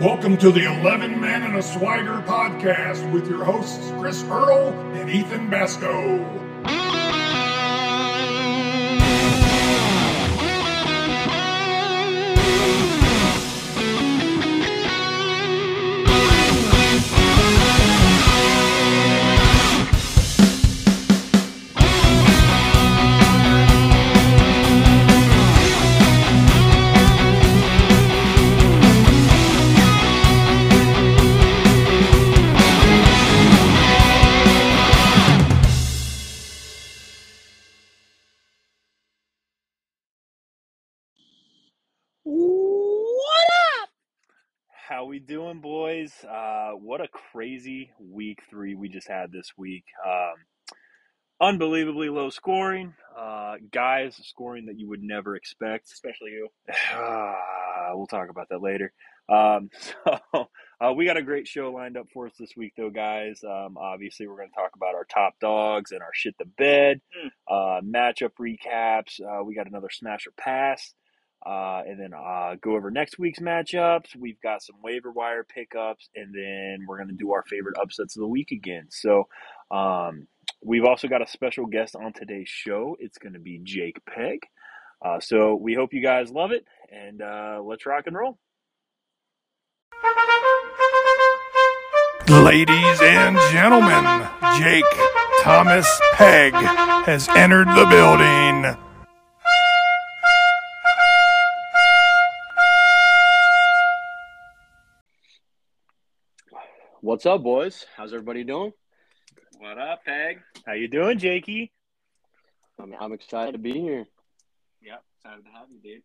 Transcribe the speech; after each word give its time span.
Welcome 0.00 0.36
to 0.38 0.50
the 0.50 0.64
11 0.64 1.20
Men 1.20 1.44
and 1.44 1.54
a 1.54 1.62
Swagger 1.62 2.20
podcast 2.26 3.08
with 3.12 3.28
your 3.28 3.44
hosts 3.44 3.92
Chris 4.00 4.24
Earl 4.24 4.70
and 4.96 5.08
Ethan 5.08 5.48
Basco. 5.48 6.43
Uh, 46.24 46.72
what 46.72 47.00
a 47.00 47.08
crazy 47.08 47.90
week 47.98 48.40
three 48.50 48.74
we 48.74 48.88
just 48.88 49.08
had 49.08 49.32
this 49.32 49.52
week. 49.56 49.84
Um, 50.06 50.34
unbelievably 51.40 52.08
low 52.08 52.30
scoring. 52.30 52.94
Uh, 53.18 53.54
guys 53.72 54.16
scoring 54.22 54.66
that 54.66 54.78
you 54.78 54.88
would 54.88 55.02
never 55.02 55.36
expect. 55.36 55.90
especially 55.92 56.30
you. 56.32 56.48
Ah, 56.92 57.90
we'll 57.94 58.06
talk 58.06 58.30
about 58.30 58.48
that 58.50 58.62
later. 58.62 58.92
Um, 59.28 59.68
so 59.80 60.48
uh, 60.80 60.92
we 60.94 61.04
got 61.04 61.16
a 61.18 61.22
great 61.22 61.46
show 61.46 61.70
lined 61.70 61.96
up 61.98 62.06
for 62.14 62.26
us 62.26 62.32
this 62.38 62.52
week, 62.56 62.72
though, 62.76 62.88
guys. 62.90 63.40
Um, 63.44 63.76
obviously, 63.76 64.26
we're 64.26 64.36
going 64.36 64.48
to 64.48 64.54
talk 64.54 64.70
about 64.74 64.94
our 64.94 65.04
top 65.04 65.34
dogs 65.40 65.92
and 65.92 66.00
our 66.00 66.10
shit 66.14 66.34
the 66.38 66.44
bed, 66.46 67.00
Mm. 67.14 67.30
uh, 67.50 67.80
matchup 67.82 68.30
recaps. 68.40 69.20
Uh, 69.20 69.44
we 69.44 69.54
got 69.54 69.66
another 69.66 69.90
smash 69.90 70.26
or 70.26 70.32
pass. 70.38 70.94
Uh, 71.46 71.82
and 71.86 72.00
then 72.00 72.12
uh, 72.14 72.54
go 72.62 72.74
over 72.74 72.90
next 72.90 73.18
week's 73.18 73.38
matchups. 73.38 74.16
We've 74.18 74.40
got 74.40 74.62
some 74.62 74.76
waiver 74.82 75.10
wire 75.10 75.44
pickups, 75.44 76.08
and 76.14 76.34
then 76.34 76.86
we're 76.88 76.96
going 76.96 77.08
to 77.10 77.14
do 77.14 77.32
our 77.32 77.42
favorite 77.42 77.76
upsets 77.80 78.16
of 78.16 78.20
the 78.20 78.28
week 78.28 78.50
again. 78.50 78.86
So, 78.90 79.24
um, 79.70 80.26
we've 80.62 80.84
also 80.84 81.06
got 81.06 81.20
a 81.22 81.26
special 81.26 81.66
guest 81.66 81.96
on 81.96 82.14
today's 82.14 82.48
show. 82.48 82.96
It's 82.98 83.18
going 83.18 83.34
to 83.34 83.40
be 83.40 83.60
Jake 83.62 83.98
Pegg. 84.06 84.40
Uh, 85.04 85.20
so, 85.20 85.54
we 85.54 85.74
hope 85.74 85.92
you 85.92 86.02
guys 86.02 86.30
love 86.30 86.50
it, 86.50 86.64
and 86.90 87.20
uh, 87.20 87.60
let's 87.62 87.84
rock 87.84 88.04
and 88.06 88.16
roll. 88.16 88.38
Ladies 92.28 93.00
and 93.02 93.36
gentlemen, 93.52 94.28
Jake 94.56 94.84
Thomas 95.42 96.00
Pegg 96.14 96.54
has 96.54 97.28
entered 97.28 97.68
the 97.68 97.84
building. 97.90 98.93
What's 107.04 107.26
up, 107.26 107.42
boys? 107.42 107.84
How's 107.98 108.14
everybody 108.14 108.44
doing? 108.44 108.72
What 109.58 109.76
up, 109.78 110.06
Pegg? 110.06 110.38
How 110.64 110.72
you 110.72 110.88
doing, 110.88 111.18
Jakey? 111.18 111.70
I'm, 112.80 112.94
I'm 112.98 113.12
excited 113.12 113.52
to 113.52 113.58
be 113.58 113.72
here. 113.72 114.06
Yep, 114.80 115.02
excited 115.18 115.44
to 115.44 115.50
have 115.50 115.66
you, 115.70 115.80
dude. 115.82 116.02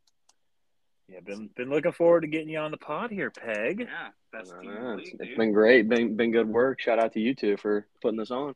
Yeah, 1.08 1.22
been 1.22 1.50
been 1.56 1.69
looking 1.69 1.94
forward 1.94 2.22
to 2.23 2.28
getting 2.28 2.50
you 2.50 2.58
on 2.59 2.72
the 2.72 2.78
pod 2.78 3.11
here, 3.11 3.31
Pegg. 3.31 3.80
Yeah, 3.80 4.09
best 4.33 4.52
team 4.59 4.72
in 4.72 4.75
the 4.75 4.89
Uh, 4.89 4.95
league, 4.95 5.00
it's, 5.08 5.11
dude. 5.11 5.22
it's 5.22 5.38
been 5.38 5.53
great. 5.53 5.88
Been 5.88 6.17
been 6.17 6.33
good 6.33 6.50
work. 6.50 6.81
Shout 6.81 7.00
out 7.00 7.13
to 7.13 7.22
you 7.22 7.34
two 7.34 7.56
for 7.56 7.88
putting 8.02 8.17
this 8.19 8.30
on. 8.31 8.53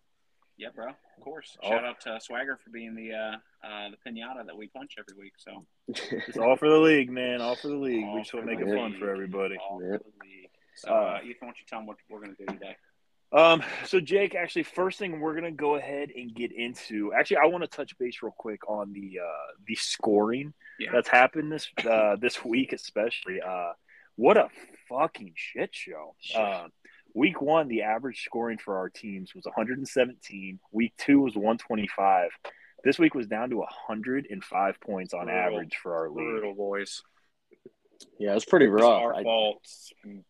Yeah, 0.58 0.68
bro. 0.76 0.90
Of 0.90 1.24
course. 1.24 1.56
Oh. 1.64 1.70
Shout 1.70 1.86
out 1.86 2.02
to 2.02 2.20
Swagger 2.20 2.58
for 2.62 2.72
being 2.72 2.94
the 2.94 3.14
uh, 3.14 3.68
uh, 3.68 3.90
the 3.92 3.98
pinata 4.12 4.46
that 4.46 4.58
we 4.58 4.68
punch 4.68 4.96
every 5.00 5.18
week. 5.24 5.34
So 5.38 5.66
It's 6.28 6.38
all 6.38 6.58
for 6.58 6.68
the 6.70 6.78
league, 6.78 7.10
man. 7.10 7.40
All 7.42 7.56
for 7.56 7.70
the 7.70 7.76
league. 7.78 8.04
All 8.04 8.16
we 8.16 8.22
just 8.22 8.34
want 8.34 8.48
to 8.48 8.52
make 8.54 8.60
the 8.64 8.70
it 8.72 8.76
fun 8.78 8.96
for 9.00 9.10
everybody. 9.10 9.56
all 9.58 9.82
Yeah. 9.82 9.98
for 9.98 10.04
the 10.04 10.28
league. 10.28 10.43
So, 10.76 10.90
Uh, 10.90 11.20
Ethan, 11.24 11.36
why 11.42 11.48
don't 11.48 11.58
you 11.60 11.66
tell 11.68 11.80
them 11.80 11.88
what 11.88 11.98
we're 12.10 12.20
going 12.20 12.36
to 12.36 12.46
do 12.46 12.54
today? 12.54 12.76
Um, 13.32 13.64
so 13.86 14.00
Jake, 14.00 14.36
actually, 14.36 14.62
first 14.62 15.00
thing 15.00 15.20
we're 15.20 15.34
gonna 15.34 15.50
go 15.50 15.74
ahead 15.74 16.12
and 16.16 16.36
get 16.36 16.52
into. 16.52 17.12
Actually, 17.14 17.38
I 17.38 17.46
want 17.48 17.64
to 17.64 17.68
touch 17.68 17.98
base 17.98 18.22
real 18.22 18.36
quick 18.38 18.70
on 18.70 18.94
the 18.94 19.20
uh, 19.26 19.54
the 19.66 19.74
scoring 19.74 20.54
Yeah. 20.80 20.92
that's 20.92 21.08
happened 21.10 21.52
this 21.52 21.68
uh, 21.84 22.16
this 22.22 22.46
week, 22.46 22.74
especially. 22.74 23.42
Uh, 23.42 23.72
what 24.18 24.38
a 24.38 24.50
fucking 24.88 25.34
shit 25.36 25.74
show. 25.74 26.16
Uh, 26.36 26.68
week 27.16 27.42
one, 27.42 27.70
the 27.70 27.82
average 27.82 28.22
scoring 28.24 28.60
for 28.60 28.78
our 28.78 28.90
teams 28.92 29.34
was 29.34 29.46
117. 29.46 30.60
Week 30.72 30.94
two 31.00 31.20
was 31.22 31.34
125. 31.36 32.30
This 32.84 33.00
week 33.00 33.16
was 33.16 33.26
down 33.26 33.50
to 33.50 33.58
105 33.58 34.80
points 34.80 35.16
on 35.16 35.26
Brutal. 35.26 35.42
average 35.42 35.76
for 35.82 35.96
our 35.96 36.10
league. 36.10 36.18
Brutal, 36.18 36.54
boys. 36.54 37.02
Yeah, 38.20 38.36
it's 38.36 38.46
pretty 38.46 38.66
It's 38.66 38.74
rough. 38.82 39.02
our 39.02 39.16
I- 39.16 39.24
fault. 39.24 39.66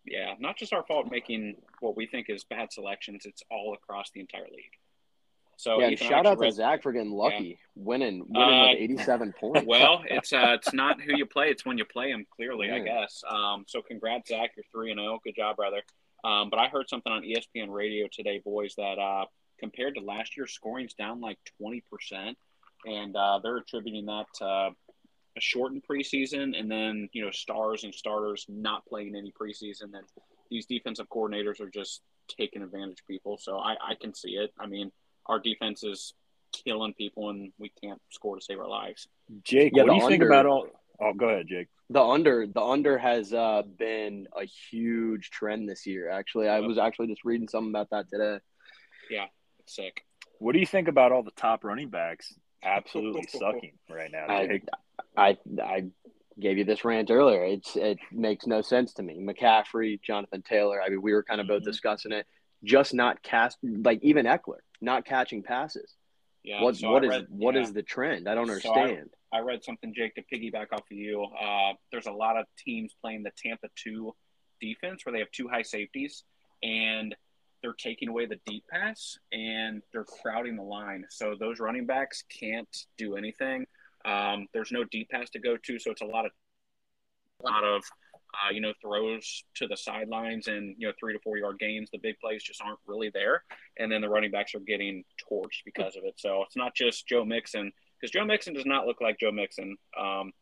Yeah, 0.06 0.36
not 0.40 0.58
just 0.58 0.74
our 0.74 0.84
fault 0.84 1.08
making 1.10 1.56
what 1.80 1.96
we 1.98 2.06
think 2.06 2.30
is 2.30 2.44
bad 2.44 2.72
selections. 2.72 3.26
It's 3.26 3.42
all 3.50 3.74
across 3.74 4.12
the 4.12 4.20
entire 4.20 4.44
league. 4.44 4.78
So 5.58 5.80
yeah, 5.80 5.96
shout 5.96 6.26
out 6.26 6.42
to 6.42 6.52
Zach 6.52 6.82
for 6.84 6.92
getting 6.92 7.12
lucky, 7.12 7.60
winning 7.76 8.26
winning 8.28 8.60
Uh, 8.60 8.70
with 8.72 8.80
87 8.80 9.34
points. 9.40 9.66
well, 9.68 10.04
it's 10.10 10.34
uh, 10.34 10.54
it's 10.58 10.74
not 10.74 11.00
who 11.02 11.16
you 11.16 11.26
play; 11.26 11.50
it's 11.50 11.66
when 11.66 11.78
you 11.78 11.86
play 11.86 12.12
them. 12.12 12.26
Clearly, 12.36 12.72
I 12.72 12.80
guess. 12.80 13.24
Um, 13.30 13.64
so, 13.68 13.82
congrats, 13.82 14.30
Zach. 14.30 14.52
You're 14.56 14.66
three 14.72 14.92
and 14.92 15.00
zero. 15.00 15.20
Good 15.24 15.36
job, 15.36 15.56
brother. 15.56 15.82
Um, 16.24 16.50
but 16.50 16.58
I 16.58 16.68
heard 16.70 16.90
something 16.90 17.12
on 17.12 17.22
ESPN 17.24 17.70
Radio 17.70 18.08
today, 18.12 18.40
boys, 18.44 18.74
that 18.78 18.98
uh, 18.98 19.26
compared 19.60 19.96
to 19.96 20.02
last 20.02 20.36
year, 20.38 20.48
scoring's 20.48 20.94
down 20.96 21.22
like 21.22 21.38
twenty 21.60 21.82
percent, 21.92 22.38
and 22.86 23.16
uh, 23.16 23.40
they're 23.44 23.58
attributing 23.58 24.08
that 24.08 24.26
to 24.36 24.46
uh, 24.46 24.70
a 25.38 25.42
shortened 25.42 25.84
preseason, 25.90 26.58
and 26.58 26.70
then 26.70 27.10
you 27.14 27.24
know 27.24 27.32
stars 27.32 27.84
and 27.84 27.94
starters 27.94 28.46
not 28.50 28.86
playing 28.86 29.16
any 29.16 29.32
preseason. 29.32 29.92
Then 29.92 30.04
these 30.50 30.66
defensive 30.66 31.08
coordinators 31.10 31.60
are 31.60 31.70
just 31.70 32.02
taking 32.28 32.62
advantage 32.62 33.00
of 33.02 33.08
people. 33.08 33.38
So 33.38 33.58
I, 33.58 33.72
I 33.74 33.96
can 34.00 34.14
see 34.14 34.32
it. 34.32 34.52
I 34.60 34.68
mean, 34.68 34.92
our 35.26 35.40
defense 35.40 35.84
is 35.84 36.14
killing 36.52 36.94
people, 36.94 37.30
and 37.30 37.52
we 37.58 37.72
can't 37.84 38.00
score 38.12 38.36
to 38.36 38.42
save 38.42 38.60
our 38.60 38.70
lives. 38.70 39.08
Jake, 39.44 39.74
Yeah, 39.76 39.84
what 39.84 39.90
do 39.90 39.96
the 39.98 40.04
you 40.04 40.10
think 40.10 40.24
about 40.24 40.46
all? 40.46 40.68
Oh, 41.02 41.14
go 41.14 41.30
ahead, 41.30 41.48
Jake. 41.48 41.68
the 41.90 42.02
under 42.02 42.46
the 42.48 42.62
under 42.62 42.98
has 42.98 43.34
uh, 43.34 43.64
been 43.78 44.28
a 44.40 44.46
huge 44.46 45.32
trend 45.32 45.68
this 45.68 45.86
year. 45.88 46.10
Actually, 46.10 46.48
I 46.48 46.60
Yep. 46.60 46.68
was 46.68 46.78
actually 46.78 47.08
just 47.08 47.26
reading 47.26 47.48
something 47.48 47.72
about 47.72 47.90
that 47.90 48.10
today. 48.10 48.40
Yeah, 49.10 49.26
it's 49.60 49.76
sick. 49.76 50.06
What 50.40 50.54
do 50.54 50.60
you 50.60 50.66
think 50.66 50.88
about 50.88 51.12
all 51.12 51.24
the 51.24 51.32
top 51.32 51.64
running 51.64 51.90
backs 51.90 52.34
absolutely 52.64 53.24
sucking 53.24 53.74
right 53.90 54.12
now, 54.12 54.26
I, 54.28 54.62
I 55.18 55.38
I 55.62 55.84
gave 56.40 56.58
you 56.58 56.64
this 56.64 56.84
rant 56.84 57.12
earlier. 57.12 57.44
It's 57.46 57.76
it 57.76 58.00
makes 58.12 58.48
no 58.48 58.62
sense 58.62 58.94
to 58.94 59.04
me. 59.04 59.20
McCaffrey, 59.20 60.02
Jonathan 60.02 60.42
Taylor. 60.42 60.82
I 60.82 60.90
mean, 60.90 61.02
we 61.02 61.14
were 61.14 61.24
kind 61.24 61.40
of 61.42 61.48
both 61.48 61.62
Mhm. 61.62 61.66
discussing 61.66 62.12
it. 62.12 62.26
Just 62.64 62.94
not 62.94 63.22
cast 63.24 63.58
like 63.64 64.00
even 64.04 64.26
Ekeler 64.26 64.60
not 64.82 65.06
catching 65.06 65.44
passes. 65.44 65.96
Yeah. 66.44 66.62
what 66.62 66.76
so 66.76 66.92
what 66.92 67.04
I 67.04 67.06
is 67.08 67.12
read- 67.12 67.26
what 67.30 67.56
yeah, 67.56 67.62
is 67.62 67.74
the 67.74 67.84
trend? 67.84 68.28
I 68.28 68.36
don't 68.36 68.48
So 68.48 68.54
understand. 68.54 69.10
I 69.32 69.40
read 69.40 69.64
something, 69.64 69.94
Jake, 69.96 70.14
to 70.16 70.22
piggyback 70.24 70.68
off 70.74 70.82
of 70.82 70.98
you. 70.98 71.24
Uh, 71.24 71.74
there's 71.92 72.06
a 72.06 72.12
lot 72.12 72.38
of 72.38 72.46
teams 72.58 72.94
playing 73.02 73.24
the 73.24 73.32
Tampa 73.38 73.68
two 73.76 74.14
defense 74.62 75.06
where 75.06 75.14
they 75.14 75.20
have 75.20 75.32
two 75.32 75.48
high 75.48 75.62
safeties, 75.64 76.24
and 76.62 77.16
they're 77.64 77.74
taking 77.74 78.10
away 78.10 78.26
the 78.26 78.40
deep 78.46 78.66
pass 78.70 79.18
and 79.32 79.82
they're 79.92 80.04
crowding 80.04 80.58
the 80.58 80.64
line. 80.64 81.06
So 81.10 81.36
those 81.40 81.60
running 81.60 81.86
backs 81.86 82.24
can't 82.30 82.86
do 82.98 83.16
anything. 83.16 83.66
Um, 84.06 84.48
there's 84.54 84.72
no 84.72 84.84
deep 84.84 85.10
pass 85.10 85.30
to 85.32 85.40
go 85.40 85.56
to, 85.58 85.80
so 85.80 85.90
it's 85.90 86.02
a 86.02 86.06
lot 86.06 86.26
of 86.26 86.32
a 87.42 87.50
lot 87.50 87.64
of 87.64 87.82
uh, 88.34 88.52
you 88.52 88.60
know 88.60 88.74
throws 88.82 89.44
to 89.56 89.68
the 89.68 89.78
sidelines 89.78 90.48
and 90.48 90.76
you 90.78 90.88
know 90.88 90.94
three 91.00 91.14
to 91.14 91.20
four 91.20 91.38
yard 91.38 91.58
gains. 91.58 91.90
The 91.92 92.00
big 92.00 92.20
plays 92.20 92.44
just 92.44 92.62
aren't 92.62 92.80
really 92.86 93.10
there, 93.14 93.44
and 93.80 93.90
then 93.90 94.02
the 94.02 94.10
running 94.10 94.32
backs 94.32 94.54
are 94.56 94.60
getting 94.60 95.04
torched 95.32 95.64
because 95.64 95.96
of 95.96 96.04
it. 96.04 96.16
So 96.18 96.44
it's 96.44 96.58
not 96.58 96.76
just 96.76 97.08
Joe 97.08 97.24
Mixon 97.24 97.72
because 98.00 98.12
Joe 98.12 98.26
Mixon 98.26 98.54
does 98.54 98.66
not 98.66 98.86
look 98.86 99.00
like 99.00 99.20
Joe 99.20 99.32
Mixon. 99.32 99.78
Um, 99.98 100.34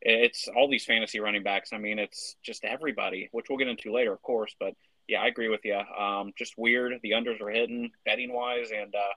it's 0.00 0.48
all 0.48 0.68
these 0.68 0.84
fantasy 0.84 1.20
running 1.20 1.44
backs. 1.44 1.70
I 1.72 1.78
mean, 1.78 1.98
it's 1.98 2.36
just 2.42 2.64
everybody, 2.64 3.28
which 3.32 3.46
we'll 3.48 3.58
get 3.58 3.68
into 3.68 3.92
later, 3.92 4.12
of 4.12 4.20
course. 4.22 4.54
But 4.58 4.74
yeah, 5.08 5.20
I 5.20 5.26
agree 5.26 5.48
with 5.48 5.64
you. 5.64 5.76
Um, 5.76 6.32
just 6.36 6.54
weird. 6.56 6.92
The 7.02 7.12
unders 7.12 7.40
are 7.40 7.50
hidden 7.50 7.90
betting 8.04 8.32
wise, 8.32 8.70
and 8.70 8.94
uh, 8.94 9.14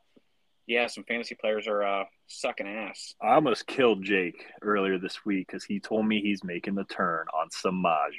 yeah, 0.68 0.88
some 0.88 1.06
fantasy 1.06 1.36
players 1.36 1.66
are 1.68 1.82
uh, 1.82 2.04
sucking 2.28 2.68
ass. 2.68 3.16
I 3.22 3.36
almost 3.36 3.68
killed 3.68 4.04
Jake 4.04 4.46
earlier 4.62 4.98
this 4.98 5.26
week 5.26 5.48
because 5.48 5.64
he 5.64 5.80
told 5.80 6.06
me 6.06 6.20
he's 6.20 6.44
making 6.44 6.76
the 6.76 6.84
turn 6.84 7.26
on 7.34 7.48
Samaje. 7.50 8.12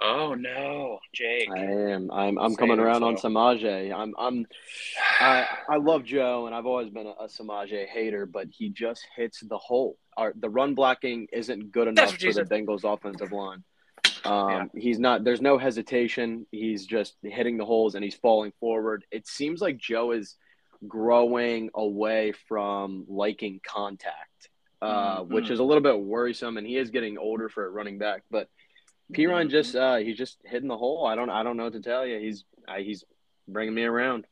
Oh 0.00 0.34
no, 0.34 1.00
Jake. 1.12 1.48
I 1.50 1.64
am. 1.64 2.10
I'm. 2.12 2.38
I'm 2.38 2.50
Save 2.50 2.58
coming 2.58 2.78
around 2.78 3.02
on 3.02 3.12
yourself. 3.12 3.32
Samaje. 3.32 3.92
I'm. 3.92 4.14
I'm. 4.18 4.46
I, 5.20 5.46
I 5.68 5.76
love 5.78 6.04
Joe, 6.04 6.46
and 6.46 6.54
I've 6.54 6.66
always 6.66 6.90
been 6.90 7.06
a, 7.06 7.24
a 7.24 7.26
Samaje 7.26 7.86
hater, 7.88 8.24
but 8.24 8.46
he 8.50 8.68
just 8.70 9.04
hits 9.16 9.40
the 9.40 9.58
hole. 9.58 9.98
Our, 10.16 10.32
the 10.36 10.48
run 10.48 10.74
blocking 10.74 11.26
isn't 11.32 11.72
good 11.72 11.88
enough 11.88 12.12
for 12.12 12.24
you 12.24 12.32
the 12.32 12.46
said. 12.46 12.48
Bengals 12.48 12.84
offensive 12.84 13.32
line. 13.32 13.64
Um, 14.26 14.50
Yeah. 14.50 14.64
He's 14.80 14.98
not. 14.98 15.24
There's 15.24 15.40
no 15.40 15.58
hesitation. 15.58 16.46
He's 16.50 16.86
just 16.86 17.16
hitting 17.22 17.56
the 17.56 17.64
holes 17.64 17.94
and 17.94 18.04
he's 18.04 18.14
falling 18.14 18.52
forward. 18.60 19.04
It 19.10 19.26
seems 19.26 19.60
like 19.60 19.78
Joe 19.78 20.12
is 20.12 20.36
growing 20.86 21.70
away 21.74 22.32
from 22.48 23.04
liking 23.08 23.60
contact, 23.66 24.50
uh, 24.82 25.22
Mhm. 25.22 25.28
which 25.28 25.50
is 25.50 25.58
a 25.58 25.64
little 25.64 25.82
bit 25.82 25.98
worrisome. 25.98 26.56
And 26.58 26.66
he 26.66 26.76
is 26.76 26.90
getting 26.90 27.18
older 27.18 27.48
for 27.48 27.66
a 27.66 27.70
running 27.70 27.98
back, 27.98 28.22
but 28.30 28.48
Perine 29.12 29.48
just 29.50 29.74
uh, 29.76 29.96
he's 29.96 30.16
just 30.18 30.38
hitting 30.44 30.68
the 30.68 30.76
hole. 30.76 31.06
I 31.06 31.14
don't 31.14 31.30
I 31.30 31.42
don't 31.42 31.56
know 31.56 31.64
what 31.64 31.72
to 31.74 31.80
tell 31.80 32.04
you. 32.06 32.18
He's 32.18 32.44
uh, 32.68 32.76
he's 32.78 33.04
bringing 33.48 33.74
me 33.74 33.84
around. 33.84 34.26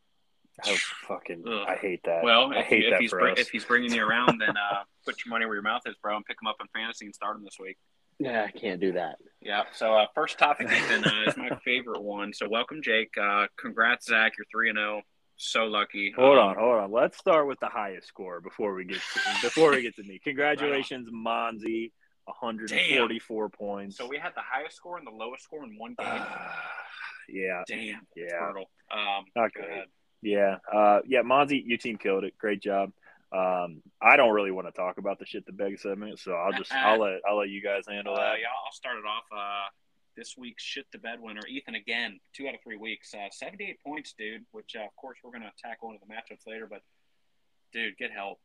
Oh, 0.66 0.76
fucking, 1.08 1.42
Ugh. 1.48 1.66
I 1.68 1.74
hate 1.76 2.00
that. 2.04 2.22
Well, 2.22 2.52
I 2.52 2.60
if, 2.60 2.66
hate 2.66 2.84
if 2.84 2.90
that 2.92 3.00
he's 3.00 3.10
for 3.10 3.18
br- 3.20 3.28
us. 3.30 3.38
if 3.40 3.50
he's 3.50 3.64
bringing 3.64 3.92
you 3.92 4.04
around, 4.04 4.38
then 4.40 4.50
uh, 4.56 4.82
put 5.04 5.24
your 5.24 5.30
money 5.30 5.46
where 5.46 5.54
your 5.56 5.62
mouth 5.62 5.82
is, 5.86 5.96
bro, 6.00 6.14
and 6.16 6.24
pick 6.24 6.36
him 6.40 6.46
up 6.46 6.56
in 6.60 6.68
fantasy 6.68 7.06
and 7.06 7.14
start 7.14 7.36
him 7.36 7.42
this 7.44 7.56
week. 7.58 7.76
Yeah, 8.20 8.44
I 8.44 8.50
can't 8.56 8.80
do 8.80 8.92
that. 8.92 9.16
Yeah. 9.44 9.64
So 9.72 9.94
uh, 9.94 10.06
first 10.14 10.38
topic, 10.38 10.68
Ethan, 10.70 11.04
uh, 11.04 11.24
is 11.28 11.36
my 11.36 11.50
favorite 11.64 12.02
one. 12.02 12.32
So 12.32 12.48
welcome, 12.48 12.80
Jake. 12.82 13.12
Uh, 13.20 13.46
congrats, 13.58 14.06
Zach. 14.06 14.32
You're 14.38 14.46
three 14.50 14.70
and 14.70 14.78
zero. 14.78 15.02
So 15.36 15.64
lucky. 15.64 16.12
Hold 16.16 16.38
Um, 16.38 16.48
on, 16.48 16.56
hold 16.56 16.76
on. 16.76 16.92
Let's 16.92 17.18
start 17.18 17.46
with 17.46 17.58
the 17.60 17.68
highest 17.68 18.06
score 18.08 18.40
before 18.40 18.72
we 18.74 18.84
get 18.84 18.98
to, 19.00 19.20
before 19.42 19.70
we 19.72 19.82
get 19.82 19.96
to 19.96 20.02
me. 20.04 20.20
Congratulations, 20.22 21.08
Monzi, 21.10 21.90
144 22.24 23.48
points. 23.50 23.96
So 23.98 24.06
we 24.06 24.16
had 24.16 24.32
the 24.34 24.42
highest 24.42 24.76
score 24.76 24.96
and 24.96 25.06
the 25.06 25.10
lowest 25.10 25.42
score 25.44 25.64
in 25.64 25.76
one 25.76 25.94
game. 25.98 26.22
yeah, 27.28 27.62
Damn. 27.66 28.00
yeah, 28.16 28.26
Brutal. 28.40 28.70
Um, 28.92 29.24
Not 29.34 29.52
go 29.52 29.60
great. 29.62 29.70
ahead. 29.72 29.86
yeah, 30.22 30.56
uh, 30.72 31.00
yeah. 31.06 31.22
Monzi, 31.22 31.62
your 31.66 31.78
team 31.78 31.96
killed 31.98 32.22
it. 32.24 32.38
Great 32.38 32.62
job. 32.62 32.92
Um, 33.34 33.82
I 34.00 34.16
don't 34.16 34.32
really 34.32 34.52
want 34.52 34.68
to 34.68 34.72
talk 34.72 34.98
about 34.98 35.18
the 35.18 35.26
shit 35.26 35.44
the 35.46 35.52
beg 35.52 35.78
segment, 35.80 36.20
so 36.20 36.32
I'll 36.32 36.52
just 36.52 36.72
I'll 36.72 37.00
let 37.00 37.20
I'll 37.28 37.38
let 37.38 37.48
you 37.48 37.62
guys 37.62 37.82
handle 37.88 38.14
Uh, 38.14 38.18
that. 38.20 38.38
yeah, 38.40 38.46
I'll 38.64 38.72
start 38.72 38.96
it 38.98 39.04
off. 39.04 39.24
Uh, 39.36 39.68
this 40.16 40.36
week's 40.38 40.62
shit 40.62 40.86
the 40.92 40.98
bed 40.98 41.18
winner, 41.20 41.40
Ethan 41.48 41.74
again, 41.74 42.20
two 42.32 42.46
out 42.46 42.54
of 42.54 42.60
three 42.62 42.76
weeks, 42.76 43.12
uh, 43.14 43.26
seventy-eight 43.32 43.80
points, 43.84 44.14
dude. 44.16 44.42
Which 44.52 44.76
uh, 44.78 44.84
of 44.84 44.94
course 44.96 45.18
we're 45.24 45.32
gonna 45.32 45.52
tackle 45.60 45.90
into 45.90 46.00
the 46.06 46.14
matchups 46.14 46.46
later, 46.46 46.68
but 46.70 46.82
dude, 47.72 47.96
get 47.96 48.12
help. 48.12 48.38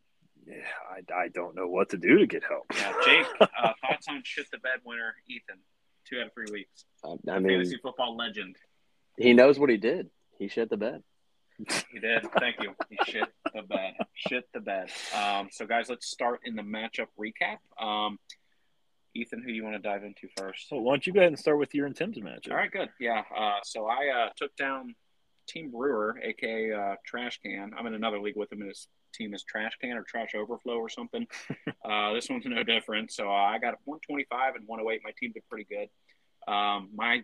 Yeah, 0.47 0.55
I, 0.89 1.23
I 1.25 1.27
don't 1.27 1.53
know 1.55 1.67
what 1.67 1.89
to 1.89 1.97
do 1.97 2.17
to 2.17 2.25
get 2.25 2.43
help. 2.43 2.65
Yeah, 2.73 2.93
Jake, 3.05 3.27
uh, 3.41 3.73
thoughts 3.81 4.07
on 4.09 4.21
shit 4.25 4.49
the 4.51 4.57
bed 4.57 4.79
winner, 4.85 5.13
Ethan, 5.27 5.57
two 6.09 6.19
out 6.19 6.27
of 6.27 6.33
three 6.33 6.47
weeks. 6.51 6.85
I, 7.05 7.09
I 7.31 7.39
mean, 7.39 7.57
Fantasy 7.57 7.77
football 7.83 8.15
legend. 8.17 8.55
he 9.17 9.33
knows 9.33 9.59
what 9.59 9.69
he 9.69 9.77
did. 9.77 10.09
He 10.39 10.47
shit 10.47 10.69
the 10.69 10.77
bed. 10.77 11.03
He 11.91 11.99
did. 11.99 12.25
Thank 12.39 12.57
you. 12.61 12.73
He 12.89 12.97
shit 13.11 13.27
the 13.53 13.61
bed. 13.63 13.93
Shit 14.15 14.45
the 14.53 14.59
bed. 14.59 14.89
Um, 15.15 15.49
so 15.51 15.65
guys, 15.65 15.89
let's 15.89 16.07
start 16.07 16.41
in 16.45 16.55
the 16.55 16.61
matchup 16.61 17.07
recap. 17.19 17.57
Um, 17.83 18.17
Ethan, 19.15 19.43
who 19.43 19.51
you 19.51 19.63
want 19.63 19.75
to 19.75 19.81
dive 19.81 20.03
into 20.03 20.27
first? 20.37 20.69
So 20.69 20.77
why 20.77 20.93
don't 20.93 21.07
you 21.07 21.13
go 21.13 21.19
ahead 21.19 21.29
and 21.29 21.39
start 21.39 21.59
with 21.59 21.73
your 21.73 21.85
and 21.85 21.95
Tim's 21.95 22.17
matchup? 22.17 22.51
All 22.51 22.57
right, 22.57 22.71
good. 22.71 22.89
Yeah. 22.99 23.23
Uh, 23.35 23.59
so 23.63 23.85
I 23.87 24.25
uh, 24.25 24.29
took 24.37 24.55
down 24.55 24.95
Team 25.47 25.71
Brewer, 25.71 26.19
aka 26.23 26.71
uh, 26.71 26.95
Trash 27.05 27.39
Can. 27.43 27.71
I'm 27.77 27.87
in 27.87 27.93
another 27.93 28.21
league 28.21 28.37
with 28.37 28.51
him, 28.51 28.61
and 28.61 28.69
his 28.69 28.87
team 29.13 29.33
is 29.33 29.43
Trash 29.43 29.73
Can 29.81 29.97
or 29.97 30.03
Trash 30.03 30.35
Overflow 30.35 30.75
or 30.75 30.89
something. 30.89 31.27
uh, 31.83 32.13
this 32.13 32.29
one's 32.29 32.45
no 32.45 32.63
different. 32.63 33.11
So 33.11 33.27
uh, 33.27 33.33
I 33.33 33.57
got 33.57 33.75
125 33.85 34.55
and 34.55 34.67
108. 34.67 35.01
My 35.03 35.11
team 35.19 35.31
did 35.33 35.43
pretty 35.49 35.67
good. 35.69 35.89
Um, 36.51 36.89
my 36.95 37.23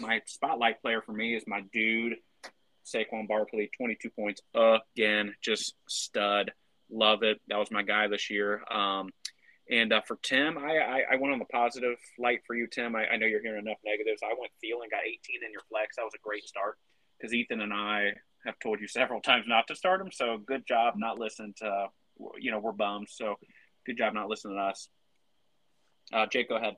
my 0.00 0.20
spotlight 0.26 0.82
player 0.82 1.02
for 1.02 1.12
me 1.12 1.34
is 1.34 1.44
my 1.46 1.62
dude 1.72 2.16
Saquon 2.94 3.28
Barkley, 3.28 3.70
22 3.76 4.10
points 4.10 4.40
again, 4.54 5.34
just 5.42 5.74
stud. 5.88 6.52
Love 6.90 7.22
it. 7.22 7.40
That 7.48 7.58
was 7.58 7.70
my 7.70 7.82
guy 7.82 8.08
this 8.08 8.30
year. 8.30 8.62
Um, 8.70 9.10
and 9.70 9.92
uh, 9.92 10.00
for 10.06 10.18
Tim, 10.22 10.58
I, 10.58 10.78
I, 10.78 11.02
I 11.12 11.16
went 11.16 11.32
on 11.32 11.38
the 11.38 11.44
positive 11.44 11.96
light 12.18 12.40
for 12.46 12.56
you, 12.56 12.66
Tim. 12.66 12.96
I, 12.96 13.06
I 13.06 13.16
know 13.16 13.26
you're 13.26 13.42
hearing 13.42 13.64
enough 13.64 13.78
negatives. 13.84 14.20
I 14.24 14.34
went 14.38 14.50
Thielen, 14.62 14.90
got 14.90 15.06
18 15.06 15.44
in 15.46 15.52
your 15.52 15.62
flex. 15.68 15.96
That 15.96 16.02
was 16.02 16.14
a 16.14 16.22
great 16.22 16.44
start 16.44 16.76
because 17.16 17.32
Ethan 17.32 17.60
and 17.60 17.72
I 17.72 18.14
have 18.44 18.58
told 18.58 18.80
you 18.80 18.88
several 18.88 19.20
times 19.20 19.44
not 19.46 19.68
to 19.68 19.76
start 19.76 20.00
him. 20.00 20.10
So 20.10 20.38
good 20.38 20.66
job 20.66 20.94
not 20.96 21.18
listening 21.18 21.54
to, 21.58 21.86
you 22.38 22.50
know, 22.50 22.58
we're 22.58 22.72
bums. 22.72 23.12
So 23.14 23.36
good 23.86 23.96
job 23.96 24.12
not 24.14 24.28
listening 24.28 24.56
to 24.56 24.62
us. 24.62 24.88
Uh, 26.12 26.26
Jake, 26.26 26.48
go 26.48 26.56
ahead. 26.56 26.76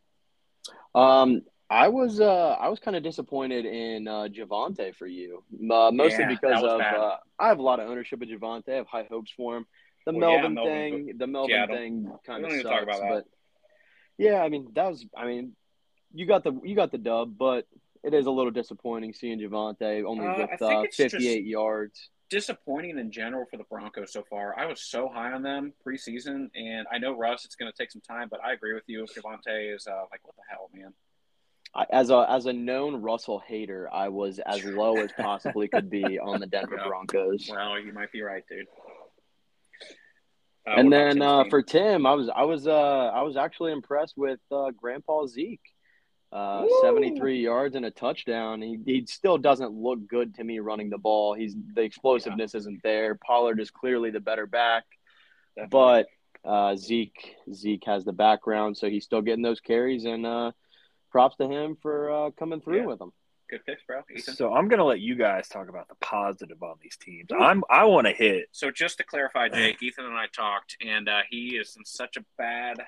Um, 0.94 1.43
I 1.72 1.88
was 1.88 2.20
uh 2.20 2.56
I 2.60 2.69
was 2.69 2.78
kind 2.80 2.96
of 2.96 3.02
disappointed 3.02 3.64
in 3.64 4.06
uh, 4.06 4.28
Javonte 4.28 4.94
for 4.94 5.06
you, 5.06 5.42
uh, 5.70 5.90
mostly 5.90 6.24
Yeah, 6.24 6.28
because 6.28 6.62
of 6.62 6.80
uh, 6.80 7.16
I 7.38 7.48
have 7.48 7.58
a 7.58 7.62
lot 7.62 7.80
of 7.80 7.88
ownership 7.88 8.20
of 8.20 8.28
Javonte. 8.28 8.69
I 8.69 8.76
have 8.76 8.86
high 8.86 9.06
hopes 9.10 9.32
for 9.34 9.56
him. 9.56 9.66
The 10.04 10.12
Well, 10.12 10.20
yeah, 10.32 10.48
Melvin 10.48 10.54
Melvin, 10.54 11.06
thing, 11.06 11.19
the 11.19 11.26
Melvin 11.26 11.50
yeah, 11.50 11.66
thing 11.66 12.12
kind 12.26 12.44
of 12.44 12.52
sucks. 12.52 12.82
about. 12.82 13.08
But 13.08 13.24
yeah, 14.19 14.42
I 14.42 14.50
mean 14.50 14.69
that 14.74 14.88
was 14.90 15.06
I 15.16 15.26
mean 15.26 15.56
you 16.12 16.26
got 16.26 16.44
the 16.44 16.52
you 16.62 16.76
got 16.76 16.92
the 16.92 16.98
dub, 16.98 17.38
but 17.38 17.66
it 18.04 18.12
is 18.12 18.26
a 18.26 18.30
little 18.30 18.50
disappointing 18.50 19.14
seeing 19.14 19.38
Javonte 19.40 20.04
only 20.04 20.26
Uh, 20.26 20.46
with 20.50 20.60
uh, 20.62 20.84
58 20.94 21.44
yards. 21.46 22.10
disappointing 22.28 22.98
in 22.98 23.10
general 23.12 23.46
for 23.50 23.56
the 23.56 23.64
Broncos 23.64 24.12
so 24.12 24.24
far. 24.28 24.58
I 24.58 24.66
was 24.66 24.82
so 24.82 25.08
high 25.08 25.32
on 25.32 25.42
them 25.42 25.72
preseason, 25.86 26.50
and 26.54 26.86
I 26.92 26.98
know 26.98 27.16
Russ. 27.16 27.46
It's 27.46 27.54
going 27.54 27.70
to 27.72 27.76
take 27.78 27.90
some 27.90 28.02
time, 28.02 28.28
but 28.30 28.40
I 28.44 28.52
agree 28.52 28.74
with 28.74 28.84
you. 28.88 29.04
Javonte 29.04 29.74
is 29.74 29.86
uh, 29.86 30.04
like, 30.10 30.20
what 30.24 30.34
the 30.36 30.42
hell, 30.50 30.69
man? 30.74 30.92
I, 31.74 31.86
as 31.90 32.10
a 32.10 32.26
as 32.28 32.46
a 32.46 32.52
known 32.52 32.96
Russell 32.96 33.38
hater, 33.46 33.88
I 33.92 34.08
was 34.08 34.38
as 34.44 34.64
low 34.80 34.96
as 34.98 35.10
possibly 35.12 35.69
could 35.69 35.88
be 35.90 36.19
on 36.19 36.40
the 36.40 36.46
Denver 36.46 36.76
Yeah. 36.78 36.86
Broncos. 36.88 37.48
Well, 37.50 37.78
you 37.80 37.92
might 37.92 38.12
be 38.12 38.20
right, 38.22 38.44
dude. 38.48 38.66
Uh, 40.66 40.74
and 40.76 40.92
then 40.92 41.20
uh, 41.22 41.44
for 41.50 41.62
Tim, 41.62 42.06
I 42.06 42.14
was 42.14 42.28
I 42.28 42.42
was 42.44 42.66
uh, 42.66 42.72
I 42.72 43.22
was 43.22 43.36
actually 43.36 43.72
impressed 43.72 44.14
with 44.16 44.40
uh, 44.50 44.70
Grandpa 44.70 45.26
Zeke. 45.26 45.60
Uh, 46.30 46.64
73 46.80 47.42
yards 47.42 47.76
and 47.76 47.84
a 47.84 47.90
touchdown. 47.90 48.62
He, 48.62 48.78
he 48.86 49.04
still 49.06 49.36
doesn't 49.36 49.70
look 49.70 50.06
good 50.08 50.34
to 50.36 50.44
me 50.44 50.60
running 50.60 50.88
the 50.88 50.96
ball. 50.96 51.34
He's 51.34 51.54
the 51.74 51.82
explosiveness 51.82 52.54
isn't 52.54 52.82
there. 52.82 53.16
Pollard 53.16 53.60
is 53.60 53.70
clearly 53.70 54.08
the 54.10 54.20
better 54.20 54.46
back, 54.46 54.84
Definitely. 55.58 56.06
but 56.42 56.50
uh, 56.50 56.74
Zeke 56.76 57.34
Zeke 57.52 57.84
has 57.84 58.06
the 58.06 58.14
background, 58.14 58.78
so 58.78 58.88
he's 58.88 59.04
still 59.04 59.20
getting 59.20 59.42
those 59.42 59.60
carries. 59.60 60.06
And 60.06 60.24
uh, 60.24 60.52
props 61.12 61.37
to 61.37 61.47
him 61.49 61.76
for 61.81 62.11
uh, 62.11 62.31
coming 62.32 62.61
through 62.61 62.79
Yeah. 62.81 62.87
with 62.87 62.99
them. 62.99 63.12
good 63.50 63.64
picks, 63.67 63.82
bro. 63.85 64.00
Ethan. 64.11 64.35
So 64.35 64.55
I'm 64.55 64.67
gonna 64.69 64.85
let 64.85 64.99
you 65.00 65.14
guys 65.14 65.47
talk 65.47 65.69
about 65.69 65.87
the 65.88 65.94
positive 65.97 66.62
on 66.62 66.76
these 66.82 66.97
teams. 66.97 67.29
I'm 67.38 67.62
I 67.70 67.85
want 67.85 68.06
to 68.06 68.12
hit. 68.12 68.47
So 68.53 68.70
just 68.70 68.97
to 68.99 69.05
clarify, 69.05 69.49
Jake, 69.50 69.82
Ethan 69.82 70.06
and 70.06 70.14
I 70.17 70.26
talked, 70.35 70.76
and 70.85 71.09
uh, 71.09 71.20
he 71.31 71.56
is 71.56 71.76
in 71.76 71.85
such 71.85 72.17
a 72.17 72.25
bad 72.38 72.81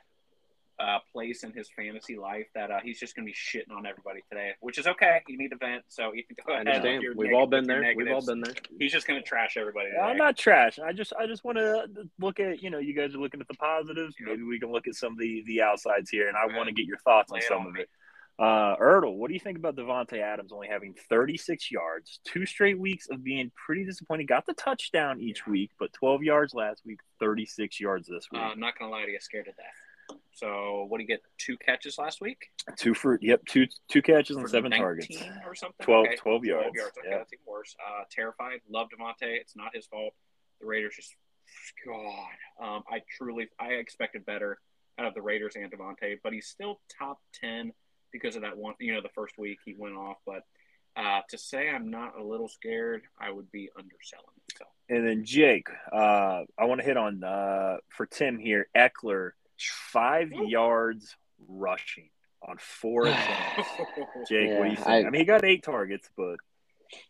uh, 0.80 0.98
place 1.12 1.44
in 1.44 1.52
his 1.52 1.68
fantasy 1.76 2.16
life 2.16 2.46
that 2.54 2.68
uh, 2.70 2.80
he's 2.82 2.98
just 2.98 3.14
going 3.14 3.24
to 3.24 3.30
be 3.30 3.34
shitting 3.36 3.76
on 3.76 3.86
everybody 3.86 4.20
today, 4.28 4.52
which 4.60 4.76
is 4.78 4.86
okay. 4.88 5.20
You 5.28 5.38
need 5.38 5.50
to 5.50 5.56
vent, 5.56 5.84
so 5.88 6.12
Ethan, 6.14 6.34
go 6.44 6.52
ahead. 6.54 6.66
with 6.66 6.74
understand. 6.76 7.04
We've 7.16 7.26
neg- 7.28 7.36
all 7.36 7.46
been 7.46 7.60
with 7.60 7.68
your 7.70 7.80
there. 7.82 7.94
We've 7.96 8.12
all 8.12 8.26
been 8.26 8.40
there. 8.40 8.54
He's 8.80 8.90
just 8.90 9.06
going 9.06 9.20
to 9.20 9.24
trash 9.28 9.56
everybody. 9.56 9.90
Today. 9.90 10.00
I'm 10.00 10.16
not 10.16 10.36
trash. 10.36 10.78
I 10.80 10.92
just 10.92 11.12
I 11.16 11.26
just 11.28 11.44
want 11.44 11.58
to 11.58 11.86
look 12.18 12.40
at 12.40 12.60
you 12.62 12.70
know 12.70 12.78
you 12.78 12.92
guys 12.94 13.14
are 13.14 13.18
looking 13.18 13.40
at 13.40 13.46
the 13.48 13.54
positives. 13.54 14.16
Yep. 14.18 14.30
Maybe 14.30 14.42
we 14.44 14.58
can 14.58 14.72
look 14.72 14.88
at 14.88 14.94
some 14.94 15.12
of 15.12 15.18
the 15.18 15.44
the 15.46 15.60
outsides 15.62 16.08
here, 16.10 16.26
and 16.28 16.36
I 16.36 16.46
want 16.56 16.68
to 16.68 16.74
get 16.74 16.86
your 16.86 16.98
thoughts 16.98 17.30
Lay 17.30 17.38
on 17.40 17.42
some 17.46 17.60
on 17.60 17.66
of 17.68 17.72
me. 17.74 17.80
it. 17.82 17.90
Uh, 18.38 18.76
Ertl, 18.76 19.14
what 19.16 19.28
do 19.28 19.34
you 19.34 19.40
think 19.40 19.58
about 19.58 19.76
Davante 19.76 20.20
Adams 20.20 20.52
only 20.52 20.66
having 20.66 20.94
36 21.08 21.70
yards, 21.70 22.18
two 22.24 22.44
straight 22.46 22.78
weeks 22.78 23.08
of 23.08 23.22
being 23.22 23.52
pretty 23.54 23.84
disappointing? 23.84 24.26
Got 24.26 24.44
the 24.46 24.54
touchdown 24.54 25.20
each 25.20 25.46
week, 25.46 25.70
but 25.78 25.92
12 25.92 26.22
yards 26.24 26.52
last 26.52 26.82
week, 26.84 26.98
36 27.20 27.78
yards 27.80 28.08
this 28.08 28.26
week. 28.32 28.40
Uh, 28.42 28.46
I'm 28.46 28.58
not 28.60 28.76
going 28.78 28.90
to 28.90 28.96
lie 28.96 29.04
to 29.04 29.12
you, 29.12 29.20
scared 29.20 29.44
to 29.44 29.52
death. 29.52 30.18
So 30.32 30.86
what 30.88 30.98
do 30.98 31.04
you 31.04 31.08
get? 31.08 31.22
Two 31.38 31.56
catches 31.56 31.96
last 31.96 32.20
week 32.20 32.50
two 32.76 32.92
for 32.92 33.18
yep, 33.22 33.40
two 33.46 33.66
two 33.88 34.02
catches 34.02 34.36
and 34.36 34.48
seven 34.50 34.70
targets. 34.70 35.16
or 35.46 35.54
something. 35.54 35.84
12 35.84 36.06
Okay, 36.06 36.16
12 36.16 36.44
yards, 36.44 36.66
Okay, 36.68 37.08
yeah. 37.08 37.18
that's 37.18 37.32
even 37.32 37.44
worse. 37.46 37.74
Uh, 37.80 38.02
terrified. 38.10 38.60
Love 38.68 38.88
Davante. 38.88 39.22
It's 39.22 39.56
not 39.56 39.74
his 39.74 39.86
fault. 39.86 40.12
The 40.60 40.66
Raiders 40.66 40.94
just 40.96 41.14
God. 41.86 42.66
Um, 42.66 42.82
I 42.90 43.00
truly 43.16 43.48
I 43.60 43.68
expected 43.74 44.26
better 44.26 44.58
out 44.98 45.06
of 45.06 45.14
the 45.14 45.22
Raiders 45.22 45.54
and 45.56 45.70
Davante, 45.72 46.18
but 46.22 46.32
he's 46.32 46.46
still 46.48 46.80
top 46.98 47.20
ten 47.32 47.72
because 48.14 48.34
of 48.36 48.42
that 48.42 48.56
one. 48.56 48.72
You 48.80 48.94
know, 48.94 49.02
the 49.02 49.10
first 49.10 49.36
week 49.36 49.58
he 49.66 49.74
went 49.76 49.96
off, 49.96 50.16
but. 50.24 50.42
Uh, 50.96 51.22
to 51.28 51.36
say 51.36 51.68
I'm 51.68 51.90
not 51.90 52.16
a 52.16 52.22
little 52.22 52.46
scared, 52.46 53.02
I 53.20 53.28
would 53.28 53.50
be 53.50 53.68
underselling. 53.76 54.26
it. 54.48 54.58
So 54.58 54.64
And 54.88 55.04
then 55.04 55.24
Jake, 55.24 55.66
uh, 55.92 56.42
I 56.56 56.66
want 56.66 56.82
to 56.82 56.86
hit 56.86 56.96
on 56.96 57.24
uh, 57.24 57.78
for 57.88 58.06
Tim 58.06 58.38
here. 58.38 58.68
Ekeler, 58.76 59.30
five 59.90 60.30
Ooh. 60.32 60.46
yards 60.46 61.16
rushing 61.48 62.10
on 62.48 62.58
four 62.58 63.06
attempts. 63.08 63.68
Jake, 64.28 64.56
what 64.56 64.66
do 64.66 64.70
you 64.70 64.70
Yeah, 64.70 64.74
think? 64.76 64.86
I- 64.86 64.98
I, 65.00 65.10
mean, 65.10 65.14
he 65.20 65.24
got 65.24 65.44
eight 65.44 65.64
targets, 65.64 66.08
but 66.16 66.36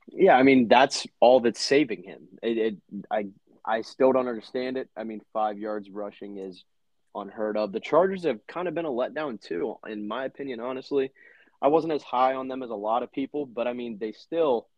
Yeah, 0.09 0.35
I 0.35 0.45
mean 0.45 0.67
that's 0.67 1.07
all 1.21 1.41
that's 1.41 1.61
saving 1.61 2.05
him. 2.05 2.27
It, 2.43 2.57
it 2.57 2.77
I 3.11 3.27
I 3.67 3.83
still 3.83 4.13
don't 4.13 4.29
understand 4.29 4.79
it. 4.79 4.89
I 4.97 5.05
mean, 5.05 5.21
five 5.35 5.59
yards 5.59 5.91
rushing 5.91 6.39
is 6.39 6.65
unheard 7.15 7.57
of. 7.57 7.73
The 7.73 7.81
Chargers 7.81 8.25
have 8.25 8.47
kind 8.47 8.69
of 8.69 8.75
been 8.75 8.85
a 8.85 8.91
letdown 8.91 9.41
too, 9.41 9.77
in 9.87 10.07
my 10.07 10.25
opinion. 10.25 10.61
Honestly, 10.61 11.13
I 11.61 11.69
wasn't 11.69 11.93
as 11.93 12.03
high 12.03 12.35
on 12.35 12.49
them 12.49 12.63
as 12.63 12.71
a 12.71 12.75
lot 12.75 13.03
of 13.03 13.13
people, 13.13 13.47
but 13.47 13.67
I 13.67 13.73
mean 13.73 13.99
they 13.99 14.13
still 14.13 14.69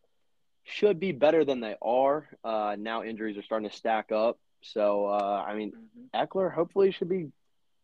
should 0.63 0.99
be 0.99 1.11
better 1.11 1.45
than 1.45 1.59
they 1.59 1.75
are. 1.81 2.27
Uh, 2.43 2.75
now 2.77 3.03
injuries 3.03 3.37
are 3.37 3.43
starting 3.43 3.69
to 3.69 3.75
stack 3.75 4.11
up, 4.11 4.39
so 4.61 5.05
uh, 5.05 5.43
I 5.45 5.55
mean 5.55 5.73
Ekeler 6.13 6.53
hopefully 6.53 6.91
should 6.91 7.09
be 7.09 7.27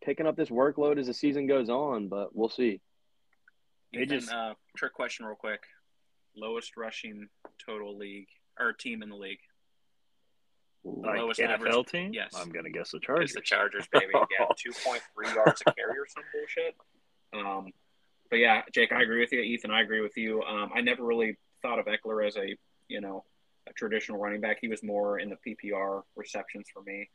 picking 0.02 0.26
up 0.26 0.36
this 0.36 0.50
workload 0.50 0.98
as 0.98 1.06
the 1.06 1.14
season 1.14 1.46
goes 1.46 1.68
on, 1.68 2.08
but 2.08 2.34
we'll 2.36 2.48
see. 2.48 2.80
It 3.92 4.02
Ethan, 4.02 4.20
just- 4.20 4.32
uh, 4.32 4.54
trick 4.76 4.92
question, 4.92 5.26
real 5.26 5.36
quick. 5.36 5.62
Lowest 6.36 6.76
rushing 6.76 7.28
total 7.64 7.96
league 7.96 8.26
or 8.58 8.72
team 8.72 9.02
in 9.02 9.08
the 9.08 9.16
league? 9.16 9.38
Like 10.84 11.18
lowest 11.18 11.40
NFL 11.40 11.50
average- 11.54 11.86
team. 11.86 12.12
yes. 12.12 12.32
I'm 12.36 12.50
gonna 12.50 12.70
guess 12.70 12.90
the 12.90 12.98
It's 12.98 13.06
Chargers. 13.06 13.32
the 13.32 13.40
Chargers, 13.40 13.86
baby. 13.92 14.06
Yeah, 14.12 14.46
two 14.56 14.70
point 14.84 15.02
three 15.14 15.32
yards 15.34 15.62
a 15.66 15.72
carry 15.72 15.98
or 15.98 16.06
some 16.06 16.22
bullshit. 16.32 16.74
Um, 17.32 17.72
but 18.30 18.36
yeah, 18.36 18.62
Jake, 18.72 18.92
I 18.92 19.02
agree 19.02 19.20
with 19.20 19.32
you. 19.32 19.40
Ethan, 19.40 19.70
I 19.70 19.80
agree 19.82 20.00
with 20.00 20.16
you. 20.16 20.42
Um, 20.42 20.70
I 20.74 20.80
never 20.82 21.04
really 21.04 21.38
thought 21.62 21.78
of 21.78 21.86
Ekeler 21.86 22.26
as 22.26 22.36
a 22.36 22.56
you 22.88 23.00
know 23.00 23.24
a 23.68 23.72
traditional 23.72 24.18
running 24.18 24.40
back. 24.40 24.58
He 24.60 24.68
was 24.68 24.82
more 24.82 25.18
in 25.18 25.30
the 25.30 25.36
PPR 25.46 26.02
receptions 26.16 26.66
for 26.72 26.82
me. 26.82 27.08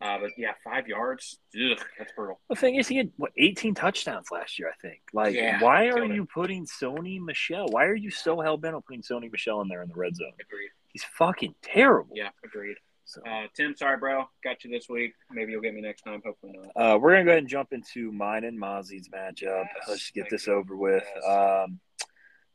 Uh, 0.00 0.18
but 0.20 0.30
yeah, 0.36 0.52
five 0.62 0.86
yards, 0.86 1.38
ugh, 1.54 1.78
that's 1.98 2.12
brutal. 2.12 2.38
The 2.50 2.54
thing 2.54 2.74
is, 2.76 2.86
he 2.86 2.98
had 2.98 3.10
what 3.16 3.32
18 3.38 3.74
touchdowns 3.74 4.30
last 4.30 4.58
year, 4.58 4.68
I 4.68 4.74
think. 4.86 5.00
Like, 5.14 5.34
Yeah, 5.34 5.58
why 5.62 5.86
are 5.86 5.94
killed 5.94 6.10
it. 6.10 6.14
you 6.14 6.26
putting 6.26 6.66
Sony 6.66 7.18
Michel? 7.18 7.66
Why 7.70 7.86
are 7.86 7.94
you 7.94 8.10
so 8.10 8.38
hell 8.42 8.58
bent 8.58 8.74
on 8.74 8.82
putting 8.82 9.00
Sony 9.00 9.32
Michel 9.32 9.62
in 9.62 9.68
there 9.68 9.80
in 9.82 9.88
the 9.88 9.94
red 9.94 10.14
zone? 10.14 10.32
Agreed. 10.38 10.68
He's 10.92 11.02
fucking 11.02 11.54
terrible. 11.62 12.12
Yeah, 12.14 12.28
agreed. 12.44 12.76
So, 13.06 13.22
Uh, 13.24 13.46
Tim, 13.54 13.74
sorry, 13.76 13.98
bro. 13.98 14.28
Got 14.42 14.64
you 14.64 14.70
this 14.70 14.88
week. 14.88 15.14
Maybe 15.30 15.52
you'll 15.52 15.62
get 15.62 15.74
me 15.74 15.80
next 15.80 16.02
time. 16.02 16.20
Hopefully 16.24 16.54
not. 16.60 16.72
uh, 16.94 16.98
we're 16.98 17.12
gonna 17.12 17.24
go 17.24 17.30
ahead 17.30 17.38
and 17.44 17.48
jump 17.48 17.72
into 17.72 18.10
mine 18.12 18.42
and 18.44 18.58
Mozzie's 18.58 19.08
matchup. 19.08 19.64
Yes, 19.64 19.84
Let's 19.88 20.00
just 20.00 20.14
get 20.14 20.28
this 20.28 20.46
you. 20.48 20.54
over 20.54 20.76
with. 20.76 21.04
Yes. 21.14 21.24
Um, 21.24 21.78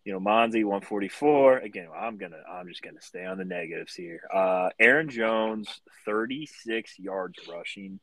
you 0.04 0.12
know, 0.12 0.20
Monzi 0.20 0.66
144. 0.66 1.60
Again, 1.60 1.88
I'm 1.96 2.18
gonna 2.18 2.42
I'm 2.52 2.68
just 2.68 2.82
gonna 2.82 3.02
stay 3.02 3.24
on 3.24 3.38
the 3.38 3.46
negatives 3.46 3.94
here. 3.94 4.20
Uh, 4.34 4.70
Aaron 4.80 5.08
Jones 5.10 5.82
36 6.06 7.00
yards 7.00 7.40
rushing. 7.50 8.00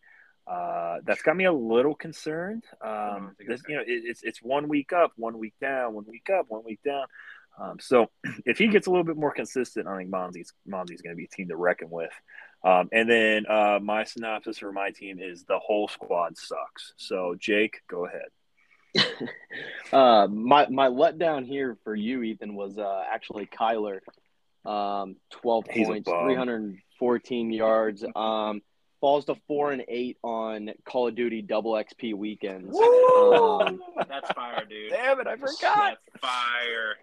Uh, 0.46 1.00
that's 1.04 1.20
got 1.20 1.36
me 1.36 1.44
a 1.44 1.52
little 1.52 1.94
concerned. 1.94 2.64
Um, 2.80 3.36
this, 3.46 3.60
you 3.68 3.76
know, 3.76 3.82
it, 3.82 4.04
it's 4.06 4.22
it's 4.22 4.38
one 4.42 4.68
week 4.68 4.94
up, 4.94 5.12
one 5.16 5.38
week 5.38 5.52
down, 5.60 5.92
one 5.92 6.06
week 6.08 6.28
up, 6.30 6.46
one 6.48 6.62
week 6.64 6.80
down. 6.82 7.04
Um, 7.60 7.78
so 7.80 8.10
if 8.46 8.58
he 8.58 8.68
gets 8.68 8.86
a 8.86 8.90
little 8.90 9.04
bit 9.04 9.16
more 9.16 9.32
consistent, 9.32 9.86
I 9.86 9.96
think 9.96 10.10
Monzi's 10.10 10.52
Monzi's 10.66 11.02
going 11.02 11.14
to 11.14 11.18
be 11.18 11.24
a 11.24 11.28
team 11.28 11.48
to 11.48 11.56
reckon 11.56 11.90
with. 11.90 12.12
Um, 12.64 12.88
and 12.92 13.08
then 13.08 13.46
uh, 13.46 13.78
my 13.80 14.04
synopsis 14.04 14.58
for 14.58 14.72
my 14.72 14.90
team 14.90 15.18
is 15.20 15.44
the 15.44 15.58
whole 15.58 15.88
squad 15.88 16.36
sucks. 16.36 16.92
So 16.96 17.36
Jake, 17.38 17.82
go 17.88 18.06
ahead. 18.06 18.28
Uh, 19.90 20.26
my 20.26 20.66
my 20.68 20.88
letdown 20.88 21.46
here 21.46 21.78
for 21.82 21.94
you, 21.94 22.22
Ethan, 22.22 22.54
was 22.54 22.76
uh, 22.76 23.04
actually 23.10 23.46
Kyler. 23.46 24.00
Um, 24.66 25.16
twelve 25.30 25.64
He's 25.70 25.86
points, 25.86 26.10
three 26.10 26.34
hundred 26.34 26.60
and 26.60 26.78
fourteen 26.98 27.50
yards. 27.50 28.04
Um, 28.14 28.60
falls 29.00 29.24
to 29.26 29.36
four 29.46 29.72
and 29.72 29.82
eight 29.88 30.18
on 30.22 30.70
Call 30.84 31.08
of 31.08 31.14
Duty 31.14 31.40
Double 31.40 31.72
XP 31.72 32.14
weekends. 32.14 32.76
Um, 32.76 33.80
That's 34.08 34.30
fire, 34.32 34.64
dude. 34.68 34.90
Damn 34.90 35.20
it, 35.20 35.26
I 35.26 35.36
forgot. 35.36 35.98
That's 36.12 36.20
fire. 36.20 36.96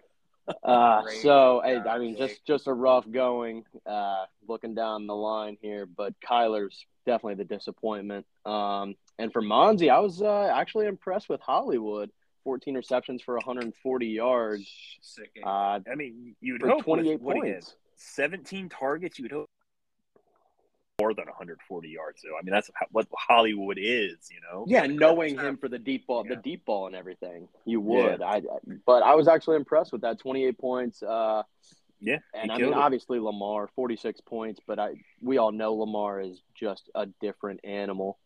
Uh, 0.62 1.02
so 1.22 1.60
I, 1.60 1.94
I 1.94 1.98
mean, 1.98 2.16
just 2.16 2.44
just 2.44 2.66
a 2.66 2.72
rough 2.72 3.10
going. 3.10 3.64
Uh, 3.84 4.24
looking 4.48 4.74
down 4.74 5.06
the 5.06 5.14
line 5.14 5.56
here, 5.60 5.86
but 5.86 6.14
Kyler's 6.20 6.86
definitely 7.04 7.42
the 7.42 7.44
disappointment. 7.44 8.26
Um, 8.44 8.94
and 9.18 9.32
for 9.32 9.42
Monzi, 9.42 9.90
I 9.90 10.00
was 10.00 10.22
uh, 10.22 10.52
actually 10.54 10.86
impressed 10.86 11.28
with 11.28 11.40
Hollywood. 11.40 12.10
14 12.44 12.76
receptions 12.76 13.22
for 13.22 13.34
140 13.34 14.06
yards. 14.06 14.70
Sick. 15.00 15.30
Uh, 15.44 15.80
I 15.90 15.94
mean, 15.96 16.36
you'd 16.40 16.60
for 16.60 16.68
hope 16.68 16.84
28 16.84 17.20
with, 17.20 17.36
points. 17.36 17.74
17 17.96 18.68
targets, 18.68 19.18
you'd 19.18 19.32
hope 19.32 19.50
more 21.00 21.12
than 21.14 21.26
140 21.26 21.88
yards. 21.88 22.22
Though 22.22 22.36
I 22.38 22.42
mean, 22.42 22.52
that's 22.52 22.70
what 22.90 23.06
Hollywood 23.16 23.78
is, 23.80 24.16
you 24.30 24.38
know. 24.50 24.64
Yeah, 24.66 24.86
knowing 24.86 25.38
him 25.38 25.56
for 25.58 25.68
the 25.68 25.78
deep 25.78 26.06
ball, 26.06 26.24
Yeah. 26.26 26.36
the 26.36 26.42
deep 26.42 26.64
ball 26.64 26.86
and 26.86 26.96
everything, 26.96 27.48
you 27.64 27.80
would. 27.80 28.22
I, 28.22 28.36
I- 28.36 28.42
but 28.86 29.02
I 29.02 29.14
was 29.14 29.28
actually 29.28 29.56
impressed 29.56 29.92
with 29.92 30.00
that 30.02 30.18
28 30.18 30.58
points. 30.58 31.02
Uh, 31.02 31.42
Yeah, 32.00 32.18
and 32.34 32.50
I 32.50 32.54
mean, 32.54 32.64
killed 32.66 32.72
it. 32.72 32.78
obviously 32.78 33.18
Lamar 33.20 33.68
46 33.74 34.20
points, 34.22 34.60
but 34.66 34.78
I 34.78 34.94
we 35.22 35.38
all 35.38 35.52
know 35.52 35.74
Lamar 35.74 36.20
is 36.20 36.40
just 36.54 36.88
a 36.94 37.06
different 37.20 37.60
animal. 37.64 38.18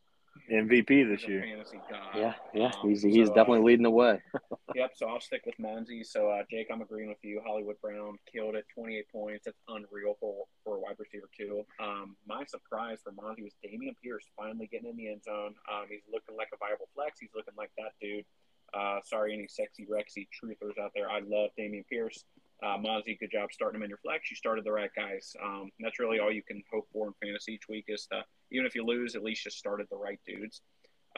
MVP 0.51 1.09
this 1.09 1.27
year. 1.27 1.43
fantasy 1.43 1.81
god. 1.89 2.01
Yeah, 2.15 2.35
yeah, 2.53 2.73
Um, 2.83 2.89
he's 2.89 3.03
he's 3.03 3.27
so, 3.27 3.33
uh, 3.33 3.37
definitely 3.37 3.63
leading 3.63 3.85
the 3.85 3.91
way. 3.91 4.21
Yep, 4.77 4.93
so 4.95 5.09
I'll 5.09 5.21
stick 5.21 5.43
with 5.47 5.57
Monzi. 5.59 6.07
So, 6.07 6.31
uh, 6.31 6.43
Jake, 6.49 6.69
I'm 6.73 6.81
agreeing 6.81 7.09
with 7.09 7.19
you. 7.23 7.43
Hollywood 7.45 7.75
Brown 7.83 8.19
killed 8.33 8.55
it, 8.55 8.67
28 8.73 9.05
points. 9.11 9.45
That's 9.47 9.59
unreal 9.67 10.17
for, 10.21 10.45
for 10.63 10.77
a 10.77 10.79
wide 10.79 10.95
receiver, 10.97 11.29
too. 11.37 11.65
Um, 11.83 12.15
my 12.25 12.45
surprise 12.45 12.99
for 13.03 13.11
Monzi 13.11 13.43
was 13.43 13.53
Dameon 13.67 13.97
Pierce 14.01 14.25
finally 14.37 14.69
getting 14.71 14.91
in 14.91 14.97
the 14.97 15.09
end 15.11 15.25
zone. 15.25 15.55
Um, 15.67 15.87
he's 15.91 16.03
looking 16.07 16.37
like 16.37 16.49
a 16.55 16.57
viable 16.57 16.87
flex. 16.95 17.19
He's 17.19 17.35
looking 17.35 17.55
like 17.59 17.73
that 17.79 17.99
dude. 18.01 18.25
Uh, 18.73 19.01
sorry, 19.05 19.35
any 19.35 19.49
sexy 19.49 19.87
Rexy 19.91 20.29
truthers 20.31 20.79
out 20.81 20.93
there. 20.95 21.11
I 21.11 21.19
love 21.19 21.51
Dameon 21.59 21.85
Pierce. 21.89 22.25
Uh, 22.63 22.77
Monzi, 22.77 23.19
good 23.19 23.31
job 23.31 23.51
starting 23.53 23.81
him 23.81 23.85
in 23.85 23.89
your 23.89 23.99
flex. 23.99 24.31
You 24.31 24.37
started 24.37 24.65
the 24.65 24.73
right 24.73 24.91
guys. 24.95 25.35
Um, 25.43 25.71
that's 25.81 25.99
really 25.99 26.19
all 26.19 26.31
you 26.31 26.43
can 26.43 26.63
hope 26.71 26.89
for 26.93 27.07
in 27.07 27.15
fantasy 27.23 27.55
each 27.55 27.69
week 27.69 27.87
is 27.89 28.07
to, 28.13 28.23
even 28.53 28.67
if 28.67 28.75
you 28.75 28.85
lose, 28.85 29.15
at 29.15 29.23
least 29.23 29.45
you 29.45 29.51
started 29.51 29.87
the 29.91 29.97
right 29.97 30.21
dudes. 30.27 30.61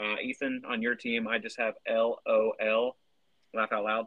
Uh, 0.01 0.17
Ethan, 0.23 0.63
on 0.69 0.81
your 0.83 0.95
team, 0.95 1.27
I 1.27 1.39
just 1.39 1.59
have 1.59 1.75
LOL. 1.89 2.97
Laugh 3.55 3.73
out 3.73 3.85
loud. 3.85 4.07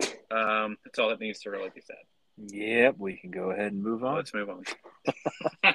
Um, 0.32 0.78
that's 0.82 0.98
all 0.98 1.10
that 1.10 1.20
needs 1.20 1.40
to 1.40 1.50
really 1.50 1.68
be 1.74 1.82
said. 1.82 2.54
Yep, 2.56 2.94
we 2.96 3.18
can 3.18 3.30
go 3.30 3.50
ahead 3.50 3.70
and 3.72 3.82
move 3.82 4.02
on. 4.02 4.16
Let's 4.16 4.32
move 4.32 4.48
on. 4.48 4.64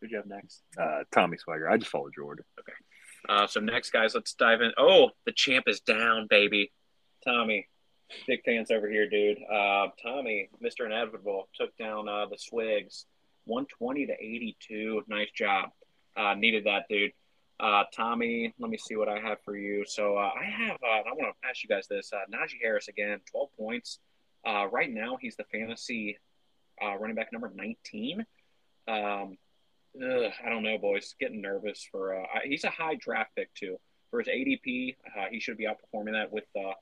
Who'd 0.00 0.10
you 0.10 0.16
have 0.16 0.26
next? 0.26 0.62
Uh, 0.76 1.04
Tommy 1.12 1.36
Swagger. 1.36 1.70
I 1.70 1.76
just 1.76 1.92
followed 1.92 2.14
your 2.16 2.26
order. 2.26 2.44
Uh, 3.28 3.46
so 3.46 3.60
next, 3.60 3.90
guys, 3.92 4.16
let's 4.16 4.34
dive 4.34 4.60
in. 4.60 4.72
Oh, 4.76 5.10
the 5.24 5.30
champ 5.30 5.68
is 5.68 5.78
down, 5.78 6.26
baby. 6.28 6.72
Tommy, 7.24 7.68
big 8.26 8.42
fans 8.44 8.70
over 8.70 8.88
here, 8.88 9.08
dude. 9.08 9.38
Uh, 9.50 9.88
Tommy, 10.02 10.48
Mr. 10.62 10.86
Inevitable, 10.86 11.48
took 11.54 11.76
down 11.76 12.08
uh, 12.08 12.26
the 12.26 12.38
Swigs, 12.38 13.06
one 13.44 13.66
twenty 13.66 14.06
to 14.06 14.12
eighty 14.12 14.56
two. 14.60 15.02
Nice 15.08 15.30
job. 15.30 15.70
Uh, 16.16 16.34
needed 16.34 16.64
that, 16.64 16.84
dude. 16.88 17.12
Uh, 17.60 17.84
Tommy, 17.94 18.52
let 18.58 18.70
me 18.70 18.76
see 18.76 18.96
what 18.96 19.08
I 19.08 19.18
have 19.20 19.38
for 19.44 19.56
you. 19.56 19.84
So 19.86 20.16
uh, 20.16 20.30
I 20.40 20.44
have. 20.44 20.76
Uh, 20.82 21.08
I 21.08 21.12
want 21.12 21.34
to 21.42 21.48
ask 21.48 21.62
you 21.62 21.68
guys 21.68 21.86
this. 21.88 22.12
Uh, 22.12 22.18
Najee 22.34 22.60
Harris 22.62 22.88
again, 22.88 23.20
twelve 23.30 23.48
points. 23.56 23.98
Uh, 24.44 24.66
right 24.72 24.90
now, 24.90 25.16
he's 25.20 25.36
the 25.36 25.44
fantasy 25.44 26.18
uh, 26.84 26.96
running 26.96 27.14
back 27.16 27.32
number 27.32 27.50
nineteen. 27.54 28.24
Um, 28.88 29.38
Ugh, 30.02 30.32
I 30.44 30.48
don't 30.48 30.62
know, 30.62 30.78
boys. 30.78 31.14
Getting 31.20 31.42
nervous 31.42 31.86
for. 31.90 32.14
Uh, 32.18 32.24
I- 32.34 32.46
he's 32.46 32.64
a 32.64 32.70
high 32.70 32.94
draft 32.94 33.30
pick 33.36 33.52
too. 33.54 33.78
For 34.10 34.20
his 34.20 34.28
ADP, 34.28 34.96
uh, 35.16 35.26
he 35.30 35.38
should 35.40 35.56
be 35.56 35.66
outperforming 35.66 36.12
that 36.12 36.30
with 36.32 36.44
uh, 36.56 36.72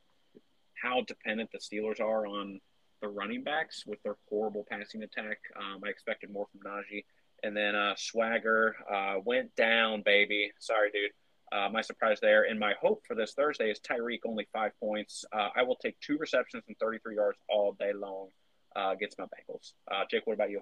how 0.81 1.03
dependent 1.07 1.51
the 1.53 1.59
Steelers 1.59 2.01
are 2.01 2.27
on 2.27 2.61
the 3.01 3.09
running 3.09 3.43
backs 3.43 3.85
with 3.87 4.03
their 4.03 4.17
horrible 4.29 4.67
passing 4.71 5.03
attack. 5.03 5.39
Um, 5.57 5.81
I 5.85 5.89
expected 5.89 6.31
more 6.31 6.47
from 6.51 6.61
Najee, 6.61 7.05
and 7.43 7.57
then 7.57 7.75
uh, 7.75 7.95
Swagger 7.97 8.77
uh, 8.93 9.17
went 9.25 9.55
down, 9.57 10.03
baby. 10.05 10.53
Sorry, 10.59 10.91
dude. 10.91 11.11
Uh, 11.53 11.69
my 11.69 11.81
surprise 11.81 12.19
there, 12.21 12.45
and 12.45 12.61
my 12.61 12.75
hope 12.81 13.03
for 13.09 13.17
this 13.17 13.33
Thursday 13.33 13.71
is 13.71 13.81
Tyreek 13.81 14.21
only 14.25 14.47
five 14.53 14.71
points. 14.79 15.25
Uh, 15.33 15.49
I 15.57 15.65
will 15.65 15.75
take 15.77 15.99
two 16.01 16.17
receptions 16.17 16.63
and 16.69 16.79
33 16.79 17.17
yards 17.17 17.39
all 17.49 17.73
day 17.73 17.93
long 17.93 18.29
uh, 18.77 18.91
against 18.91 19.19
my 19.19 19.25
Bengals. 19.25 19.73
Uh, 19.91 20.05
Jake, 20.09 20.27
what 20.27 20.35
about 20.35 20.51
you? 20.51 20.61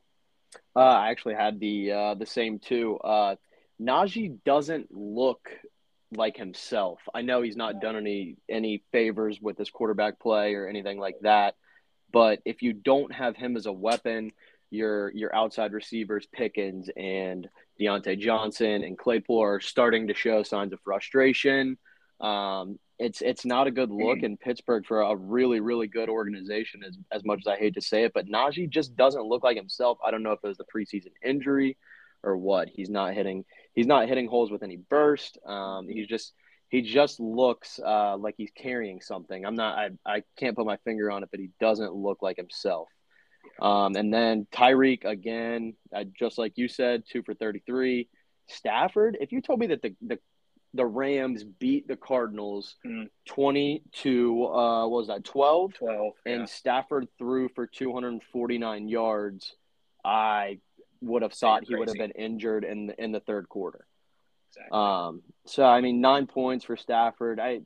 I 0.74 1.10
actually 1.10 1.34
had 1.34 1.60
the 1.60 2.16
the 2.18 2.24
same 2.24 2.58
two. 2.58 2.98
Najee 3.80 4.38
doesn't 4.44 4.90
look 4.90 5.50
like 6.12 6.36
himself. 6.36 7.00
I 7.14 7.22
know 7.22 7.42
he's 7.42 7.56
not 7.56 7.80
done 7.80 7.96
any 7.96 8.36
any 8.48 8.82
favors 8.92 9.40
with 9.40 9.58
his 9.58 9.70
quarterback 9.70 10.18
play 10.20 10.54
or 10.54 10.66
anything 10.66 10.98
like 10.98 11.16
that, 11.22 11.54
but 12.12 12.40
if 12.44 12.62
you 12.62 12.72
don't 12.72 13.12
have 13.12 13.36
him 13.36 13.56
as 13.56 13.66
a 13.66 13.72
weapon, 13.72 14.32
your 14.70 15.10
your 15.12 15.34
outside 15.34 15.72
receivers 15.72 16.26
Pickens 16.32 16.88
and 16.96 17.48
Diontae 17.80 18.18
Johnson 18.18 18.82
and 18.82 18.98
Claypool 18.98 19.40
are 19.40 19.60
starting 19.60 20.08
to 20.08 20.14
show 20.14 20.42
signs 20.42 20.72
of 20.72 20.80
frustration. 20.80 21.78
Um, 22.20 22.78
it's 22.98 23.20
it's 23.22 23.44
not 23.44 23.66
a 23.66 23.70
good 23.70 23.90
look 23.90 24.22
in 24.22 24.36
Pittsburgh 24.36 24.84
for 24.86 25.02
a 25.02 25.14
really 25.14 25.60
really 25.60 25.86
good 25.86 26.08
organization. 26.08 26.82
As 26.86 26.96
as 27.12 27.24
much 27.24 27.40
as 27.40 27.46
I 27.46 27.56
hate 27.56 27.74
to 27.74 27.82
say 27.82 28.04
it, 28.04 28.12
but 28.14 28.26
Najee 28.26 28.68
just 28.70 28.96
doesn't 28.96 29.26
look 29.26 29.44
like 29.44 29.56
himself. 29.56 29.98
I 30.04 30.10
don't 30.10 30.22
know 30.22 30.32
if 30.32 30.40
it 30.42 30.48
was 30.48 30.58
the 30.58 30.64
preseason 30.64 31.12
injury 31.24 31.76
or 32.22 32.36
what. 32.36 32.68
He's 32.68 32.90
not 32.90 33.14
hitting 33.14 33.44
he's 33.78 33.86
not 33.86 34.08
hitting 34.08 34.26
holes 34.26 34.50
with 34.50 34.64
any 34.64 34.76
burst. 34.76 35.38
Um, 35.46 35.88
he's 35.88 36.08
just 36.08 36.32
he 36.68 36.82
just 36.82 37.20
looks 37.20 37.78
uh, 37.78 38.16
like 38.16 38.34
he's 38.36 38.50
carrying 38.50 39.00
something. 39.00 39.46
I'm 39.46 39.54
not 39.54 39.78
I 39.78 39.90
I 40.16 40.22
can't 40.36 40.56
put 40.56 40.66
my 40.66 40.78
finger 40.78 41.12
on 41.12 41.22
it, 41.22 41.28
but 41.30 41.38
he 41.38 41.50
doesn't 41.60 41.94
look 41.94 42.20
like 42.20 42.36
himself. 42.36 42.88
Um, 43.62 43.94
and 43.94 44.12
then 44.12 44.48
Tyreek 44.52 45.04
again, 45.04 45.74
uh, 45.94 46.02
just 46.18 46.38
like 46.38 46.54
you 46.56 46.66
said, 46.66 47.04
two 47.08 47.22
for 47.22 47.34
33. 47.34 48.08
Stafford, 48.48 49.16
if 49.20 49.30
you 49.30 49.40
told 49.40 49.60
me 49.60 49.68
that 49.68 49.80
the, 49.82 49.94
the 50.04 50.18
the 50.74 50.84
Rams 50.84 51.44
beat 51.44 51.86
the 51.86 51.96
Cardinals 51.96 52.74
Hmm. 52.84 53.04
20 53.28 53.82
to 54.02 54.44
uh 54.46 54.88
what 54.88 54.98
was 54.98 55.06
that 55.06 55.22
12 55.22 55.74
12. 55.74 56.12
and 56.26 56.40
yeah. 56.40 56.44
Stafford 56.46 57.06
threw 57.16 57.48
for 57.54 57.68
249 57.68 58.88
yards, 58.88 59.54
I 60.04 60.58
would 61.00 61.22
have 61.22 61.32
thought 61.32 61.64
he 61.66 61.74
would 61.74 61.88
have 61.88 61.96
been 61.96 62.12
injured 62.12 62.64
in 62.64 62.86
the, 62.86 63.02
in 63.02 63.12
the 63.12 63.20
third 63.20 63.48
quarter. 63.48 63.86
Exactly. 64.50 64.78
Um, 64.78 65.22
so 65.46 65.64
I 65.64 65.80
mean, 65.80 66.00
nine 66.00 66.26
points 66.26 66.64
for 66.64 66.76
Stafford. 66.76 67.38
I 67.40 67.60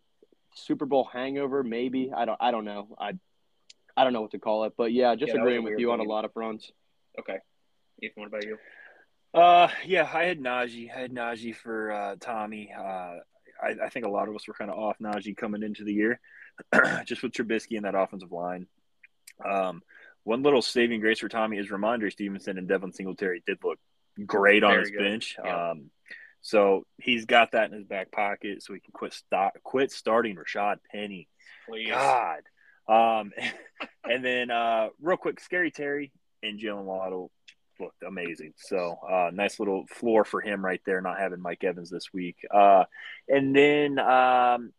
Super 0.54 0.86
Bowl 0.86 1.08
hangover, 1.10 1.62
maybe. 1.62 2.12
I 2.14 2.24
don't. 2.24 2.38
I 2.40 2.50
don't 2.50 2.64
know. 2.64 2.88
I 2.98 3.12
I 3.96 4.04
don't 4.04 4.12
know 4.12 4.22
what 4.22 4.32
to 4.32 4.38
call 4.38 4.64
it, 4.64 4.74
but 4.76 4.92
yeah, 4.92 5.14
just 5.14 5.28
Yeah, 5.28 5.34
that 5.34 5.40
was 5.40 5.40
a 5.40 5.42
agreeing 5.42 5.64
with 5.64 5.70
weird 5.72 5.80
you 5.80 5.92
on 5.92 6.00
a 6.00 6.04
lot 6.04 6.24
of 6.24 6.32
fronts. 6.32 6.70
Okay. 7.18 7.38
Ethan, 8.02 8.22
what 8.22 8.28
about 8.28 8.44
you? 8.44 8.58
Uh, 9.34 9.68
yeah, 9.86 10.08
I 10.12 10.24
had 10.24 10.40
Najee. 10.40 10.94
I 10.94 11.00
had 11.00 11.12
Najee 11.12 11.54
for 11.54 11.92
uh, 11.92 12.16
Tommy. 12.20 12.72
Uh, 12.76 13.18
I, 13.62 13.76
I 13.84 13.88
think 13.88 14.06
a 14.06 14.10
lot 14.10 14.28
of 14.28 14.34
us 14.34 14.46
were 14.46 14.54
kind 14.54 14.70
of 14.70 14.78
off 14.78 14.98
Najee 14.98 15.36
coming 15.36 15.62
into 15.62 15.84
the 15.84 15.92
year, 15.92 16.20
just 17.04 17.22
with 17.22 17.32
Trubisky 17.32 17.76
and 17.76 17.84
that 17.84 17.94
offensive 17.94 18.32
line. 18.32 18.66
Um, 19.48 19.82
one 20.24 20.42
little 20.42 20.62
saving 20.62 21.00
grace 21.00 21.18
for 21.20 21.28
Tommy 21.28 21.58
is 21.58 21.68
Rhamondre 21.68 22.12
Stevenson 22.12 22.58
and 22.58 22.68
Devin 22.68 22.92
Singletary 22.92 23.42
did 23.46 23.58
look 23.64 23.78
great 24.26 24.62
on 24.62 24.72
Very 24.72 24.80
his 24.82 24.90
good. 24.90 24.98
bench. 24.98 25.36
Yeah. 25.42 25.70
Um, 25.70 25.90
so 26.40 26.84
he's 27.00 27.24
got 27.24 27.52
that 27.52 27.70
in 27.70 27.76
his 27.76 27.86
back 27.86 28.10
pocket, 28.10 28.62
so 28.62 28.74
he 28.74 28.80
can 28.80 28.92
quit 28.92 29.12
stop, 29.12 29.54
quit 29.62 29.92
starting 29.92 30.36
Rashad 30.36 30.76
Penny. 30.90 31.28
Please. 31.68 31.90
God. 31.90 32.42
Um, 32.88 33.32
and 34.04 34.24
then 34.24 34.50
uh, 34.50 34.88
real 35.00 35.16
quick, 35.16 35.40
Scary 35.40 35.70
Terry 35.70 36.12
and 36.42 36.58
Jaylen 36.58 36.84
Waddle 36.84 37.30
looked 37.80 38.02
amazing. 38.02 38.54
So 38.56 38.98
uh, 39.08 39.30
nice 39.32 39.58
little 39.58 39.86
floor 39.88 40.24
for 40.24 40.40
him 40.40 40.64
right 40.64 40.80
there, 40.84 41.00
not 41.00 41.18
having 41.18 41.40
Mike 41.40 41.64
Evans 41.64 41.90
this 41.90 42.12
week. 42.12 42.36
Uh, 42.52 42.84
and 43.28 43.54
then 43.54 43.98
um, 43.98 44.72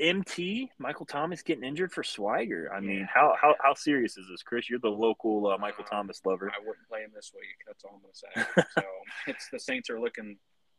MT 0.00 0.70
Michael 0.78 1.06
Thomas 1.06 1.42
getting 1.42 1.64
injured 1.64 1.92
for 1.92 2.02
Swagger. 2.02 2.72
I 2.74 2.80
mean, 2.80 3.00
Yeah. 3.00 3.06
how 3.12 3.34
how 3.40 3.54
how 3.62 3.74
serious 3.74 4.16
is 4.16 4.26
this, 4.28 4.42
Chris? 4.42 4.68
You're 4.68 4.78
the 4.80 4.88
local 4.88 5.46
uh, 5.46 5.58
Michael 5.58 5.84
Uh, 5.84 5.90
Thomas 5.90 6.20
lover. 6.24 6.50
I 6.50 6.58
wouldn't 6.60 6.86
play 6.88 7.00
him 7.02 7.12
this 7.14 7.32
week. 7.34 7.44
That's 7.66 7.84
all 7.84 8.00
I'm 8.02 8.10
to 8.10 8.16
say. 8.56 8.62
so 8.80 8.86
it's 9.26 9.48
the 9.50 9.58
Saints 9.58 9.90
are 9.90 10.00
looking. 10.00 10.36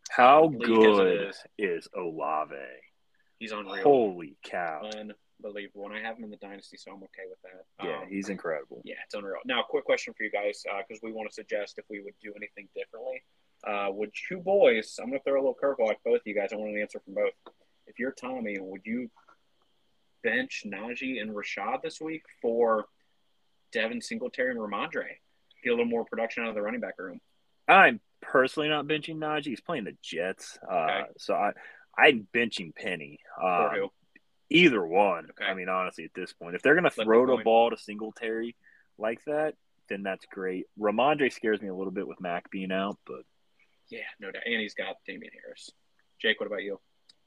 How 0.10 0.48
bleak 0.48 0.70
as 0.70 0.78
it 0.78 0.82
good 0.84 1.30
is. 1.30 1.44
is 1.58 1.88
Olave? 1.96 2.56
He's 3.40 3.52
unreal. 3.52 3.84
Holy 3.84 4.38
cow! 4.44 4.90
Unbelievable. 5.44 5.86
And 5.86 5.94
I 5.94 6.00
have 6.02 6.18
him 6.18 6.24
in 6.26 6.30
the 6.30 6.38
dynasty, 6.38 6.78
so 6.78 6.92
I'm 6.92 7.04
okay 7.04 7.24
with 7.30 7.42
that. 7.44 7.86
Yeah, 7.88 8.02
Um, 8.02 8.08
he's 8.10 8.30
incredible. 8.30 8.82
Yeah, 8.86 8.96
it's 9.06 9.14
unreal. 9.16 9.40
Now, 9.46 9.64
quick 9.68 9.84
question 9.84 10.14
for 10.14 10.24
you 10.24 10.32
guys, 10.32 10.64
because 10.88 11.02
we 11.04 11.12
want 11.12 11.30
to 11.30 11.34
suggest 11.34 11.78
if 11.78 11.86
we 11.90 12.02
would 12.02 12.14
do 12.22 12.34
anything 12.38 12.70
differently. 12.76 13.24
Uh, 13.66 13.88
would 13.92 14.12
you 14.30 14.38
boys? 14.40 14.98
I'm 15.02 15.10
going 15.10 15.20
to 15.20 15.24
throw 15.24 15.36
a 15.36 15.42
little 15.44 15.58
curveball 15.62 15.90
at 15.90 16.04
both 16.06 16.18
of 16.18 16.22
you 16.26 16.36
guys. 16.36 16.50
I 16.54 16.56
want 16.58 16.72
an 16.76 16.82
answer 16.82 17.00
from 17.04 17.16
both. 17.16 17.34
If 17.88 18.00
you're 18.00 18.12
Tommy, 18.12 18.58
would 18.60 18.82
you 18.86 19.10
bench 20.24 20.64
Najee 20.66 21.22
and 21.22 21.32
Rashad 21.32 21.82
this 21.82 22.02
week 22.02 22.24
for 22.42 22.86
Devin 23.72 24.02
Singletary 24.02 24.52
and 24.52 24.60
Rhamondre? 24.60 25.06
Get 25.64 25.70
a 25.70 25.74
little 25.74 25.86
more 25.86 26.06
production 26.06 26.44
out 26.44 26.50
of 26.50 26.56
the 26.56 26.62
running 26.62 26.82
back 26.82 26.96
room. 26.98 27.20
I'm 27.68 28.00
personally 28.22 28.70
not 28.70 28.86
benching 28.88 29.18
Najee. 29.18 29.46
He's 29.46 29.62
playing 29.62 29.86
the 29.86 29.98
Jets, 30.02 30.58
uh, 30.70 30.74
Okay. 30.76 31.04
so 31.18 31.34
I 31.34 31.54
I'm 31.98 32.28
benching 32.34 32.76
Penny. 32.76 33.20
Um, 33.42 33.70
who? 33.74 33.92
either 34.50 34.86
one. 34.86 35.30
Okay. 35.32 35.46
I 35.46 35.54
mean, 35.54 35.70
honestly, 35.70 36.04
at 36.04 36.14
this 36.14 36.34
point, 36.34 36.56
if 36.56 36.62
they're 36.62 36.74
going 36.76 36.84
to 36.84 36.90
Flip 36.92 37.06
throw 37.06 37.26
the 37.26 37.42
ball 37.44 37.70
to 37.72 37.78
Singletary 37.78 38.56
like 38.98 39.24
that, 39.26 39.56
then 39.90 40.04
that's 40.04 40.26
great. 40.26 40.66
Rhamondre 40.80 41.32
scares 41.32 41.62
me 41.62 41.70
a 41.70 41.74
little 41.76 41.94
bit 41.94 42.08
with 42.08 42.20
Mac 42.20 42.50
being 42.52 42.72
out, 42.72 42.98
but 43.08 43.22
Yeah, 43.90 44.00
no 44.20 44.30
doubt. 44.32 44.44
And 44.46 44.60
he's 44.62 44.74
got 44.74 44.98
Damien 45.08 45.32
Harris. 45.42 45.72
Jake, 46.22 46.40
what 46.40 46.48
about 46.48 46.64
you? 46.64 46.80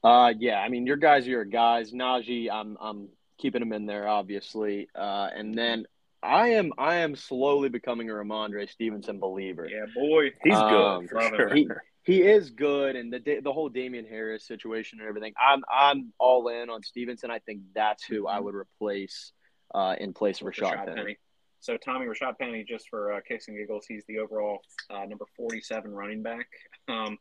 Uh, 0.03 0.33
yeah, 0.37 0.59
I 0.59 0.69
mean, 0.69 0.85
your 0.85 0.97
guys 0.97 1.27
are 1.27 1.31
your 1.31 1.45
guys. 1.45 1.91
Najee, 1.91 2.49
I'm 2.51 2.77
I'm 2.79 3.09
keeping 3.37 3.61
him 3.61 3.73
in 3.73 3.85
there, 3.85 4.07
obviously. 4.07 4.87
Uh, 4.95 5.29
and 5.35 5.53
then 5.53 5.85
I 6.21 6.49
am 6.49 6.71
I 6.77 6.97
am 6.97 7.15
slowly 7.15 7.69
becoming 7.69 8.09
a 8.09 8.13
Rhamondre 8.13 8.69
Stevenson 8.69 9.19
believer. 9.19 9.67
Yeah, 9.69 9.85
boy. 9.93 10.31
he's 10.43 10.55
Um, 10.55 11.05
good 11.05 11.09
sure. 11.09 11.53
He 11.53 11.67
he 12.03 12.21
is 12.21 12.49
good, 12.51 12.95
and 12.95 13.11
the 13.11 13.39
the 13.41 13.53
whole 13.53 13.69
Damien 13.69 14.05
Harris 14.05 14.45
situation 14.45 14.99
and 14.99 15.07
everything. 15.07 15.33
I'm 15.37 15.63
I'm 15.71 16.13
all 16.17 16.47
in 16.47 16.69
on 16.69 16.83
Stevenson. 16.83 17.31
I 17.31 17.39
think 17.39 17.61
that's 17.75 18.03
who 18.03 18.27
I 18.27 18.39
would 18.39 18.55
replace 18.55 19.31
uh, 19.73 19.95
in 19.99 20.13
place 20.13 20.41
of 20.41 20.45
with 20.45 20.55
Rashad, 20.55 20.95
Penny. 20.95 21.17
So 21.61 21.77
Tommy 21.77 22.05
Rashad 22.05 22.37
Penny, 22.39 22.63
just 22.67 22.89
for 22.89 23.13
uh, 23.13 23.19
kicks 23.21 23.47
and 23.47 23.57
giggles, 23.57 23.85
he's 23.85 24.05
the 24.07 24.19
overall 24.19 24.59
uh, 24.89 25.05
number 25.05 25.25
47 25.35 25.91
running 25.91 26.23
back. 26.23 26.47
Um, 26.87 27.17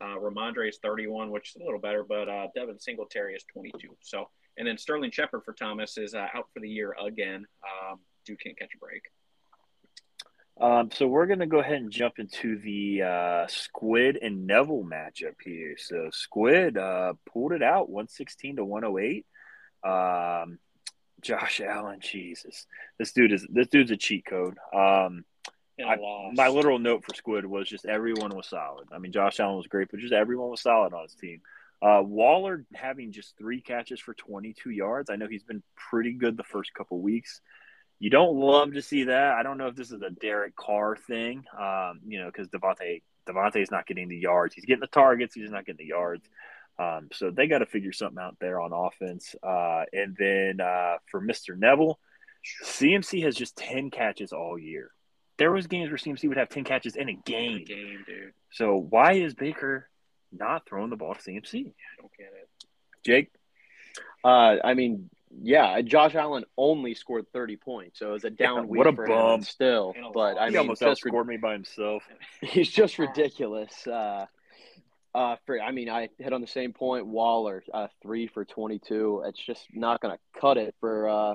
uh, 0.00 0.16
Rhamondre 0.18 0.68
is 0.68 0.78
31, 0.82 1.30
which 1.30 1.50
is 1.50 1.56
a 1.60 1.64
little 1.64 1.80
better, 1.80 2.04
but 2.04 2.28
uh, 2.28 2.48
Devin 2.54 2.78
Singletary 2.78 3.34
is 3.34 3.44
22. 3.52 3.96
So, 4.00 4.28
and 4.56 4.66
then 4.66 4.78
Sterling 4.78 5.10
Shepard 5.10 5.42
for 5.44 5.52
Thomas 5.52 5.98
is 5.98 6.14
uh, 6.14 6.26
out 6.34 6.48
for 6.52 6.60
the 6.60 6.68
year 6.68 6.94
again. 7.04 7.46
Um, 7.62 8.00
dude 8.24 8.40
can't 8.40 8.58
catch 8.58 8.70
a 8.74 8.78
break. 8.78 9.02
Um, 10.60 10.90
so 10.92 11.06
we're 11.06 11.26
going 11.26 11.38
to 11.38 11.46
go 11.46 11.60
ahead 11.60 11.76
and 11.76 11.90
jump 11.90 12.18
into 12.18 12.58
the 12.58 13.02
uh, 13.02 13.46
Squid 13.46 14.18
and 14.20 14.46
Neville 14.46 14.84
matchup 14.84 15.34
here. 15.44 15.76
So 15.78 16.08
Squid 16.10 16.76
uh, 16.76 17.14
pulled 17.32 17.52
it 17.52 17.62
out 17.62 17.88
116 17.88 18.56
to 18.56 18.64
108. 18.64 19.26
Um, 19.84 20.58
Josh 21.20 21.60
Allen, 21.60 22.00
Jesus, 22.00 22.66
this 22.98 23.12
dude 23.12 23.32
is 23.32 23.46
this 23.50 23.68
dude's 23.68 23.90
a 23.90 23.96
cheat 23.96 24.24
code. 24.24 24.56
Um, 24.72 25.24
I- 25.86 25.96
my 26.34 26.48
literal 26.48 26.78
note 26.78 27.04
for 27.04 27.14
Squid 27.14 27.44
was 27.44 27.68
just 27.68 27.86
everyone 27.86 28.34
was 28.34 28.48
solid. 28.48 28.88
I 28.92 28.98
mean, 28.98 29.12
Josh 29.12 29.38
Allen 29.40 29.56
was 29.56 29.66
great, 29.66 29.88
but 29.90 30.00
just 30.00 30.12
everyone 30.12 30.50
was 30.50 30.60
solid 30.60 30.92
on 30.92 31.02
his 31.04 31.14
team. 31.14 31.40
Uh, 31.80 32.02
Waller 32.04 32.64
having 32.74 33.12
just 33.12 33.36
three 33.38 33.60
catches 33.60 34.00
for 34.00 34.12
22 34.14 34.70
yards. 34.70 35.10
I 35.10 35.16
know 35.16 35.28
he's 35.28 35.44
been 35.44 35.62
pretty 35.76 36.12
good 36.12 36.36
the 36.36 36.42
first 36.44 36.74
couple 36.74 37.00
weeks. 37.00 37.40
You 38.00 38.10
don't 38.10 38.36
love 38.36 38.74
to 38.74 38.82
see 38.82 39.04
that. 39.04 39.34
I 39.34 39.42
don't 39.42 39.58
know 39.58 39.68
if 39.68 39.76
this 39.76 39.92
is 39.92 40.02
a 40.02 40.10
Derek 40.10 40.56
Carr 40.56 40.96
thing, 40.96 41.44
um, 41.58 42.00
you 42.06 42.20
know, 42.20 42.26
because 42.26 42.48
Davante 42.48 43.02
Davante 43.28 43.62
is 43.62 43.70
not 43.70 43.86
getting 43.86 44.08
the 44.08 44.16
yards. 44.16 44.54
He's 44.54 44.64
getting 44.64 44.80
the 44.80 44.86
targets. 44.86 45.34
He's 45.34 45.50
not 45.50 45.66
getting 45.66 45.84
the 45.84 45.90
yards. 45.90 46.28
Um, 46.78 47.08
so 47.12 47.30
they 47.30 47.46
got 47.48 47.58
to 47.58 47.66
figure 47.66 47.92
something 47.92 48.22
out 48.22 48.36
there 48.40 48.60
on 48.60 48.72
offense. 48.72 49.34
Uh, 49.42 49.84
and 49.92 50.16
then 50.18 50.60
uh, 50.60 50.96
for 51.06 51.20
Mr. 51.20 51.58
Neville, 51.58 51.98
CMC 52.64 53.22
has 53.24 53.34
just 53.34 53.56
10 53.56 53.90
catches 53.90 54.32
all 54.32 54.58
year. 54.58 54.92
There 55.38 55.52
was 55.52 55.66
games 55.66 55.88
where 55.90 55.98
CMC 55.98 56.28
would 56.28 56.36
have 56.36 56.48
10 56.48 56.64
catches 56.64 56.96
in 56.96 57.08
a 57.08 57.12
In 57.12 57.20
game. 57.24 57.64
game, 57.64 58.04
dude. 58.06 58.32
So 58.50 58.76
why 58.76 59.12
is 59.14 59.34
Baker 59.34 59.88
not 60.32 60.66
throwing 60.68 60.90
the 60.90 60.96
ball 60.96 61.14
to 61.14 61.20
CMC? 61.20 61.66
I 61.66 62.00
don't 62.00 62.12
get 62.18 62.32
it. 62.34 62.48
Jake? 63.04 63.30
Uh, 64.24 64.56
I 64.64 64.74
mean, 64.74 65.10
yeah, 65.40 65.80
Josh 65.82 66.14
Allen 66.14 66.44
only 66.56 66.94
scored 66.94 67.26
30 67.32 67.56
points, 67.56 67.98
so 68.00 68.10
it 68.10 68.12
was 68.12 68.24
a 68.24 68.30
down 68.30 68.56
Yeah, 68.56 68.62
week 68.64 68.78
what 68.78 68.86
a 68.88 68.92
for 68.92 69.06
bum. 69.06 69.34
him 69.34 69.42
still. 69.42 69.94
A 69.96 70.10
But. 70.12 70.38
I 70.38 70.46
he 70.46 70.50
mean, 70.52 70.58
almost 70.58 70.80
just 70.82 71.04
outscored 71.04 71.26
me 71.26 71.36
by 71.36 71.52
himself. 71.52 72.02
he's 72.40 72.70
just 72.70 72.98
ridiculous. 72.98 73.86
Uh, 73.86 74.26
uh, 75.14 75.36
for 75.46 75.60
I 75.60 75.70
mean, 75.70 75.88
I 75.88 76.08
hit 76.18 76.32
on 76.32 76.40
the 76.40 76.46
same 76.46 76.72
point. 76.72 77.06
Waller, 77.06 77.62
uh, 77.72 77.88
three 78.02 78.26
for 78.26 78.44
22. 78.44 79.22
It's 79.26 79.38
just 79.44 79.66
not 79.72 80.00
going 80.00 80.14
to 80.16 80.40
cut 80.40 80.56
it 80.58 80.74
for 80.80 81.08
uh, 81.08 81.34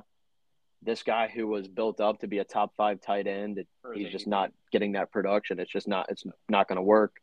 this 0.83 1.03
guy 1.03 1.27
who 1.33 1.47
was 1.47 1.67
built 1.67 1.99
up 1.99 2.19
to 2.19 2.27
be 2.27 2.39
a 2.39 2.43
top 2.43 2.73
five 2.75 3.01
tight 3.01 3.27
end. 3.27 3.57
It, 3.57 3.67
For 3.81 3.93
his 3.93 4.03
he's 4.03 4.11
just 4.11 4.27
not 4.27 4.51
getting 4.71 4.93
that 4.93 5.11
production. 5.11 5.59
It's 5.59 5.71
just 5.71 5.87
not. 5.87 6.07
It's 6.09 6.23
not 6.49 6.67
going 6.67 6.77
to 6.77 6.83
work. 6.83 7.15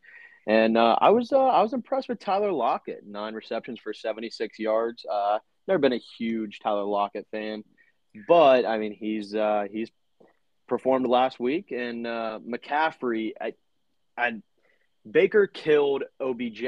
And 0.46 0.76
uh, 0.76 0.96
I 1.00 1.10
was 1.10 1.32
uh, 1.32 1.38
I 1.38 1.62
was 1.62 1.72
impressed 1.72 2.08
with 2.08 2.18
Tyler 2.18 2.52
Lockett. 2.52 3.06
Nine 3.06 3.34
receptions 3.34 3.78
for 3.80 3.92
76 3.92 4.58
yards. 4.58 5.04
Uh, 5.10 5.38
never 5.68 5.78
been 5.78 5.92
a 5.92 6.00
huge 6.18 6.60
Tyler 6.60 6.84
Lockett 6.84 7.26
fan, 7.30 7.62
but 8.26 8.64
I 8.64 8.78
mean 8.78 8.92
he's 8.92 9.34
uh, 9.34 9.64
he's 9.70 9.90
performed 10.66 11.06
last 11.06 11.38
week. 11.38 11.72
And 11.72 12.06
uh, 12.06 12.38
McCaffrey, 12.48 13.32
I, 13.40 13.54
I 14.16 14.40
Baker 15.08 15.46
killed 15.46 16.04
OBJ. 16.20 16.64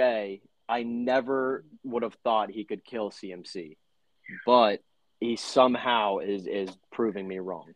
I 0.68 0.83
never 0.85 1.64
would 1.85 2.02
have 2.02 2.14
thought 2.24 2.50
he 2.50 2.64
could 2.64 2.85
kill 2.85 3.11
CMC, 3.11 3.76
but 4.46 4.81
he 5.23 5.37
somehow 5.37 6.19
is 6.19 6.47
is 6.47 6.71
proving 6.93 7.27
me 7.27 7.39
wrong. 7.39 7.73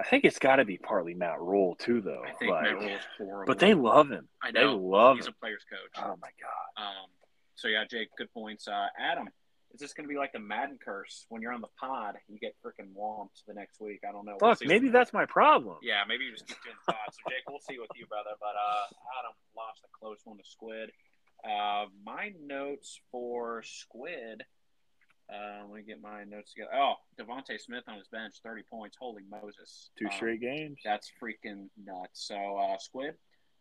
I 0.00 0.04
think 0.04 0.24
it's 0.24 0.38
got 0.38 0.56
to 0.56 0.64
be 0.64 0.78
partly 0.78 1.14
Matt 1.14 1.40
Rhule 1.40 1.76
too, 1.76 2.00
though. 2.00 2.22
I 2.26 2.32
think 2.32 2.50
Like, 2.50 2.62
Matt 2.64 2.74
Rhule 2.74 2.88
is 2.88 3.00
horrible. 3.18 3.44
but 3.46 3.58
they 3.60 3.74
love 3.74 4.10
him. 4.10 4.28
I 4.42 4.50
They 4.50 4.62
know. 4.64 4.76
love 4.76 5.16
He's 5.16 5.26
him. 5.26 5.34
a 5.36 5.40
player's 5.40 5.64
coach. 5.70 6.04
Oh 6.04 6.16
my 6.20 6.30
god. 6.40 6.82
Um, 6.82 7.06
so 7.54 7.68
yeah, 7.68 7.84
Jake, 7.88 8.08
good 8.18 8.32
points. 8.32 8.66
Uh, 8.66 8.86
Adam, 8.98 9.28
is 9.72 9.80
this 9.80 9.92
going 9.94 10.04
to 10.06 10.12
be 10.12 10.18
like 10.18 10.32
the 10.32 10.40
Madden 10.40 10.78
curse 10.84 11.24
when 11.28 11.40
you're 11.40 11.52
on 11.52 11.60
the 11.60 11.72
pod? 11.78 12.16
You 12.28 12.38
get 12.38 12.54
freaking 12.64 12.92
whomped 12.98 13.44
the 13.46 13.54
next 13.54 13.80
week. 13.80 14.00
I 14.08 14.10
don't 14.12 14.24
know. 14.26 14.36
We'll 14.40 14.54
Fuck, 14.54 14.66
maybe 14.66 14.88
that's 14.88 15.12
my 15.12 15.26
problem. 15.26 15.76
Yeah, 15.82 16.02
maybe 16.08 16.24
you 16.24 16.32
just 16.32 16.46
keep 16.48 16.56
doing 16.64 16.76
the 16.86 16.92
pod. 16.92 17.12
So 17.12 17.18
Jake, 17.30 17.44
we'll 17.48 17.60
see 17.60 17.78
with 17.78 17.90
you, 17.94 18.06
brother. 18.06 18.30
But 18.40 18.56
uh, 18.58 18.84
Adam 19.20 19.32
lost 19.56 19.80
a 19.84 19.90
close 19.96 20.18
one 20.24 20.38
to 20.38 20.44
Squid. 20.44 20.90
Uh, 21.44 21.86
my 22.04 22.32
notes 22.42 22.98
for 23.12 23.62
Squid. 23.62 24.42
Uh, 25.32 25.62
let 25.66 25.76
me 25.76 25.82
get 25.82 26.02
my 26.02 26.24
notes 26.24 26.52
together. 26.52 26.72
Oh, 26.74 26.94
DeVonta 27.18 27.58
Smith 27.60 27.84
on 27.88 27.96
his 27.96 28.08
bench, 28.08 28.34
thirty 28.42 28.62
points. 28.62 28.96
Holy 29.00 29.22
Moses! 29.30 29.90
Two 29.98 30.06
Um, 30.06 30.12
straight 30.12 30.40
games. 30.40 30.78
that's 30.84 31.10
freaking 31.22 31.68
nuts. 31.82 32.26
So, 32.26 32.34
uh, 32.58 32.76
Squid, 32.78 33.14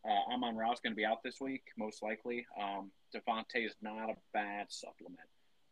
uh, 0.05 0.33
Amon 0.33 0.55
Ra's 0.57 0.79
going 0.81 0.91
to 0.93 0.97
be 0.97 1.05
out 1.05 1.23
this 1.23 1.39
week, 1.39 1.63
most 1.77 2.03
likely. 2.03 2.45
Um, 2.59 2.91
DeVonta 3.15 3.65
is 3.65 3.75
not 3.81 4.09
a 4.09 4.15
bad 4.33 4.67
supplement. 4.69 5.19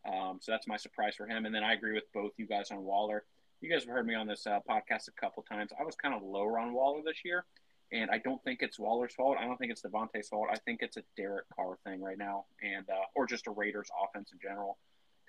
Um, 0.05 0.39
so 0.41 0.53
that's 0.53 0.67
my 0.67 0.77
surprise 0.77 1.15
for 1.15 1.27
him. 1.27 1.45
And 1.45 1.53
then 1.53 1.63
I 1.63 1.73
agree 1.73 1.93
with 1.93 2.05
both 2.13 2.31
you 2.37 2.47
guys 2.47 2.71
on 2.71 2.83
Waller. 2.83 3.25
You 3.59 3.69
guys 3.69 3.83
have 3.83 3.93
heard 3.93 4.07
me 4.07 4.15
on 4.15 4.27
this 4.27 4.47
uh, 4.47 4.59
podcast 4.69 5.09
a 5.09 5.19
couple 5.19 5.43
times. 5.43 5.71
I 5.77 5.83
was 5.83 5.95
kind 5.95 6.15
of 6.15 6.23
lower 6.23 6.57
on 6.57 6.71
Waller 6.71 7.01
this 7.03 7.25
year, 7.25 7.43
and 7.91 8.09
I 8.09 8.19
don't 8.19 8.41
think 8.45 8.61
it's 8.61 8.79
Waller's 8.79 9.13
fault. 9.13 9.37
I 9.37 9.43
don't 9.43 9.57
think 9.57 9.71
it's 9.71 9.81
Davante's 9.81 10.29
fault. 10.29 10.47
I 10.49 10.55
think 10.59 10.81
it's 10.81 10.95
a 10.95 11.03
Derek 11.17 11.43
Carr 11.53 11.77
thing 11.83 12.01
right 12.01 12.17
now, 12.17 12.45
and 12.63 12.89
uh, 12.89 13.03
or 13.15 13.25
just 13.27 13.47
a 13.47 13.51
Raiders 13.51 13.89
offense 14.01 14.31
in 14.31 14.39
general. 14.41 14.77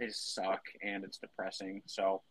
They 0.00 0.06
just 0.06 0.34
suck 0.34 0.62
and 0.82 1.04
it's 1.04 1.18
depressing. 1.18 1.82
So 1.86 2.22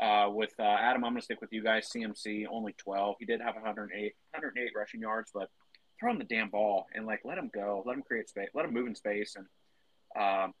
uh, 0.00 0.28
with 0.30 0.52
uh, 0.60 0.62
Adam, 0.62 1.04
I'm 1.04 1.12
going 1.12 1.20
to 1.20 1.24
stick 1.24 1.40
with 1.40 1.52
you 1.52 1.62
guys. 1.62 1.90
CMC 1.94 2.46
only 2.50 2.74
12. 2.74 3.16
He 3.18 3.26
did 3.26 3.40
have 3.40 3.54
108 3.54 4.14
108 4.32 4.72
rushing 4.76 5.00
yards, 5.00 5.30
but 5.34 5.50
throw 5.98 6.12
him 6.12 6.18
the 6.18 6.24
damn 6.24 6.50
ball 6.50 6.86
and 6.94 7.06
like 7.06 7.20
let 7.24 7.38
him 7.38 7.50
go, 7.52 7.82
let 7.86 7.96
him 7.96 8.02
create 8.02 8.28
space, 8.28 8.48
let 8.54 8.64
him 8.64 8.74
move 8.74 8.86
in 8.86 8.94
space, 8.94 9.36
and 9.36 9.46
um, 10.16 10.52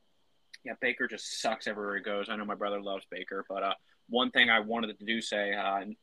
yeah, 0.64 0.72
Baker 0.80 1.06
just 1.06 1.40
sucks 1.40 1.66
everywhere 1.66 1.96
he 1.96 2.02
goes. 2.02 2.28
I 2.28 2.36
know 2.36 2.44
my 2.44 2.54
brother 2.54 2.80
loves 2.80 3.04
Baker, 3.10 3.44
but 3.48 3.62
uh, 3.62 3.74
one 4.08 4.30
thing 4.30 4.50
I 4.50 4.60
wanted 4.60 4.98
to 4.98 5.04
do 5.04 5.20
say, 5.20 5.52
uh, 5.52 5.76
and, 5.76 5.96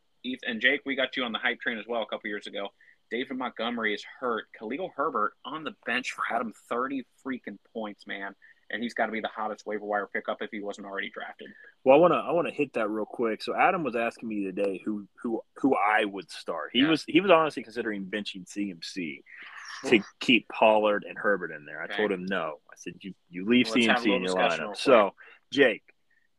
and 0.45 0.61
Jake, 0.61 0.81
we 0.85 0.95
got 0.95 1.17
you 1.17 1.23
on 1.23 1.31
the 1.31 1.39
hype 1.39 1.59
train 1.59 1.77
as 1.77 1.85
well 1.87 2.03
a 2.03 2.05
couple 2.05 2.29
years 2.29 2.47
ago. 2.47 2.69
David 3.09 3.37
Montgomery 3.37 3.93
is 3.93 4.03
hurt. 4.19 4.45
Khalil 4.57 4.91
Herbert 4.95 5.33
on 5.43 5.63
the 5.63 5.75
bench 5.85 6.11
for 6.11 6.23
Adam, 6.33 6.53
30 6.69 7.03
freaking 7.25 7.57
points, 7.73 8.07
man. 8.07 8.35
And 8.71 8.81
he's 8.81 8.93
got 8.93 9.07
to 9.07 9.11
be 9.11 9.21
the 9.21 9.27
hottest 9.27 9.65
waiver 9.65 9.85
wire 9.85 10.07
pickup 10.11 10.37
if 10.41 10.49
he 10.51 10.61
wasn't 10.61 10.87
already 10.87 11.09
drafted. 11.09 11.49
Well, 11.83 11.95
I 11.95 11.99
want 11.99 12.13
to 12.13 12.17
I 12.17 12.31
want 12.31 12.47
to 12.47 12.53
hit 12.53 12.73
that 12.73 12.89
real 12.89 13.05
quick. 13.05 13.43
So 13.43 13.55
Adam 13.55 13.83
was 13.83 13.95
asking 13.95 14.29
me 14.29 14.43
today 14.43 14.81
who 14.83 15.07
who 15.21 15.41
who 15.57 15.75
I 15.75 16.05
would 16.05 16.31
start. 16.31 16.69
He 16.73 16.79
yeah. 16.81 16.89
was 16.89 17.03
he 17.07 17.21
was 17.21 17.31
honestly 17.31 17.63
considering 17.63 18.05
benching 18.05 18.47
CMC 18.47 19.23
to 19.85 19.99
keep 20.19 20.47
Pollard 20.47 21.05
and 21.07 21.17
Herbert 21.17 21.51
in 21.51 21.65
there. 21.65 21.81
I 21.81 21.85
okay. 21.85 21.97
told 21.97 22.11
him 22.11 22.25
no. 22.25 22.59
I 22.71 22.75
said 22.77 22.93
you 23.01 23.13
you 23.29 23.45
leave 23.45 23.67
Let's 23.67 24.03
CMC 24.05 24.15
in 24.15 24.23
your 24.23 24.35
lineup. 24.35 24.77
So 24.77 25.13
Jake, 25.51 25.83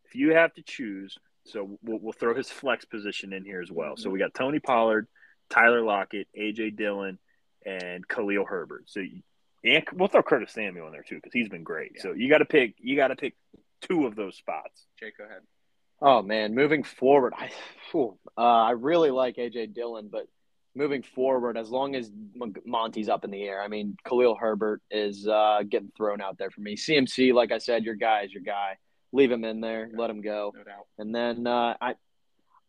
if 0.06 0.14
you 0.14 0.34
have 0.34 0.54
to 0.54 0.62
choose, 0.62 1.18
so 1.44 1.78
we'll, 1.82 1.98
we'll 1.98 2.12
throw 2.12 2.34
his 2.34 2.50
flex 2.50 2.84
position 2.84 3.32
in 3.32 3.44
here 3.44 3.60
as 3.60 3.70
well. 3.70 3.96
So 3.96 4.10
we 4.10 4.18
got 4.18 4.34
Tony 4.34 4.58
Pollard, 4.58 5.08
Tyler 5.50 5.82
Lockett, 5.82 6.28
AJ 6.38 6.76
Dillon, 6.76 7.18
and 7.66 8.06
Khalil 8.06 8.44
Herbert. 8.44 8.84
So 8.86 9.00
and 9.64 9.84
we'll 9.94 10.08
throw 10.08 10.22
Curtis 10.22 10.52
Samuel 10.52 10.86
in 10.86 10.92
there 10.92 11.02
too 11.02 11.16
because 11.16 11.32
he's 11.32 11.48
been 11.48 11.62
great. 11.62 11.92
Yeah. 11.96 12.02
So 12.02 12.12
you 12.12 12.28
got 12.28 12.38
to 12.38 12.44
pick 12.44 12.74
you 12.78 12.96
got 12.96 13.08
to 13.08 13.16
pick 13.16 13.34
two 13.80 14.06
of 14.06 14.16
those 14.16 14.36
spots. 14.36 14.86
Jake, 14.98 15.18
go 15.18 15.24
ahead. 15.24 15.42
Oh 16.00 16.22
man, 16.22 16.54
moving 16.54 16.82
forward, 16.82 17.32
I 17.36 17.50
uh, 17.94 18.10
I 18.40 18.70
really 18.72 19.10
like 19.10 19.36
AJ 19.36 19.74
Dillon, 19.74 20.08
but 20.10 20.26
moving 20.74 21.02
forward, 21.02 21.56
as 21.56 21.70
long 21.70 21.94
as 21.94 22.10
Monty's 22.64 23.08
up 23.08 23.24
in 23.24 23.30
the 23.30 23.42
air, 23.42 23.62
I 23.62 23.68
mean, 23.68 23.96
Khalil 24.04 24.34
Herbert 24.34 24.82
is 24.90 25.28
uh, 25.28 25.60
getting 25.68 25.92
thrown 25.96 26.20
out 26.20 26.38
there 26.38 26.50
for 26.50 26.60
me. 26.60 26.76
CMC, 26.76 27.32
like 27.34 27.52
I 27.52 27.58
said, 27.58 27.84
your 27.84 27.94
guy 27.94 28.22
is 28.22 28.32
your 28.32 28.42
guy. 28.42 28.78
Leave 29.12 29.30
him 29.30 29.44
in 29.44 29.60
there, 29.60 29.90
let 29.94 30.08
him 30.08 30.22
go, 30.22 30.52
no 30.56 30.64
doubt. 30.64 30.86
And 30.98 31.14
then 31.14 31.46
uh, 31.46 31.74
I 31.80 31.94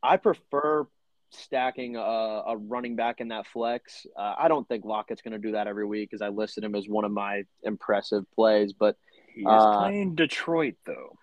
I 0.04 0.18
prefer 0.18 0.86
stacking 1.34 1.96
a, 1.96 2.00
a, 2.00 2.58
running 2.58 2.96
back 2.96 3.20
in 3.22 3.30
that 3.30 3.48
flex. 3.48 4.06
Uh, 4.18 4.36
I 4.38 4.48
don't 4.48 4.68
think 4.68 4.86
Lockett's 4.86 5.22
going 5.22 5.34
to 5.34 5.40
do 5.40 5.54
that 5.54 5.68
every 5.68 5.86
week 5.86 6.10
because 6.10 6.22
I 6.22 6.30
listed 6.30 6.64
him 6.64 6.76
as 6.76 6.88
one 6.88 7.06
of 7.06 7.12
my 7.12 7.44
impressive 7.64 8.26
plays. 8.36 8.74
But 8.74 8.96
he 9.34 9.42
is 9.42 9.48
uh, 9.48 9.80
playing 9.80 10.16
Detroit 10.16 10.76
though, 10.86 11.18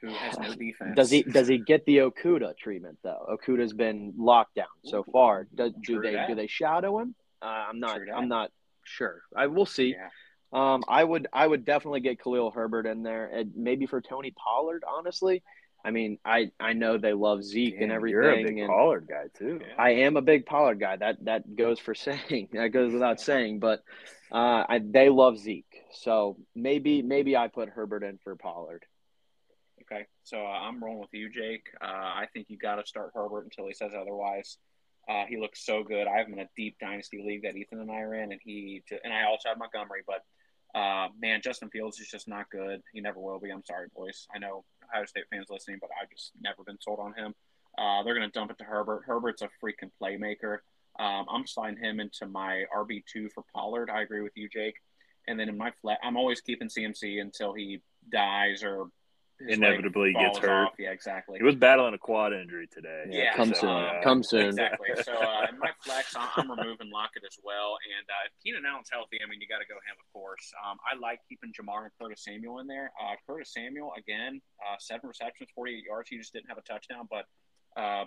who 0.00 0.08
has 0.08 0.38
no 0.38 0.54
defense. 0.58 0.96
Does 0.96 1.10
he 1.10 1.22
does 1.22 1.48
he 1.48 1.58
get 1.58 1.84
the 1.84 1.98
Okudah 1.98 2.56
treatment 2.56 2.98
though? 3.02 3.26
Okudah's 3.30 3.72
been 3.72 4.14
locked 4.16 4.54
down 4.54 4.66
so 4.84 5.04
far. 5.04 5.46
Do, 5.54 5.72
do 5.84 6.00
they 6.00 6.14
that. 6.14 6.28
do 6.28 6.34
they 6.34 6.46
shadow 6.46 6.98
him? 7.00 7.14
Uh, 7.42 7.46
I'm 7.46 7.80
not. 7.80 8.00
I'm 8.14 8.28
not 8.28 8.50
sure. 8.84 9.22
I 9.36 9.46
will 9.46 9.66
see. 9.66 9.94
Yeah. 9.96 10.08
Um, 10.52 10.82
I 10.88 11.04
would 11.04 11.28
I 11.32 11.46
would 11.46 11.64
definitely 11.64 12.00
get 12.00 12.20
Khalil 12.20 12.50
Herbert 12.50 12.86
in 12.86 13.02
there, 13.02 13.26
and 13.26 13.52
maybe 13.56 13.86
for 13.86 14.00
Tony 14.00 14.32
Pollard, 14.32 14.84
honestly. 14.86 15.42
I 15.84 15.90
mean, 15.90 16.18
I 16.24 16.50
I 16.60 16.72
know 16.72 16.98
they 16.98 17.12
love 17.12 17.42
Zeke 17.42 17.74
Damn, 17.74 17.84
and 17.84 17.92
everything. 17.92 18.14
You're 18.14 18.30
a 18.30 18.44
big 18.44 18.58
and 18.58 18.68
Pollard 18.68 19.06
guy 19.08 19.26
too. 19.34 19.60
I 19.78 19.90
am 19.90 20.16
a 20.16 20.22
big 20.22 20.46
Pollard 20.46 20.80
guy. 20.80 20.96
That 20.96 21.24
that 21.24 21.56
goes 21.56 21.78
for 21.78 21.94
saying. 21.94 22.48
That 22.52 22.68
goes 22.68 22.92
without 22.92 23.20
saying. 23.20 23.60
But 23.60 23.82
uh, 24.32 24.64
I, 24.68 24.80
they 24.84 25.08
love 25.08 25.38
Zeke, 25.38 25.84
so 25.92 26.36
maybe 26.54 27.02
maybe 27.02 27.36
I 27.36 27.48
put 27.48 27.68
Herbert 27.68 28.02
in 28.02 28.18
for 28.22 28.36
Pollard. 28.36 28.84
Okay, 29.82 30.06
so 30.22 30.38
uh, 30.38 30.50
I'm 30.50 30.82
rolling 30.82 31.00
with 31.00 31.12
you, 31.12 31.30
Jake. 31.30 31.66
Uh, 31.80 31.86
I 31.86 32.26
think 32.32 32.46
you 32.48 32.58
got 32.58 32.76
to 32.76 32.86
start 32.86 33.10
Herbert 33.14 33.44
until 33.44 33.66
he 33.66 33.74
says 33.74 33.92
otherwise. 33.98 34.58
Uh, 35.08 35.24
he 35.28 35.36
looks 35.36 35.64
so 35.64 35.82
good. 35.82 36.06
I 36.06 36.18
have 36.18 36.28
him 36.28 36.34
in 36.34 36.40
a 36.40 36.48
deep 36.56 36.76
dynasty 36.78 37.22
league 37.26 37.42
that 37.42 37.56
Ethan 37.56 37.80
and 37.80 37.90
I 37.90 38.00
are 38.02 38.14
in, 38.14 38.30
and 38.30 38.40
he 38.44 38.82
and 39.02 39.12
I 39.12 39.24
also 39.24 39.48
have 39.48 39.58
Montgomery, 39.58 40.02
but 40.06 40.22
uh, 40.78 41.08
man, 41.20 41.40
Justin 41.42 41.70
Fields 41.70 41.98
is 41.98 42.08
just 42.08 42.28
not 42.28 42.48
good. 42.50 42.82
He 42.92 43.00
never 43.00 43.18
will 43.18 43.40
be. 43.40 43.50
I'm 43.50 43.64
sorry, 43.64 43.88
boys. 43.94 44.26
I 44.34 44.38
know 44.38 44.64
Ohio 44.92 45.04
State 45.06 45.24
fans 45.30 45.46
listening, 45.50 45.78
but 45.80 45.90
I've 46.00 46.10
just 46.10 46.32
never 46.40 46.62
been 46.64 46.78
sold 46.80 47.00
on 47.00 47.14
him. 47.14 47.34
Uh, 47.78 48.02
they're 48.02 48.14
going 48.14 48.28
to 48.28 48.32
dump 48.32 48.50
it 48.50 48.58
to 48.58 48.64
Herbert. 48.64 49.04
Herbert's 49.06 49.42
a 49.42 49.48
freaking 49.62 49.90
playmaker. 50.00 50.58
Um, 50.98 51.26
I'm 51.30 51.46
sliding 51.46 51.82
him 51.82 52.00
into 52.00 52.26
my 52.26 52.64
RB 52.76 53.04
two 53.10 53.28
for 53.30 53.44
Pollard. 53.54 53.90
I 53.90 54.02
agree 54.02 54.22
with 54.22 54.36
you, 54.36 54.48
Jake. 54.48 54.76
And 55.28 55.38
then 55.38 55.48
in 55.48 55.56
my 55.56 55.72
flat, 55.80 55.98
I'm 56.02 56.16
always 56.16 56.40
keeping 56.40 56.68
CMC 56.68 57.20
until 57.20 57.54
he 57.54 57.80
dies 58.10 58.64
or 58.64 58.88
inevitably 59.48 60.12
gets 60.12 60.38
hurt. 60.38 60.66
Off. 60.66 60.74
Yeah, 60.78 60.90
exactly. 60.90 61.38
He 61.38 61.44
was 61.44 61.54
battling 61.54 61.94
a 61.94 61.98
quad 61.98 62.32
injury 62.32 62.68
today. 62.70 63.04
Yeah, 63.08 63.34
come 63.34 63.54
so, 63.54 63.60
soon. 63.60 63.70
Uh, 63.70 64.00
come 64.02 64.22
soon. 64.22 64.46
Exactly. 64.46 64.88
So 65.02 65.12
uh, 65.12 65.46
my 65.58 65.70
flex, 65.82 66.14
I'm 66.16 66.50
removing 66.50 66.90
Lockett 66.90 67.24
as 67.24 67.38
well. 67.42 67.76
And 67.84 68.06
uh, 68.08 68.26
if 68.26 68.32
Keenan 68.42 68.64
Allen's 68.66 68.88
healthy, 68.92 69.18
I 69.24 69.28
mean, 69.28 69.40
you 69.40 69.48
got 69.48 69.58
to 69.58 69.66
go 69.66 69.74
him, 69.74 69.96
of 69.98 70.12
course. 70.12 70.52
Um, 70.64 70.78
I 70.84 70.98
like 70.98 71.20
keeping 71.28 71.52
Ja'Marr 71.52 71.84
and 71.84 71.92
Curtis 72.00 72.24
Samuel 72.24 72.58
in 72.60 72.66
there. 72.66 72.92
Uh, 73.00 73.14
Curtis 73.26 73.52
Samuel 73.52 73.92
again, 73.96 74.40
uh, 74.60 74.76
seven 74.78 75.08
receptions, 75.08 75.50
48 75.54 75.84
yards. 75.84 76.08
He 76.10 76.18
just 76.18 76.32
didn't 76.32 76.48
have 76.48 76.58
a 76.58 76.62
touchdown, 76.62 77.08
but. 77.10 77.24
Uh, 77.76 78.04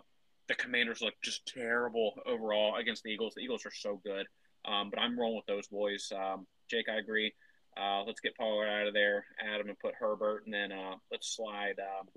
the 0.50 0.56
Commanders 0.56 1.02
look 1.02 1.14
just 1.24 1.46
terrible 1.46 2.16
overall 2.26 2.76
against 2.76 3.04
the 3.04 3.10
Eagles. 3.10 3.34
The 3.34 3.40
Eagles 3.40 3.66
are 3.66 3.72
so 3.74 4.02
good, 4.04 4.28
um, 4.66 4.90
but 4.90 5.00
I'm 5.00 5.18
rolling 5.18 5.38
with 5.38 5.46
those 5.46 5.68
boys. 5.68 6.12
Um, 6.14 6.46
Jake, 6.70 6.90
I 6.90 6.98
agree. 6.98 7.34
Uh, 7.78 8.04
let's 8.06 8.20
get 8.20 8.38
Pollard 8.38 8.68
out 8.68 8.88
of 8.88 8.94
there, 8.94 9.26
Adam, 9.40 9.70
and 9.70 9.80
put 9.80 9.96
Herbert, 9.96 10.46
and 10.46 10.54
then 10.54 10.72
uh, 10.72 10.96
let's 11.12 11.36
slide 11.36 11.76
um, 11.80 12.08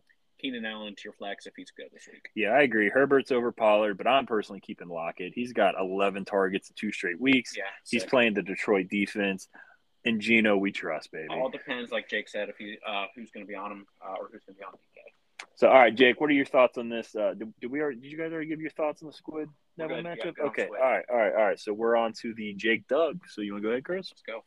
Keenan 0.41 0.65
Allen 0.65 0.95
to 0.95 1.03
your 1.05 1.13
flex 1.15 1.47
if 1.47 1.55
he's 1.57 1.71
good 1.71 1.89
this 1.93 2.07
week. 2.11 2.29
Yeah, 2.35 2.51
I 2.51 2.63
agree. 2.63 2.91
Herbert's 2.91 3.33
over 3.33 3.53
Pollard, 3.53 3.97
but 3.97 4.07
I'm 4.07 4.27
personally 4.27 4.61
keeping 4.61 4.89
Lockett. 4.89 5.33
He's 5.35 5.53
got 5.53 5.75
11 5.79 6.25
targets 6.25 6.69
in 6.69 6.75
two 6.77 6.93
straight 6.93 7.21
weeks. 7.21 7.57
Yeah, 7.57 7.65
he's 7.89 8.05
playing 8.05 8.35
the 8.35 8.43
Detroit 8.43 8.89
defense. 8.89 9.49
And 10.05 10.21
Gino, 10.21 10.57
we 10.57 10.71
trust, 10.71 11.11
baby. 11.11 11.27
All 11.31 11.51
depends, 11.51 11.91
like 11.91 12.09
Jake 12.09 12.29
said, 12.29 12.49
if 12.49 12.57
he 12.59 12.79
uh, 12.87 13.07
who's 13.17 13.33
going 13.33 13.45
to 13.45 13.49
be 13.49 13.57
on 13.57 13.73
him 13.73 13.87
uh, 14.01 14.13
or 14.13 14.29
who's 14.31 14.45
going 14.45 14.55
to 14.55 14.61
be 14.61 14.65
on 14.65 14.73
DK. 14.73 15.47
So, 15.57 15.69
all 15.69 15.75
right, 15.75 15.95
Jake, 15.95 16.21
what 16.21 16.31
are 16.31 16.35
your 16.35 16.45
thoughts 16.45 16.79
on 16.79 16.89
this? 16.89 17.15
Uh, 17.15 17.35
did, 17.37 17.53
did 17.61 17.71
we 17.73 17.81
already, 17.81 18.01
did 18.01 18.13
you 18.13 18.19
guys 18.19 18.31
already 18.31 18.47
give 18.49 18.61
your 18.61 18.71
thoughts 18.71 19.03
on 19.03 19.09
the 19.09 19.13
Squid 19.13 19.49
Neville 19.77 19.97
matchup? 19.97 20.35
Yeah, 20.39 20.45
okay, 20.45 20.69
all 20.69 20.91
right, 20.91 21.05
all 21.11 21.17
right, 21.17 21.35
all 21.35 21.45
right. 21.45 21.59
So 21.59 21.73
we're 21.73 21.97
on 21.97 22.13
to 22.21 22.35
the 22.35 22.55
Jake 22.55 22.87
Doug. 22.87 23.21
So 23.29 23.41
you 23.41 23.53
want 23.53 23.65
to 23.65 23.69
go 23.69 23.73
ahead, 23.73 23.85
Chris? 23.85 24.13
Let's 24.13 24.23
go. 24.23 24.45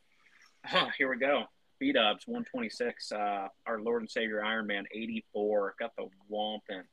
Here 0.98 1.08
we 1.08 1.18
go. 1.18 1.44
B 1.78 1.92
Dubs 1.92 2.26
126. 2.26 3.12
Uh, 3.12 3.48
our 3.66 3.80
Lord 3.80 4.02
and 4.02 4.10
Savior 4.10 4.44
Iron 4.44 4.66
Man 4.66 4.84
84. 4.92 5.74
Got 5.78 5.92
the 5.96 6.08
whomping. 6.30 6.84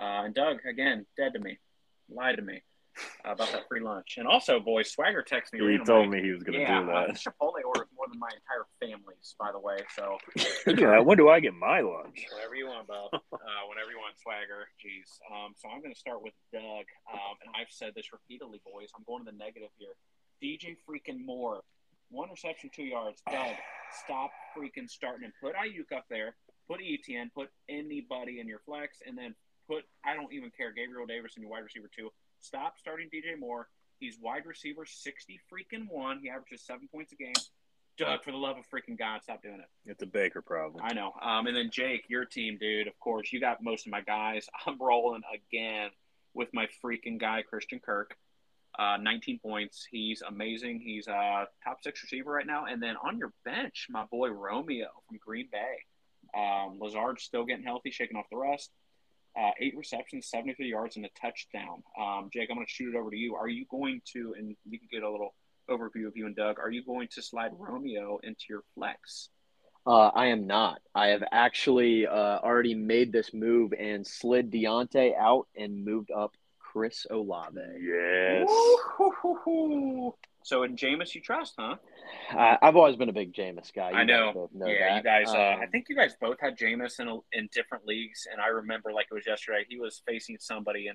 Uh, 0.00 0.24
and 0.24 0.34
Doug 0.34 0.58
again 0.68 1.04
dead 1.16 1.34
to 1.34 1.40
me, 1.40 1.58
lied 2.08 2.36
to 2.36 2.42
me 2.42 2.62
uh, 3.26 3.32
about 3.32 3.52
that 3.52 3.68
free 3.68 3.80
lunch. 3.80 4.14
And 4.16 4.26
also, 4.26 4.60
boys, 4.60 4.90
Swagger 4.90 5.22
texted 5.22 5.54
me. 5.54 5.78
He 5.78 5.84
told 5.84 6.08
me 6.08 6.22
he 6.22 6.30
was 6.30 6.42
going 6.42 6.58
to 6.58 6.60
yeah, 6.60 6.80
do 6.80 6.86
that. 6.86 7.10
Uh, 7.10 7.12
Chipotle 7.12 7.64
orders 7.64 7.88
more 7.96 8.06
than 8.08 8.18
my 8.18 8.30
entire 8.30 8.66
family's, 8.80 9.34
by 9.38 9.52
the 9.52 9.58
way. 9.58 9.78
So 9.96 10.18
yeah, 10.80 11.00
when 11.00 11.18
do 11.18 11.28
I 11.28 11.40
get 11.40 11.54
my 11.54 11.80
lunch? 11.80 12.26
Whatever 12.32 12.54
you 12.54 12.66
want, 12.66 12.86
Bob. 12.86 13.10
Uh, 13.42 13.66
whenever 13.68 13.90
you 13.90 13.98
want, 13.98 14.14
Swagger. 14.22 14.70
Jeez. 14.78 15.18
Um, 15.26 15.52
so 15.58 15.68
I'm 15.68 15.82
going 15.82 15.92
to 15.92 15.98
start 15.98 16.22
with 16.22 16.32
Doug. 16.52 16.86
Um, 17.10 17.34
and 17.42 17.50
I've 17.58 17.70
said 17.70 17.90
this 17.96 18.12
repeatedly, 18.12 18.62
boys. 18.64 18.88
I'm 18.96 19.02
going 19.02 19.26
to 19.26 19.30
the 19.32 19.36
negative 19.36 19.68
here. 19.82 19.98
DJ 20.38 20.78
freaking 20.86 21.26
Moore 21.26 21.62
one 22.12 22.30
reception, 22.30 22.70
two 22.72 22.84
yards. 22.84 23.20
Doug, 23.30 23.56
stop 24.04 24.30
freaking 24.56 24.88
starting 24.88 25.24
and 25.24 25.32
put 25.40 25.54
Aiyuk 25.56 25.96
up 25.96 26.04
there. 26.08 26.36
Put 26.68 26.80
Etienne. 26.80 27.30
Put 27.34 27.50
anybody 27.68 28.38
in 28.38 28.46
your 28.46 28.60
flex, 28.60 28.98
and 29.06 29.18
then 29.18 29.34
put 29.68 29.84
I 30.04 30.14
don't 30.14 30.32
even 30.32 30.50
care 30.50 30.72
Gabriel 30.72 31.06
Davis 31.06 31.32
in 31.36 31.42
your 31.42 31.50
wide 31.50 31.64
receiver 31.64 31.90
two. 31.94 32.10
Stop 32.40 32.78
starting 32.78 33.08
DJ 33.12 33.38
Moore. 33.38 33.68
He's 33.98 34.18
wide 34.20 34.46
receiver 34.46 34.86
sixty 34.86 35.40
freaking 35.52 35.90
one. 35.90 36.20
He 36.22 36.30
averages 36.30 36.62
seven 36.62 36.88
points 36.92 37.12
a 37.12 37.16
game. 37.16 37.32
Doug, 37.98 38.24
for 38.24 38.30
the 38.30 38.38
love 38.38 38.56
of 38.56 38.64
freaking 38.70 38.98
God, 38.98 39.22
stop 39.22 39.42
doing 39.42 39.60
it. 39.60 39.68
It's 39.84 40.02
a 40.02 40.06
Baker 40.06 40.40
problem. 40.40 40.82
I 40.82 40.94
know. 40.94 41.12
Um, 41.20 41.46
and 41.46 41.54
then 41.54 41.68
Jake, 41.70 42.04
your 42.08 42.24
team, 42.24 42.56
dude. 42.58 42.86
Of 42.86 42.98
course, 43.00 43.32
you 43.32 43.40
got 43.40 43.62
most 43.62 43.86
of 43.86 43.92
my 43.92 44.00
guys. 44.00 44.48
I'm 44.66 44.78
rolling 44.80 45.22
again 45.34 45.90
with 46.32 46.48
my 46.54 46.68
freaking 46.82 47.18
guy, 47.18 47.42
Christian 47.42 47.80
Kirk 47.80 48.16
uh, 48.78 48.96
19 49.00 49.40
points. 49.40 49.86
He's 49.90 50.22
amazing. 50.22 50.80
He's 50.80 51.06
a 51.08 51.46
top 51.64 51.78
six 51.82 52.02
receiver 52.02 52.32
right 52.32 52.46
now. 52.46 52.66
And 52.66 52.82
then 52.82 52.96
on 53.04 53.18
your 53.18 53.32
bench, 53.44 53.86
my 53.90 54.04
boy 54.10 54.30
Romeo 54.30 54.88
from 55.08 55.18
Green 55.24 55.48
Bay. 55.50 55.76
Um, 56.34 56.78
Lazard's 56.80 57.22
still 57.22 57.44
getting 57.44 57.64
healthy, 57.64 57.90
shaking 57.90 58.16
off 58.16 58.26
the 58.30 58.36
rust. 58.36 58.70
Uh, 59.38 59.50
eight 59.60 59.74
receptions, 59.76 60.28
73 60.28 60.68
yards, 60.68 60.96
and 60.96 61.06
a 61.06 61.08
touchdown. 61.20 61.82
Um, 61.98 62.28
Jake, 62.32 62.48
I'm 62.50 62.56
going 62.56 62.66
to 62.66 62.72
shoot 62.72 62.94
it 62.94 62.98
over 62.98 63.10
to 63.10 63.16
you. 63.16 63.34
Are 63.34 63.48
you 63.48 63.64
going 63.70 64.02
to, 64.12 64.34
and 64.36 64.54
you 64.68 64.78
can 64.78 64.88
get 64.90 65.02
a 65.02 65.10
little 65.10 65.34
overview 65.70 66.06
of 66.06 66.16
you 66.16 66.26
and 66.26 66.36
Doug, 66.36 66.58
are 66.58 66.70
you 66.70 66.84
going 66.84 67.08
to 67.12 67.22
slide 67.22 67.52
Romeo 67.58 68.18
into 68.22 68.44
your 68.48 68.62
flex? 68.74 69.28
Uh, 69.84 70.08
I 70.14 70.26
am 70.26 70.46
not. 70.46 70.80
I 70.94 71.08
have 71.08 71.24
actually 71.32 72.06
uh, 72.06 72.38
already 72.38 72.74
made 72.74 73.10
this 73.10 73.34
move 73.34 73.72
and 73.72 74.06
slid 74.06 74.52
Diontae 74.52 75.16
out 75.18 75.48
and 75.56 75.84
moved 75.84 76.10
up 76.12 76.36
Chris 76.72 77.06
Olave. 77.10 77.60
Yes. 77.80 78.46
Woo-hoo-hoo-hoo. 78.48 80.14
So 80.44 80.62
in 80.64 80.74
Jameis, 80.76 81.14
you 81.14 81.20
trust, 81.20 81.54
huh? 81.58 81.76
I, 82.30 82.58
I've 82.62 82.76
always 82.76 82.96
been 82.96 83.08
a 83.08 83.12
big 83.12 83.32
Jameis 83.32 83.72
guy. 83.72 83.90
You 83.90 83.96
I 83.96 84.04
know. 84.04 84.32
guys 84.32 84.48
know 84.54 84.66
yeah, 84.66 84.88
that. 84.88 84.96
you 84.96 85.02
guys. 85.02 85.28
Uh, 85.34 85.38
I 85.38 85.64
Um, 85.64 85.70
think 85.70 85.86
you 85.88 85.94
guys 85.96 86.16
both 86.20 86.38
had 86.40 86.58
Jameis 86.58 86.98
in 86.98 87.08
a, 87.08 87.16
in 87.32 87.48
different 87.52 87.86
leagues, 87.86 88.26
and 88.30 88.40
I 88.40 88.48
remember 88.48 88.92
like 88.92 89.06
it 89.10 89.14
was 89.14 89.26
yesterday. 89.26 89.64
He 89.68 89.78
was 89.78 90.02
facing 90.06 90.38
somebody 90.40 90.88
in 90.88 90.94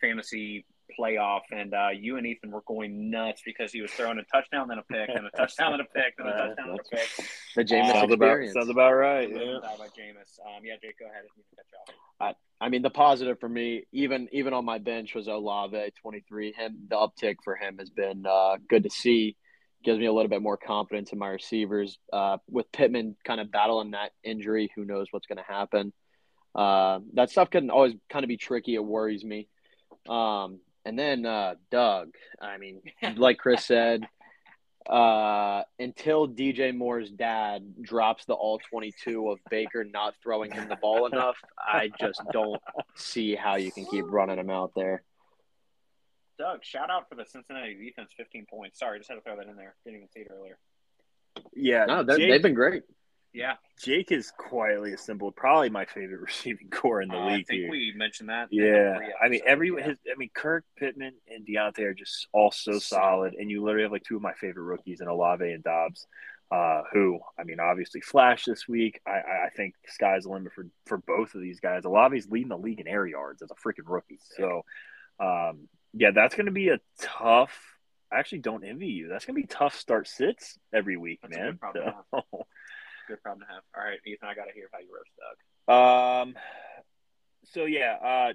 fantasy 0.00 0.64
playoff, 0.98 1.42
and 1.50 1.74
uh, 1.74 1.88
you 1.92 2.16
and 2.16 2.26
Ethan 2.26 2.50
were 2.50 2.62
going 2.66 3.10
nuts 3.10 3.42
because 3.44 3.72
he 3.72 3.80
was 3.80 3.90
throwing 3.90 4.18
a 4.18 4.24
touchdown, 4.24 4.68
then 4.68 4.78
a 4.78 4.82
pick, 4.82 5.08
and 5.08 5.26
a 5.26 5.30
touchdown, 5.30 5.72
and 5.74 5.82
a 5.82 5.84
pick, 5.84 6.16
then 6.16 6.26
a 6.26 6.30
Uh, 6.30 6.46
touchdown, 6.48 6.70
and 6.70 6.80
a 6.80 6.96
pick. 6.96 7.08
the 7.54 7.64
Jameis 7.64 7.92
sounds 7.92 8.12
about 8.12 8.48
sounds 8.52 8.68
about 8.68 8.92
right. 8.92 9.30
Yeah. 9.30 9.36
Yeah. 9.36 9.58
By 9.78 9.86
Jameis. 9.88 10.38
Um, 10.46 10.62
yeah, 10.64 10.74
Jake, 10.82 10.98
go 10.98 11.06
ahead. 11.06 11.24
If 11.24 11.56
catch 11.56 11.66
up. 12.20 12.36
I 12.58 12.70
mean, 12.70 12.80
the 12.80 12.90
positive 12.90 13.38
for 13.38 13.48
me, 13.48 13.84
even 13.92 14.28
even 14.32 14.54
on 14.54 14.64
my 14.64 14.78
bench, 14.78 15.14
was 15.14 15.28
Olave, 15.28 15.92
twenty 16.00 16.20
three. 16.26 16.52
Him, 16.52 16.86
the 16.88 16.96
uptick 16.96 17.36
for 17.44 17.54
him 17.54 17.76
has 17.78 17.90
been 17.90 18.24
uh, 18.26 18.56
good 18.68 18.84
to 18.84 18.90
see. 18.90 19.36
Gives 19.84 19.98
me 19.98 20.06
a 20.06 20.12
little 20.12 20.30
bit 20.30 20.40
more 20.42 20.56
confidence 20.56 21.12
in 21.12 21.18
my 21.18 21.28
receivers. 21.28 21.98
Uh, 22.12 22.38
with 22.48 22.72
Pittman 22.72 23.14
kind 23.24 23.40
of 23.40 23.52
battling 23.52 23.90
that 23.90 24.12
injury, 24.24 24.70
who 24.74 24.84
knows 24.84 25.08
what's 25.10 25.26
going 25.26 25.36
to 25.36 25.44
happen? 25.44 25.92
Uh, 26.54 27.00
that 27.12 27.30
stuff 27.30 27.50
can 27.50 27.68
always 27.68 27.92
kind 28.08 28.24
of 28.24 28.28
be 28.28 28.38
tricky. 28.38 28.74
It 28.74 28.84
worries 28.84 29.22
me. 29.22 29.48
Um, 30.08 30.60
and 30.86 30.96
then 30.96 31.26
uh, 31.26 31.56
Doug. 31.70 32.14
I 32.40 32.56
mean, 32.58 32.80
like 33.16 33.38
Chris 33.38 33.64
said, 33.64 34.06
uh, 34.88 35.62
until 35.80 36.28
DJ 36.28 36.74
Moore's 36.74 37.10
dad 37.10 37.82
drops 37.82 38.24
the 38.24 38.34
all 38.34 38.60
22 38.70 39.28
of 39.30 39.40
Baker 39.50 39.84
not 39.84 40.14
throwing 40.22 40.52
him 40.52 40.68
the 40.68 40.76
ball 40.76 41.06
enough, 41.06 41.36
I 41.58 41.90
just 42.00 42.22
don't 42.32 42.62
see 42.94 43.34
how 43.34 43.56
you 43.56 43.72
can 43.72 43.84
keep 43.84 44.04
running 44.08 44.38
him 44.38 44.48
out 44.48 44.72
there. 44.76 45.02
Doug, 46.38 46.64
shout 46.64 46.90
out 46.90 47.08
for 47.08 47.16
the 47.16 47.24
Cincinnati 47.24 47.74
defense, 47.74 48.12
15 48.16 48.46
points. 48.48 48.78
Sorry, 48.78 48.98
just 48.98 49.10
had 49.10 49.16
to 49.16 49.22
throw 49.22 49.36
that 49.36 49.48
in 49.48 49.56
there. 49.56 49.74
Didn't 49.84 49.96
even 49.96 50.08
see 50.10 50.20
it 50.20 50.28
earlier. 50.30 50.58
Yeah. 51.54 51.86
No, 51.86 52.04
Jake, 52.04 52.30
they've 52.30 52.42
been 52.42 52.54
great. 52.54 52.82
Yeah, 53.36 53.56
Jake 53.82 54.12
is 54.12 54.32
quietly 54.38 54.94
assembled 54.94 55.36
probably 55.36 55.68
my 55.68 55.84
favorite 55.84 56.20
receiving 56.26 56.70
corps 56.70 57.02
in 57.02 57.08
the 57.10 57.16
uh, 57.18 57.26
I 57.26 57.42
think 57.42 57.60
here. 57.60 57.70
we 57.70 57.92
mentioned 57.94 58.30
that. 58.30 58.48
Yeah, 58.50 58.98
I 59.22 59.28
mean 59.28 59.42
every 59.46 59.68
Yeah. 59.76 59.88
his, 59.88 59.98
I 60.10 60.16
mean 60.16 60.30
Kirk 60.34 60.64
Pittman 60.78 61.12
and 61.28 61.46
Diontae 61.46 61.80
are 61.80 61.94
just 61.94 62.28
all 62.32 62.50
so 62.50 62.78
solid, 62.78 63.34
and 63.34 63.50
you 63.50 63.62
literally 63.62 63.82
have 63.84 63.92
like 63.92 64.04
two 64.04 64.16
of 64.16 64.22
my 64.22 64.32
favorite 64.32 64.64
rookies 64.64 65.02
in 65.02 65.08
Olave 65.08 65.44
and 65.44 65.62
Doubs, 65.62 66.06
uh, 66.50 66.82
who 66.92 67.20
I 67.38 67.44
mean 67.44 67.60
obviously 67.60 68.00
flashed 68.00 68.46
this 68.46 68.66
week. 68.66 69.00
I, 69.06 69.10
I 69.46 69.48
think 69.54 69.74
sky's 69.86 70.22
the 70.22 70.30
limit 70.30 70.52
for 70.54 70.66
for 70.86 70.96
both 70.96 71.34
of 71.34 71.42
these 71.42 71.60
guys. 71.60 71.84
Olave's 71.84 72.30
leading 72.30 72.48
the 72.48 72.56
league 72.56 72.80
in 72.80 72.88
air 72.88 73.06
yards 73.06 73.42
as 73.42 73.50
a 73.50 73.54
freaking 73.54 73.84
rookie, 73.86 74.18
so 74.38 74.62
um, 75.20 75.68
yeah, 75.92 76.10
that's 76.14 76.34
going 76.34 76.46
to 76.46 76.52
be 76.52 76.70
a 76.70 76.80
tough. 77.00 77.52
I 78.10 78.18
actually 78.20 78.38
don't 78.38 78.64
envy 78.64 78.86
you. 78.86 79.08
That's 79.08 79.26
going 79.26 79.34
to 79.34 79.42
be 79.42 79.52
tough 79.52 79.74
start 79.76 80.06
sits 80.08 80.58
every 80.72 80.96
week, 80.96 81.18
That's 81.22 81.36
a 81.36 81.38
man. 81.40 81.58
So- 81.74 82.22
Good 83.06 83.22
problem 83.22 83.46
to 83.46 83.52
have. 83.54 83.62
All 83.76 83.84
right, 83.84 83.98
Ethan, 84.06 84.28
I 84.28 84.34
got 84.34 84.44
to 84.46 84.52
hear 84.52 84.68
how 84.72 84.78
you 84.80 84.88
roast 84.94 85.10
Doug. 85.16 86.26
Um. 86.28 86.34
So 87.52 87.64
yeah. 87.64 87.96
Uh. 88.02 88.32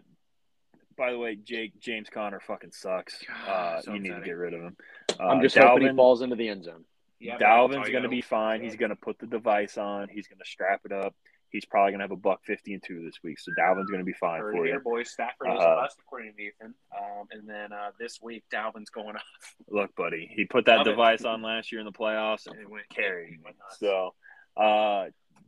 By 0.97 1.11
the 1.11 1.17
way, 1.17 1.35
Jake 1.35 1.79
James 1.79 2.09
Conner 2.13 2.39
fucking 2.41 2.71
sucks. 2.73 3.23
Uh, 3.47 3.81
So 3.81 3.93
you 3.93 3.99
need 3.99 4.09
to 4.13 4.21
get 4.21 4.33
rid 4.33 4.53
of 4.53 4.61
him. 4.61 4.75
Uh, 5.19 5.23
I'm 5.27 5.41
just 5.41 5.57
hoping 5.57 5.87
he 5.87 5.95
falls 5.95 6.21
into 6.21 6.35
the 6.35 6.47
end 6.49 6.65
zone. 6.65 6.83
Yeah, 7.19 7.37
but 7.39 7.45
I'll 7.47 7.69
tell 7.69 7.77
Dalvin's 7.79 7.89
going 7.91 8.03
to 8.03 8.09
be 8.09 8.21
fine. 8.21 8.61
He's 8.61 8.75
going 8.75 8.89
to 8.89 8.95
put 8.95 9.17
the 9.19 9.25
device 9.27 9.77
on. 9.77 10.09
He's 10.09 10.27
going 10.27 10.39
to 10.39 10.45
strap 10.45 10.81
it 10.85 10.91
up. 10.91 11.15
He's 11.49 11.65
probably 11.65 11.91
going 11.91 11.99
to 11.99 12.03
have 12.05 12.11
a 12.11 12.15
buck 12.17 12.41
fifty 12.45 12.73
and 12.73 12.83
two 12.83 13.03
this 13.03 13.15
week. 13.23 13.39
So 13.39 13.51
Dalvin's 13.59 13.89
going 13.89 13.99
to 14.01 14.05
be 14.05 14.13
fine 14.13 14.41
Heard 14.41 14.53
for 14.55 14.63
it 14.65 14.67
here, 14.67 14.75
you. 14.77 14.81
boys. 14.83 15.09
Stafford 15.11 15.47
is 15.53 15.59
Uh, 15.59 15.75
bust, 15.75 15.97
according 15.99 16.33
to 16.33 16.41
Ethan. 16.41 16.73
Um, 16.97 17.27
and 17.31 17.47
then 17.49 17.71
uh, 17.71 17.91
this 17.99 18.19
week, 18.21 18.43
Dalvin's 18.53 18.89
going 18.89 19.15
off. 19.15 19.55
Look, 19.69 19.95
buddy, 19.95 20.29
he 20.35 20.45
put 20.45 20.65
that 20.65 20.79
Love 20.79 20.87
it. 20.87 20.91
device 20.91 21.23
on 21.25 21.41
last 21.41 21.71
year 21.71 21.79
in 21.79 21.85
the 21.85 21.91
playoffs 21.91 22.47
and 22.47 22.59
It 22.59 22.69
went- 22.69 22.89
carried. 22.89 23.29
he 23.31 23.37
went 23.43 23.57
nuts. 23.59 23.79
So, 23.79 24.13
uh, 24.57 25.05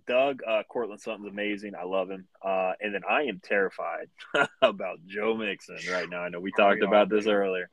Doug 0.08 0.42
uh, 0.48 0.64
Courtland 0.68 1.02
Sutton's 1.02 1.28
amazing. 1.28 1.74
I 1.76 1.84
love 1.86 2.10
him. 2.10 2.28
Uh, 2.44 2.74
and 2.82 2.94
then 2.94 3.02
I 3.10 3.24
am 3.24 3.40
terrified 3.44 4.10
about 4.62 5.00
Joe 5.08 5.36
Mixon 5.36 5.78
right 5.92 6.10
now. 6.10 6.22
I 6.22 6.30
know 6.30 6.40
we 6.40 6.52
Are 6.58 6.62
talked 6.62 6.82
we 6.82 6.88
about 6.88 7.10
this 7.10 7.26
Are 7.26 7.30
we 7.30 7.36
all? 7.36 7.42
earlier, 7.42 7.70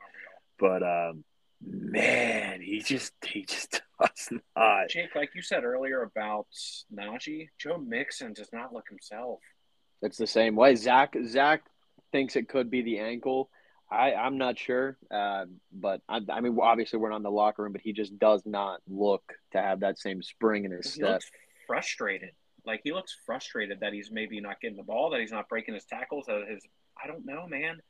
but 0.58 0.82
um, 0.82 1.24
man, 1.60 2.60
he 2.60 2.80
just 2.80 3.12
he 3.24 3.44
just 3.44 3.82
does 4.00 4.28
not. 4.56 4.88
Jake, 4.88 5.14
like 5.14 5.34
you 5.34 5.42
said 5.42 5.64
earlier 5.64 6.02
about 6.02 6.46
Najee, 6.94 7.48
Joe 7.58 7.78
Mixon 7.78 8.32
does 8.32 8.48
not 8.52 8.72
look 8.72 8.88
himself. 8.88 9.40
It's 10.02 10.16
the 10.18 10.26
same 10.26 10.56
way. 10.56 10.76
Zach 10.76 11.16
Zach 11.26 11.62
thinks 12.12 12.36
it 12.36 12.48
could 12.48 12.70
be 12.70 12.82
the 12.82 12.98
ankle. 13.00 13.50
I 13.90 14.14
I'm 14.14 14.38
not 14.38 14.58
sure, 14.58 14.96
uh, 15.10 15.46
but 15.72 16.00
I, 16.08 16.20
I 16.30 16.40
mean, 16.40 16.56
obviously 16.60 16.98
we're 16.98 17.10
not 17.10 17.16
in 17.16 17.22
the 17.22 17.30
locker 17.30 17.62
room, 17.62 17.72
but 17.72 17.80
he 17.80 17.92
just 17.92 18.18
does 18.18 18.42
not 18.46 18.80
look 18.88 19.22
to 19.52 19.60
have 19.60 19.80
that 19.80 19.98
same 19.98 20.22
spring 20.22 20.64
in 20.64 20.70
his 20.70 20.86
He 20.94 21.00
step. 21.00 21.08
looks 21.14 21.30
frustrated. 21.66 22.30
Like 22.64 22.82
he 22.84 22.92
looks 22.92 23.16
frustrated 23.26 23.80
that 23.80 23.92
he's 23.92 24.10
maybe 24.12 24.40
not 24.40 24.60
getting 24.60 24.76
the 24.76 24.82
ball, 24.84 25.10
that 25.10 25.20
he's 25.20 25.32
not 25.32 25.48
breaking 25.48 25.74
his 25.74 25.84
tackles. 25.84 26.26
That 26.26 26.44
his 26.48 26.64
I 27.02 27.06
don't 27.06 27.24
know, 27.26 27.46
man. 27.48 27.80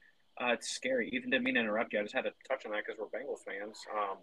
Uh, 0.40 0.52
it's 0.52 0.70
scary. 0.70 1.10
Even 1.12 1.30
didn't 1.30 1.44
mean 1.44 1.54
to 1.54 1.60
interrupt 1.60 1.92
you. 1.92 1.98
I 1.98 2.02
just 2.02 2.14
had 2.14 2.24
to 2.24 2.32
touch 2.48 2.64
on 2.64 2.72
that 2.72 2.84
because 2.86 2.98
we're 2.98 3.06
Bengals 3.06 3.44
fans. 3.44 3.78
Um, 3.94 4.18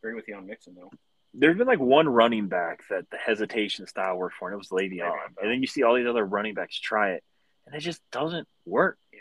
agree 0.00 0.14
with 0.14 0.28
you 0.28 0.36
on 0.36 0.46
Mixon 0.46 0.74
though. 0.76 0.90
There's 1.34 1.56
been 1.58 1.66
like 1.66 1.80
one 1.80 2.08
running 2.08 2.48
back 2.48 2.82
that 2.90 3.10
the 3.10 3.16
hesitation 3.16 3.86
style 3.86 4.16
worked 4.16 4.36
for, 4.36 4.48
and 4.48 4.54
it 4.54 4.58
was 4.58 4.70
Lady 4.70 4.98
Le'Veon 4.98 5.34
Bell. 5.34 5.42
And 5.42 5.50
then 5.50 5.60
you 5.60 5.66
see 5.66 5.82
all 5.82 5.94
these 5.94 6.06
other 6.06 6.24
running 6.24 6.54
backs 6.54 6.78
try 6.78 7.10
it, 7.12 7.24
and 7.66 7.74
it 7.74 7.80
just 7.80 8.00
doesn't 8.12 8.46
work. 8.64 8.98
Yeah. 9.12 9.18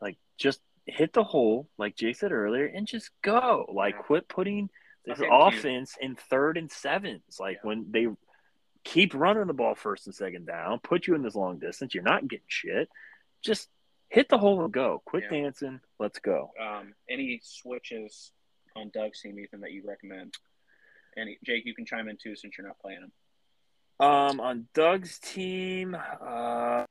Like 0.00 0.16
just 0.38 0.60
hit 0.86 1.12
the 1.12 1.24
hole, 1.24 1.68
like 1.78 1.96
Jake 1.96 2.16
said 2.16 2.32
earlier, 2.32 2.66
and 2.66 2.86
just 2.86 3.10
go. 3.22 3.66
Like 3.72 3.98
quit 3.98 4.28
putting 4.28 4.70
this 5.04 5.18
Okay, 5.18 5.28
to 5.28 5.34
you. 5.34 5.40
offense 5.42 5.96
in 6.00 6.14
third 6.16 6.56
and 6.56 6.70
sevens. 6.70 7.38
Like 7.40 7.56
Yeah. 7.56 7.66
when 7.68 7.90
they 7.90 8.06
keep 8.84 9.14
running 9.14 9.46
the 9.46 9.52
ball 9.52 9.74
first 9.74 10.06
and 10.06 10.14
second 10.14 10.46
down, 10.46 10.78
put 10.80 11.06
you 11.06 11.14
in 11.14 11.22
this 11.22 11.34
long 11.34 11.58
distance, 11.58 11.94
you're 11.94 12.04
not 12.04 12.28
getting 12.28 12.46
shit. 12.48 12.88
Just 13.42 13.68
hit 14.08 14.28
the 14.28 14.38
hole 14.38 14.62
and 14.64 14.72
go. 14.72 15.02
Quit 15.04 15.24
Yeah. 15.24 15.30
dancing. 15.42 15.80
Let's 15.98 16.20
go. 16.20 16.52
Um, 16.60 16.94
any 17.08 17.40
switches 17.42 18.32
on 18.76 18.90
Doug's 18.90 19.20
team, 19.20 19.38
Ethan, 19.40 19.60
that 19.62 19.72
you'd 19.72 19.84
recommend? 19.86 20.34
And 21.16 21.30
Jake, 21.44 21.64
you 21.66 21.74
can 21.74 21.84
chime 21.86 22.08
in 22.08 22.16
too 22.16 22.36
since 22.36 22.56
you're 22.56 22.66
not 22.66 22.78
playing 22.78 23.00
him. 23.02 23.12
Um, 23.98 24.38
on 24.40 24.68
Doug's 24.74 25.18
team, 25.18 25.96
uh, 25.96 26.84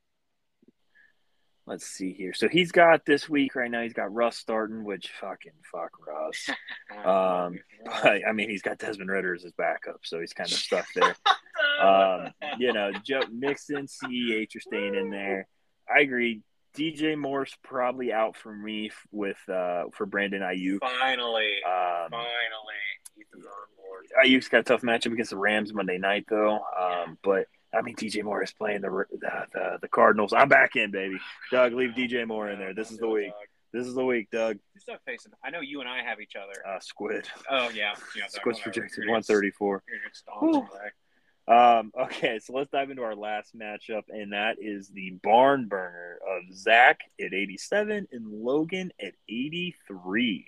let's 1.66 1.86
see 1.86 2.12
here. 2.12 2.32
So 2.32 2.48
he's 2.48 2.72
got 2.72 3.04
this 3.04 3.28
week 3.28 3.54
right 3.56 3.70
now. 3.70 3.82
He's 3.82 3.92
got 3.92 4.12
Russ 4.14 4.36
starting, 4.36 4.84
which 4.84 5.10
fucking 5.20 5.52
fuck 5.72 5.90
Russ. 6.06 6.50
Um, 7.04 7.58
But 8.02 8.20
I 8.26 8.32
mean, 8.32 8.48
he's 8.50 8.62
got 8.62 8.78
Desmond 8.78 9.10
Ridder 9.10 9.34
as 9.34 9.42
his 9.42 9.52
backup, 9.52 10.00
so 10.02 10.20
he's 10.20 10.32
kind 10.32 10.50
of 10.50 10.56
stuck 10.56 10.86
there. 10.94 11.14
Um, 11.80 12.30
you 12.58 12.72
know, 12.72 12.90
Joe 13.04 13.20
Mixon, 13.32 13.86
CEH 13.86 14.56
are 14.56 14.60
staying 14.60 14.94
in 14.94 15.10
there. 15.10 15.46
I 15.92 16.00
agree. 16.00 16.42
DJ 16.76 17.16
Moore's 17.18 17.56
probably 17.62 18.12
out 18.12 18.36
for 18.36 18.54
me 18.54 18.90
with 19.10 19.38
uh 19.48 19.84
for 19.94 20.04
Brandon 20.06 20.42
Aiyuk. 20.42 20.78
finally, 20.80 21.54
Um, 21.66 22.10
finally, 22.10 22.82
Aiyuk's 24.24 24.48
got 24.48 24.60
a 24.60 24.62
tough 24.64 24.82
matchup 24.82 25.12
against 25.12 25.30
the 25.30 25.36
Rams 25.38 25.72
Monday 25.72 25.98
night, 25.98 26.26
though. 26.28 26.60
Um, 26.78 27.18
but 27.22 27.46
I 27.76 27.82
mean, 27.82 27.94
DJ 27.96 28.22
Moore 28.24 28.42
is 28.42 28.52
playing 28.52 28.80
the, 28.82 29.04
the 29.12 29.46
the 29.52 29.78
the 29.82 29.88
Cardinals. 29.88 30.32
I'm 30.32 30.48
back 30.48 30.76
in, 30.76 30.90
baby. 30.90 31.18
Doug, 31.50 31.72
leave 31.74 31.90
DJ 31.90 32.26
Moore 32.26 32.48
in 32.50 32.58
there. 32.58 32.74
This 32.74 32.90
is 32.90 32.98
the 32.98 33.08
week. 33.08 33.32
This 33.72 33.86
is 33.86 33.94
the 33.94 34.04
week, 34.04 34.28
Doug. 34.30 34.58
Doug 34.86 34.98
facing? 35.04 35.32
I 35.44 35.50
know 35.50 35.60
you 35.60 35.80
and 35.80 35.88
I 35.88 36.02
have 36.02 36.20
each 36.20 36.34
other. 36.36 36.54
Uh, 36.66 36.80
Squid. 36.80 37.26
oh 37.50 37.68
yeah, 37.70 37.94
yeah. 38.16 38.24
Squid's 38.28 38.60
projected 38.60 38.96
You're 39.04 39.06
gonna 39.06 39.20
get- 39.20 39.28
134. 39.28 39.82
you're 39.88 39.98
gonna 39.98 40.08
get 40.08 40.16
stomped 40.16 40.42
Whew. 40.42 40.68
back. 40.78 40.94
Um, 41.48 41.92
okay, 42.06 42.40
so 42.40 42.54
let's 42.54 42.70
dive 42.70 42.90
into 42.90 43.02
our 43.02 43.14
last 43.14 43.56
matchup, 43.56 44.02
and 44.08 44.32
that 44.32 44.56
is 44.60 44.88
the 44.88 45.10
barn 45.22 45.66
burner 45.68 46.18
of 46.28 46.52
Zach 46.56 47.00
at 47.20 47.32
87 47.32 48.08
and 48.10 48.26
Logan 48.42 48.92
at 49.00 49.14
83. 49.28 50.46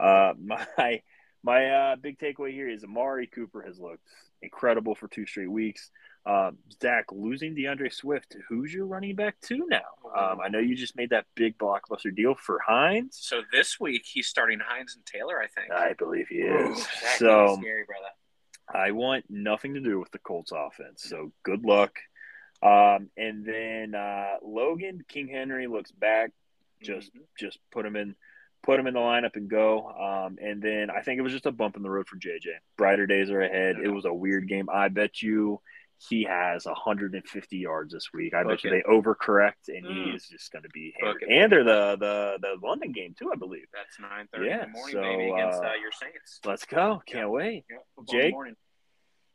Uh, 0.00 0.32
my 0.42 1.02
my 1.44 1.66
uh, 1.70 1.96
big 1.96 2.18
takeaway 2.18 2.52
here 2.52 2.68
is 2.68 2.84
Amari 2.84 3.26
Cooper 3.26 3.62
has 3.62 3.78
looked 3.78 4.06
incredible 4.42 4.94
for 4.94 5.08
two 5.08 5.26
straight 5.26 5.50
weeks. 5.50 5.90
Um, 6.24 6.58
Zach 6.80 7.06
losing 7.10 7.54
D'Andre 7.54 7.88
Swift. 7.88 8.36
Who's 8.48 8.72
your 8.72 8.86
running 8.86 9.16
back 9.16 9.40
to 9.42 9.66
now? 9.68 9.80
Um, 10.16 10.38
I 10.44 10.48
know 10.48 10.60
you 10.60 10.76
just 10.76 10.96
made 10.96 11.10
that 11.10 11.26
big 11.34 11.58
blockbuster 11.58 12.14
deal 12.14 12.34
for 12.36 12.60
Hines. 12.64 13.18
So 13.20 13.42
this 13.52 13.80
week 13.80 14.04
he's 14.06 14.28
starting 14.28 14.60
Hines 14.64 14.94
and 14.94 15.04
Taylor, 15.04 15.40
I 15.40 15.48
think. 15.48 15.72
I 15.72 15.94
believe 15.94 16.28
he 16.28 16.36
is. 16.36 16.78
Zach, 16.78 17.16
So 17.18 17.56
scary, 17.60 17.84
brother. 17.84 18.06
I 18.72 18.92
want 18.92 19.24
nothing 19.28 19.74
to 19.74 19.80
do 19.80 19.98
with 19.98 20.12
the 20.12 20.18
Colts 20.20 20.52
offense. 20.54 21.02
So 21.02 21.32
good 21.42 21.64
luck. 21.64 21.98
Um, 22.62 23.10
and 23.16 23.44
then 23.44 23.94
uh, 23.96 24.34
Logan 24.42 25.04
King 25.08 25.26
Henry 25.26 25.66
looks 25.66 25.90
back. 25.90 26.30
Just 26.80 27.12
Mhm. 27.14 27.22
just 27.38 27.58
put 27.72 27.84
him 27.84 27.96
in, 27.96 28.14
put 28.62 28.78
him 28.78 28.86
in 28.86 28.94
the 28.94 29.00
lineup 29.00 29.34
and 29.34 29.48
go. 29.50 29.88
Um, 29.88 30.38
and 30.40 30.62
then 30.62 30.88
I 30.90 31.00
think 31.02 31.18
it 31.18 31.22
was 31.22 31.32
just 31.32 31.46
a 31.46 31.52
bump 31.52 31.76
in 31.76 31.82
the 31.82 31.90
road 31.90 32.06
for 32.06 32.16
JJ. 32.16 32.50
Brighter 32.76 33.06
days 33.08 33.30
are 33.30 33.40
ahead. 33.40 33.76
It 33.82 33.88
was 33.88 34.04
a 34.04 34.14
weird 34.14 34.46
game. 34.48 34.68
I 34.72 34.88
bet 34.88 35.20
you 35.22 35.60
he 36.08 36.24
has 36.24 36.64
150 36.66 37.56
yards 37.56 37.92
this 37.92 38.08
week. 38.12 38.34
I 38.34 38.42
Book 38.42 38.52
bet 38.52 38.64
you 38.64 38.70
they 38.70 38.82
overcorrect, 38.82 39.68
and 39.68 39.84
he 39.86 39.92
Mm. 39.92 40.14
is 40.16 40.26
just 40.26 40.50
going 40.52 40.62
to 40.64 40.68
be 40.70 40.92
Book 41.00 41.20
hammered. 41.20 41.22
And 41.42 41.52
they're 41.52 41.64
the 41.64 41.96
the 41.98 42.38
the 42.40 42.66
London 42.66 42.92
game 42.92 43.14
too, 43.18 43.30
I 43.32 43.36
believe. 43.36 43.66
That's 43.72 43.98
nine 44.00 44.28
thirty 44.32 44.46
Yeah, 44.48 44.64
in 44.64 44.72
the 44.72 44.78
morning, 44.78 44.94
so, 44.94 45.02
baby, 45.02 45.30
against 45.30 45.62
uh, 45.62 45.66
uh, 45.66 45.74
your 45.80 45.92
Saints. 45.92 46.40
Let's 46.44 46.64
go! 46.64 47.02
Can't 47.06 47.30
wait. 47.30 47.64
Yep, 47.70 47.86
football 47.96 48.14
in 48.14 48.18
the 48.18 48.22
Jake? 48.24 48.32
morning. 48.32 48.56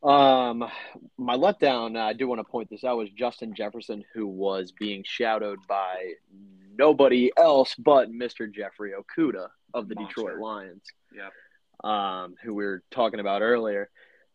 Um, 0.04 0.70
my 1.18 1.36
letdown. 1.36 1.96
uh, 1.98 2.02
I 2.06 2.14
do 2.14 2.28
want 2.28 2.40
to 2.40 2.44
point 2.44 2.70
this 2.70 2.84
out 2.84 2.98
was 2.98 3.10
Justin 3.10 3.56
Jefferson, 3.56 4.04
who 4.14 4.28
was 4.28 4.72
being 4.72 5.04
shadowed 5.06 5.60
by 5.68 6.14
nobody 6.78 7.32
else 7.38 7.74
but 7.76 8.12
Mr. 8.12 8.52
Jeffrey 8.52 8.92
Okudah 8.94 9.50
of 9.74 9.88
the 9.90 9.96
Monster. 9.96 10.22
Detroit 10.22 10.40
Lions. 10.40 10.84
Yep. 11.16 11.90
Um, 11.90 12.36
who 12.44 12.54
we 12.54 12.66
were 12.66 12.84
talking 12.92 13.20
about 13.20 13.42
earlier. 13.42 13.90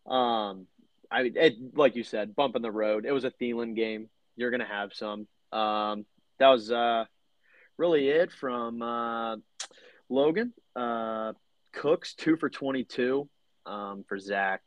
Um, 0.06 0.66
I 1.12 1.30
it, 1.34 1.54
like 1.74 1.94
you 1.96 2.04
said, 2.04 2.34
bump 2.34 2.56
in 2.56 2.62
the 2.62 2.70
road. 2.70 3.04
It 3.06 3.12
was 3.12 3.24
a 3.24 3.30
Thielen 3.30 3.76
game. 3.76 4.08
You're 4.36 4.50
gonna 4.50 4.64
have 4.66 4.92
some. 4.94 5.26
Um, 5.52 6.06
that 6.38 6.48
was 6.48 6.70
uh 6.72 7.04
really 7.76 8.08
it 8.08 8.32
from 8.32 8.80
uh, 8.82 9.36
Logan. 10.08 10.52
Uh, 10.74 11.32
Cooks 11.72 12.14
two 12.14 12.36
for 12.36 12.48
twenty 12.50 12.84
two. 12.84 13.28
Um, 13.66 14.04
for 14.08 14.18
Zach, 14.18 14.62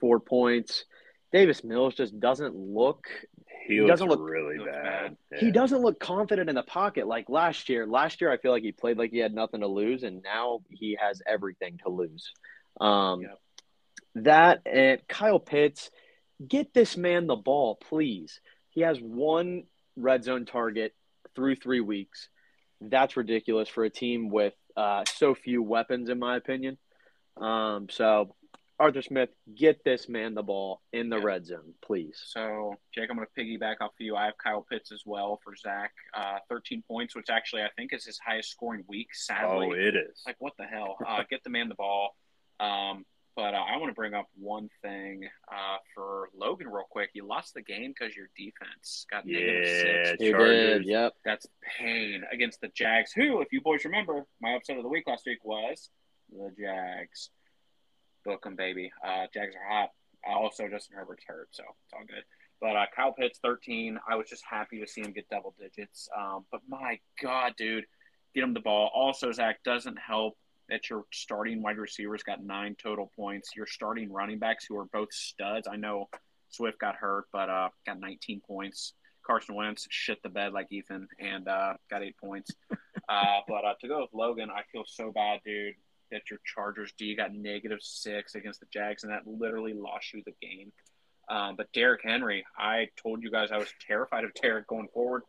four 0.00 0.20
points. 0.20 0.84
Davis 1.32 1.62
Mills 1.62 1.94
just 1.94 2.18
doesn't 2.18 2.54
look. 2.56 3.06
He, 3.66 3.78
He 3.80 3.86
doesn't 3.86 4.08
look- 4.08 4.28
really 4.28 4.58
bad. 4.64 5.16
He 5.38 5.50
doesn't 5.52 5.80
look 5.80 6.00
confident 6.00 6.48
in 6.48 6.56
the 6.56 6.62
pocket 6.64 7.06
like 7.06 7.28
last 7.28 7.68
year. 7.68 7.86
Last 7.86 8.20
year, 8.20 8.32
I 8.32 8.38
feel 8.38 8.50
like 8.52 8.62
he 8.64 8.72
played 8.72 8.98
like 8.98 9.10
he 9.10 9.18
had 9.18 9.34
nothing 9.34 9.60
to 9.60 9.68
lose, 9.68 10.02
and 10.02 10.22
now 10.22 10.60
he 10.70 10.96
has 11.00 11.22
everything 11.26 11.78
to 11.84 11.90
lose. 11.90 12.32
Um, 12.80 13.20
Yep. 13.22 13.38
That 14.16 14.62
and 14.66 15.00
Kyle 15.08 15.38
Pitts, 15.38 15.90
get 16.46 16.74
this 16.74 16.96
man 16.96 17.26
the 17.26 17.36
ball, 17.36 17.76
please. 17.76 18.40
He 18.70 18.80
has 18.82 18.98
one 18.98 19.64
red 19.96 20.24
zone 20.24 20.46
target 20.46 20.94
through 21.34 21.56
three 21.56 21.80
weeks. 21.80 22.28
That's 22.80 23.16
ridiculous 23.16 23.68
for 23.68 23.84
a 23.84 23.90
team 23.90 24.30
with 24.30 24.54
uh, 24.76 25.04
so 25.14 25.34
few 25.34 25.62
weapons, 25.62 26.08
in 26.08 26.18
my 26.18 26.36
opinion. 26.36 26.78
Um, 27.36 27.88
so, 27.90 28.34
Arthur 28.78 29.02
Smith, 29.02 29.28
get 29.54 29.84
this 29.84 30.08
man 30.08 30.34
the 30.34 30.42
ball 30.42 30.80
in 30.92 31.10
the 31.10 31.18
Yeah. 31.18 31.24
red 31.24 31.46
zone, 31.46 31.74
please. 31.82 32.18
So, 32.28 32.74
Jake, 32.94 33.10
I'm 33.10 33.16
going 33.16 33.28
to 33.34 33.40
piggyback 33.42 33.76
off 33.82 33.90
of 33.90 34.00
you. 34.00 34.16
I 34.16 34.24
have 34.26 34.38
Kyle 34.42 34.64
Pitts 34.70 34.90
as 34.92 35.02
well 35.04 35.38
for 35.44 35.54
Zach. 35.54 35.92
Uh, 36.14 36.38
13 36.48 36.82
points, 36.88 37.14
which 37.14 37.28
actually 37.30 37.62
I 37.62 37.68
think 37.76 37.92
is 37.92 38.04
his 38.06 38.18
highest 38.18 38.50
scoring 38.50 38.84
week, 38.88 39.08
sadly. 39.14 39.66
Oh, 39.68 39.72
it 39.72 39.94
is. 39.94 40.22
like, 40.26 40.36
what 40.38 40.54
the 40.58 40.64
hell? 40.64 40.96
Uh, 41.06 41.22
get 41.28 41.44
the 41.44 41.50
man 41.50 41.68
the 41.68 41.74
ball. 41.74 42.16
Um, 42.58 43.04
but 43.40 43.54
uh, 43.54 43.56
I 43.56 43.78
want 43.78 43.88
to 43.88 43.94
bring 43.94 44.12
up 44.12 44.28
one 44.38 44.68
thing 44.82 45.26
uh, 45.50 45.78
for 45.94 46.28
Logan 46.36 46.68
real 46.68 46.84
quick. 46.90 47.08
You 47.14 47.26
lost 47.26 47.54
the 47.54 47.62
game 47.62 47.94
because 47.98 48.14
your 48.14 48.28
defense 48.36 49.06
got 49.10 49.24
negative 49.24 49.64
Yeah, 49.64 50.04
six. 50.04 50.22
He 50.22 50.32
did, 50.32 50.84
yep. 50.84 51.14
That's 51.24 51.46
pain 51.78 52.22
against 52.30 52.60
the 52.60 52.68
Jags, 52.68 53.12
who, 53.12 53.40
if 53.40 53.50
you 53.50 53.62
boys 53.62 53.86
remember, 53.86 54.26
my 54.42 54.56
upset 54.56 54.76
of 54.76 54.82
the 54.82 54.90
week 54.90 55.04
last 55.06 55.22
week 55.26 55.42
was 55.42 55.88
the 56.30 56.52
Jags. 56.60 57.30
Book 58.26 58.44
'em, 58.44 58.56
baby. 58.56 58.92
Uh, 59.02 59.26
Jags 59.32 59.54
are 59.56 59.72
hot. 59.72 59.88
Also, 60.28 60.68
Justin 60.68 60.98
Herbert's 60.98 61.24
hurt, 61.26 61.48
so 61.52 61.62
it's 61.62 61.94
all 61.94 62.04
good. 62.06 62.24
But 62.60 62.76
uh, 62.76 62.84
Kyle 62.94 63.14
Pitts, 63.14 63.38
13. 63.42 63.98
I 64.06 64.16
was 64.16 64.28
just 64.28 64.44
happy 64.44 64.80
to 64.80 64.86
see 64.86 65.00
him 65.00 65.12
get 65.12 65.30
double 65.30 65.54
digits. 65.58 66.10
Um, 66.14 66.44
but 66.52 66.60
my 66.68 66.98
God, 67.22 67.54
dude, 67.56 67.86
get 68.34 68.44
him 68.44 68.52
the 68.52 68.60
ball. 68.60 68.90
Also, 68.94 69.32
Zach, 69.32 69.62
doesn't 69.64 69.96
help 69.98 70.36
that 70.70 70.88
your 70.88 71.04
starting 71.12 71.62
wide 71.62 71.78
receivers 71.78 72.22
got 72.22 72.42
nine 72.42 72.76
total 72.82 73.10
points. 73.16 73.50
Your 73.56 73.66
starting 73.66 74.12
running 74.12 74.38
backs, 74.38 74.64
who 74.68 74.78
are 74.78 74.86
both 74.86 75.12
studs. 75.12 75.68
I 75.70 75.76
know 75.76 76.08
Swift 76.48 76.78
got 76.78 76.96
hurt, 76.96 77.26
but 77.32 77.48
uh, 77.48 77.68
got 77.86 78.00
19 78.00 78.40
points. 78.46 78.94
Carson 79.26 79.54
Wentz 79.54 79.86
shit 79.90 80.22
the 80.22 80.28
bed 80.28 80.52
like 80.52 80.68
Ethan 80.70 81.06
and 81.18 81.46
uh, 81.46 81.74
got 81.90 82.02
eight 82.02 82.16
points. 82.16 82.50
uh, 83.08 83.40
but 83.48 83.64
uh, 83.64 83.74
to 83.80 83.88
go 83.88 84.00
with 84.00 84.10
Logan, 84.12 84.50
I 84.50 84.62
feel 84.72 84.84
so 84.86 85.12
bad, 85.12 85.40
dude, 85.44 85.74
that 86.10 86.22
your 86.30 86.40
Chargers 86.44 86.92
D 86.98 87.14
got 87.14 87.32
negative 87.32 87.78
six 87.82 88.34
against 88.34 88.60
the 88.60 88.66
Jags, 88.72 89.04
and 89.04 89.12
that 89.12 89.26
literally 89.26 89.74
lost 89.74 90.12
you 90.12 90.22
the 90.24 90.32
game. 90.40 90.72
Um, 91.28 91.54
but 91.56 91.72
Derrick 91.72 92.00
Henry, 92.02 92.44
I 92.58 92.88
told 93.00 93.22
you 93.22 93.30
guys 93.30 93.50
I 93.52 93.58
was 93.58 93.72
terrified 93.86 94.24
of 94.24 94.34
Derrick 94.34 94.66
going 94.66 94.88
forward. 94.92 95.22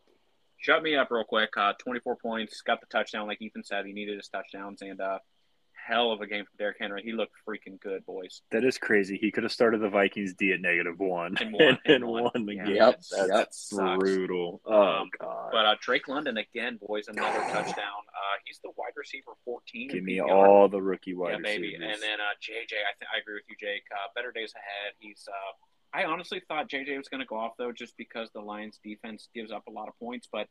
Shut 0.57 0.81
me 0.81 0.95
up 0.95 1.09
real 1.11 1.23
quick. 1.23 1.49
Uh, 1.57 1.73
24 1.79 2.15
points, 2.17 2.61
got 2.61 2.79
the 2.81 2.87
touchdown, 2.87 3.27
like 3.27 3.41
Ethan 3.41 3.63
said. 3.63 3.85
He 3.85 3.93
needed 3.93 4.17
his 4.17 4.27
touchdowns, 4.27 4.81
and 4.81 4.99
uh, 4.99 5.19
hell 5.85 6.11
of 6.11 6.21
a 6.21 6.27
game 6.27 6.45
from 6.45 6.53
Derrick 6.57 6.77
Henry. 6.79 7.01
He 7.03 7.11
looked 7.11 7.33
freaking 7.47 7.79
good, 7.79 8.05
boys. 8.05 8.41
That 8.51 8.63
is 8.63 8.77
crazy. 8.77 9.17
He 9.17 9.31
could 9.31 9.43
have 9.43 9.51
started 9.51 9.81
the 9.81 9.89
Vikings 9.89 10.33
D 10.35 10.51
at 10.53 10.61
negative 10.61 10.99
one 10.99 11.35
And 11.39 11.53
won, 11.59 11.61
and, 11.61 11.79
and 11.85 12.05
won. 12.07 12.23
won 12.33 12.45
the 12.45 12.55
Yeah, 12.55 12.65
game. 12.65 12.75
Yep, 12.75 12.95
That's 12.95 13.11
yep. 13.17 13.27
That 13.27 13.53
sucks. 13.55 13.99
brutal. 13.99 14.61
Oh 14.65 14.81
Um, 15.01 15.09
god. 15.19 15.49
But 15.51 15.65
uh, 15.65 15.75
Drake 15.81 16.07
London 16.07 16.37
again, 16.37 16.79
boys, 16.85 17.07
another 17.07 17.39
touchdown. 17.51 18.01
Uh, 18.09 18.37
he's 18.45 18.59
the 18.63 18.71
wide 18.77 18.93
receiver 18.95 19.31
14. 19.45 19.89
Give 19.89 20.03
me 20.03 20.17
PPR. 20.17 20.29
all 20.29 20.67
the 20.69 20.81
rookie 20.81 21.13
wide 21.13 21.31
yeah, 21.31 21.37
baby. 21.43 21.67
receivers. 21.69 21.93
And 21.93 22.01
then 22.01 22.19
uh, 22.21 22.33
JJ, 22.41 22.73
I 22.73 22.93
think 22.99 23.09
I 23.15 23.19
agree 23.19 23.35
with 23.35 23.43
you, 23.49 23.55
Jake. 23.59 23.83
Uh, 23.91 24.09
better 24.15 24.31
days 24.31 24.53
ahead. 24.55 24.93
He's. 24.99 25.25
Uh, 25.27 25.53
I 25.93 26.05
honestly 26.05 26.41
thought 26.47 26.69
JJ 26.69 26.95
was 26.97 27.09
going 27.09 27.19
to 27.19 27.25
go 27.25 27.35
off 27.35 27.53
though, 27.57 27.73
just 27.73 27.97
because 27.97 28.29
the 28.33 28.39
Lions' 28.39 28.79
defense 28.81 29.27
gives 29.35 29.51
up 29.51 29.63
a 29.67 29.71
lot 29.71 29.89
of 29.89 29.99
points. 29.99 30.27
But 30.31 30.47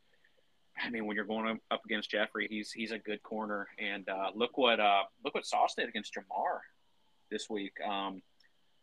I 0.84 0.90
mean, 0.90 1.06
when 1.06 1.16
you're 1.16 1.24
going 1.24 1.60
up- 1.70 1.84
against 1.84 2.10
Jeffrey, 2.10 2.46
he's 2.50 2.72
he's 2.72 2.90
a 2.92 2.98
good 2.98 3.22
corner. 3.22 3.68
And 3.78 4.08
uh, 4.08 4.30
look 4.34 4.56
what 4.58 4.80
uh, 4.80 5.02
look 5.24 5.34
what 5.34 5.46
Sauce 5.46 5.74
did 5.76 5.88
against 5.88 6.14
Ja'Marr 6.14 6.60
this 7.30 7.48
week. 7.48 7.72
Um, 7.86 8.22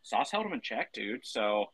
Sauce 0.03 0.31
held 0.31 0.45
him 0.45 0.53
in 0.53 0.61
check, 0.61 0.93
dude. 0.93 1.25
So. 1.25 1.67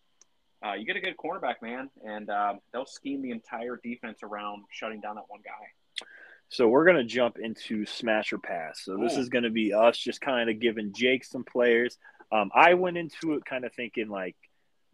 Uh, 0.66 0.76
you 0.76 0.86
get 0.86 0.96
a 0.96 1.02
good 1.02 1.18
cornerback, 1.18 1.56
man, 1.62 1.90
and 2.08 2.30
uh, 2.30 2.54
they'll 2.72 2.86
scheme 2.86 3.22
the 3.22 3.32
entire 3.32 3.78
defense 3.84 4.20
around 4.24 4.64
shutting 4.72 5.02
down 5.02 5.16
that 5.16 5.26
one 5.28 5.42
guy. 5.44 6.06
So 6.48 6.68
we're 6.68 6.86
gonna 6.86 7.04
jump 7.04 7.38
into 7.38 7.86
smasher 7.86 8.38
pass. 8.38 8.82
So 8.86 8.96
this 8.96 9.18
Ooh. 9.18 9.20
is 9.20 9.28
gonna 9.28 9.50
be 9.50 9.74
us 9.74 9.98
just 9.98 10.22
kind 10.22 10.50
of 10.50 10.60
giving 10.60 10.94
Jake 10.94 11.26
some 11.26 11.44
players. 11.44 11.98
Um, 12.32 12.52
I 12.56 12.76
went 12.76 12.96
into 12.96 13.34
it 13.34 13.44
kind 13.44 13.66
of 13.66 13.74
thinking 13.74 14.08
like 14.08 14.36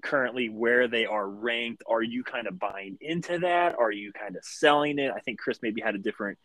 currently 0.02 0.50
where 0.50 0.88
they 0.88 1.06
are 1.06 1.28
ranked. 1.28 1.84
Are 1.88 2.02
you 2.02 2.24
kind 2.24 2.48
of 2.48 2.60
buying 2.60 2.98
into 3.02 3.40
that? 3.40 3.76
Are 3.78 3.92
you 3.92 4.12
kind 4.14 4.36
of 4.36 4.44
selling 4.44 5.00
it? 5.00 5.12
I 5.16 5.20
think 5.20 5.40
Chris 5.40 5.60
maybe 5.62 5.82
had 5.82 5.96
a 5.96 6.00
different. 6.00 6.38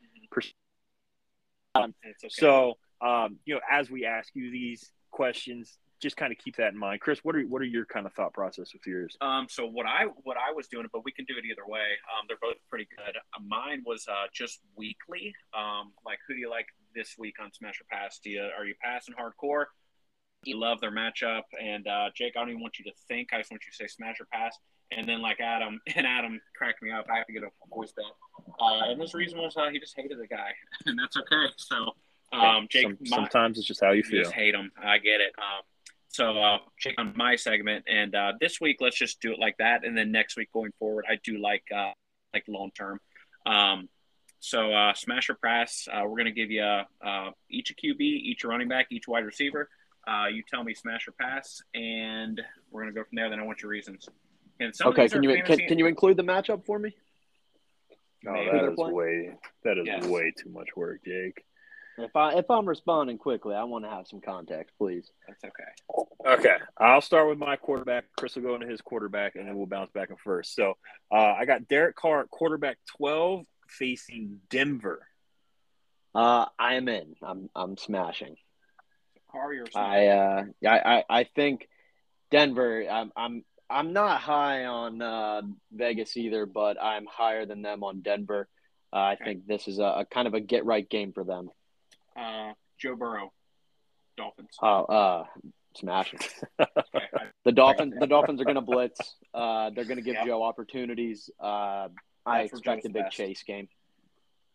And 1.76 1.94
it's 2.02 2.24
okay. 2.24 2.30
So 2.30 2.78
um, 3.00 3.38
you 3.44 3.54
know, 3.54 3.60
as 3.70 3.90
we 3.90 4.06
ask 4.06 4.30
you 4.34 4.50
these 4.50 4.90
questions, 5.10 5.78
just 6.00 6.16
kind 6.16 6.32
of 6.32 6.38
keep 6.38 6.56
that 6.56 6.72
in 6.72 6.78
mind. 6.78 7.00
Chris, 7.00 7.20
what 7.22 7.36
are 7.36 7.42
what 7.42 7.62
are 7.62 7.66
your 7.66 7.86
kind 7.86 8.06
of 8.06 8.12
thought 8.12 8.32
process 8.32 8.72
with 8.72 8.86
yours? 8.86 9.16
Um, 9.20 9.46
so 9.48 9.66
what 9.66 9.86
I 9.86 10.06
what 10.22 10.36
I 10.36 10.52
was 10.52 10.68
doing, 10.68 10.86
but 10.92 11.04
we 11.04 11.12
can 11.12 11.24
do 11.24 11.34
it 11.38 11.44
either 11.44 11.66
way. 11.66 11.96
Um, 12.12 12.26
they're 12.28 12.38
both 12.40 12.56
pretty 12.68 12.88
good. 12.96 13.16
Uh, 13.16 13.40
mine 13.46 13.82
was 13.86 14.06
uh, 14.08 14.26
just 14.32 14.60
weekly. 14.76 15.34
Um, 15.56 15.92
like 16.04 16.18
who 16.26 16.34
do 16.34 16.40
you 16.40 16.50
like 16.50 16.66
this 16.94 17.16
week 17.18 17.36
on 17.42 17.52
Smash 17.52 17.80
or 17.80 17.84
Pass? 17.90 18.18
Do 18.22 18.30
you 18.30 18.42
are 18.42 18.64
you 18.64 18.74
passing 18.82 19.14
hardcore? 19.14 19.66
You 20.46 20.58
love 20.58 20.80
their 20.80 20.90
matchup, 20.92 21.42
and 21.60 21.86
uh, 21.86 22.10
Jake, 22.14 22.34
I 22.36 22.40
don't 22.40 22.50
even 22.50 22.60
want 22.62 22.78
you 22.78 22.84
to 22.86 22.92
think. 23.08 23.32
I 23.32 23.38
just 23.38 23.50
want 23.50 23.62
you 23.64 23.70
to 23.70 23.76
say 23.76 23.86
Smash 23.86 24.20
or 24.20 24.26
Pass, 24.32 24.56
and 24.90 25.08
then 25.08 25.20
like 25.22 25.40
Adam 25.40 25.80
and 25.96 26.06
Adam 26.06 26.40
cracked 26.56 26.82
me 26.82 26.90
up. 26.90 27.06
I 27.12 27.16
have 27.18 27.26
to 27.26 27.32
get 27.32 27.42
a 27.42 27.48
voice 27.74 27.92
bet, 27.92 28.04
uh, 28.60 28.90
and 28.90 29.00
his 29.00 29.14
reason 29.14 29.38
was 29.38 29.56
uh, 29.56 29.68
he 29.70 29.78
just 29.78 29.94
hated 29.96 30.18
the 30.18 30.26
guy, 30.26 30.50
and 30.86 30.98
that's 30.98 31.16
okay. 31.16 31.46
So, 31.56 31.92
um, 32.32 32.66
Jake, 32.70 32.84
Some- 32.84 32.98
my- 33.02 33.16
sometimes 33.16 33.58
it's 33.58 33.66
just 33.66 33.80
how 33.82 33.90
you 33.90 33.96
you 33.98 34.02
feel. 34.04 34.22
just 34.22 34.34
hate 34.34 34.52
them. 34.52 34.70
I 34.82 34.98
get 34.98 35.20
it. 35.20 35.32
Um, 35.38 35.62
so 36.08 36.38
uh, 36.40 36.58
check 36.78 36.94
on 36.98 37.12
my 37.16 37.34
segment, 37.36 37.84
and 37.88 38.14
uh, 38.14 38.32
this 38.40 38.60
week 38.60 38.76
let's 38.80 38.96
just 38.96 39.20
do 39.20 39.32
it 39.32 39.38
like 39.38 39.56
that, 39.58 39.84
and 39.84 39.96
then 39.96 40.12
next 40.12 40.36
week 40.36 40.52
going 40.52 40.70
forward, 40.78 41.04
I 41.08 41.18
do 41.24 41.38
like 41.38 41.64
uh, 41.74 41.90
like 42.32 42.44
long 42.48 42.70
term. 42.76 43.00
Um, 43.46 43.88
so 44.40 44.72
uh, 44.72 44.92
smash 44.94 45.30
or 45.30 45.34
press, 45.34 45.88
uh, 45.92 46.02
we're 46.06 46.18
gonna 46.18 46.30
give 46.30 46.50
you 46.50 46.62
uh, 46.62 47.30
each 47.50 47.70
a 47.70 47.74
QB, 47.74 48.00
each 48.00 48.44
a 48.44 48.48
running 48.48 48.68
back, 48.68 48.86
each 48.90 49.08
wide 49.08 49.24
receiver. 49.24 49.68
Uh, 50.06 50.26
you 50.26 50.42
tell 50.48 50.62
me 50.64 50.74
smash 50.74 51.08
or 51.08 51.12
pass, 51.12 51.62
and 51.74 52.40
we're 52.70 52.82
gonna 52.82 52.92
go 52.92 53.04
from 53.04 53.16
there. 53.16 53.30
Then 53.30 53.40
I 53.40 53.44
want 53.44 53.62
your 53.62 53.70
reasons. 53.70 54.08
And 54.60 54.74
some 54.74 54.88
Okay, 54.88 55.08
can 55.08 55.22
you 55.22 55.42
can, 55.42 55.58
can 55.58 55.78
you 55.78 55.86
include 55.86 56.16
the 56.16 56.22
matchup 56.22 56.64
for 56.64 56.78
me? 56.78 56.94
Oh, 58.26 58.32
Maybe. 58.32 58.46
that 58.46 58.52
They're 58.52 58.70
is 58.70 58.76
playing? 58.76 58.94
way 58.94 59.30
that 59.64 59.78
is 59.78 59.86
Yes. 59.86 60.04
way 60.06 60.32
too 60.36 60.50
much 60.50 60.68
work, 60.76 61.04
Jake. 61.04 61.44
If 61.96 62.16
I 62.16 62.34
if 62.34 62.50
I'm 62.50 62.66
responding 62.66 63.18
quickly, 63.18 63.54
I 63.54 63.64
want 63.64 63.84
to 63.84 63.90
have 63.90 64.06
some 64.08 64.20
context, 64.20 64.74
please. 64.78 65.10
That's 65.28 65.44
okay. 65.44 66.34
Okay, 66.34 66.56
I'll 66.78 67.00
start 67.00 67.28
with 67.28 67.38
my 67.38 67.56
quarterback. 67.56 68.06
Chris 68.18 68.34
will 68.34 68.42
go 68.42 68.54
into 68.54 68.66
his 68.66 68.80
quarterback, 68.80 69.36
and 69.36 69.46
then 69.46 69.56
we'll 69.56 69.66
bounce 69.66 69.90
back 69.90 70.10
and 70.10 70.18
first. 70.18 70.54
So 70.54 70.74
uh, 71.12 71.34
I 71.38 71.44
got 71.44 71.68
Derek 71.68 71.94
Carr, 71.96 72.22
at 72.22 72.30
quarterback 72.30 72.78
twelve, 72.96 73.44
facing 73.68 74.40
Denver. 74.50 75.06
Uh, 76.14 76.46
I 76.58 76.74
am 76.74 76.88
in. 76.88 77.14
I'm 77.22 77.48
I'm 77.54 77.76
smashing. 77.76 78.36
Carr, 79.34 79.52
you're 79.52 79.66
I 79.74 80.06
uh 80.06 80.44
I 80.64 80.78
I, 80.78 81.04
I 81.10 81.24
think 81.24 81.68
Denver. 82.30 82.84
I'm 82.88 83.12
I'm 83.16 83.44
I'm 83.68 83.92
not 83.92 84.20
high 84.20 84.66
on 84.66 85.02
uh, 85.02 85.42
Vegas 85.72 86.16
either, 86.16 86.46
but 86.46 86.80
I'm 86.80 87.06
higher 87.06 87.44
than 87.46 87.62
them 87.62 87.82
on 87.82 88.00
Denver. 88.02 88.48
Uh, 88.92 88.96
I 88.96 89.12
Okay. 89.14 89.24
think 89.24 89.46
this 89.46 89.66
is 89.66 89.78
a, 89.80 89.82
a 89.82 90.04
kind 90.08 90.28
of 90.28 90.34
a 90.34 90.40
get 90.40 90.64
right 90.64 90.88
game 90.88 91.12
for 91.12 91.24
them. 91.24 91.50
uh, 92.16 92.52
Joe 92.78 92.94
Burrow, 92.94 93.32
Dolphins. 94.16 94.50
Uh, 94.62 94.82
uh 94.82 95.24
smashing. 95.76 96.20
Okay, 96.60 96.68
The 97.44 97.52
Dolphins, 97.52 97.94
the 97.98 98.06
Dolphins 98.06 98.40
are 98.40 98.44
going 98.44 98.54
to 98.54 98.60
blitz. 98.60 99.14
Uh, 99.34 99.70
they're 99.70 99.84
going 99.84 99.96
to 99.96 100.02
give 100.02 100.14
Yep. 100.14 100.26
Joe 100.26 100.42
opportunities. 100.44 101.28
Uh, 101.40 101.88
I 102.24 102.42
expect 102.42 102.86
a 102.86 102.88
big 102.90 103.04
best. 103.04 103.16
chase 103.16 103.42
game. 103.42 103.68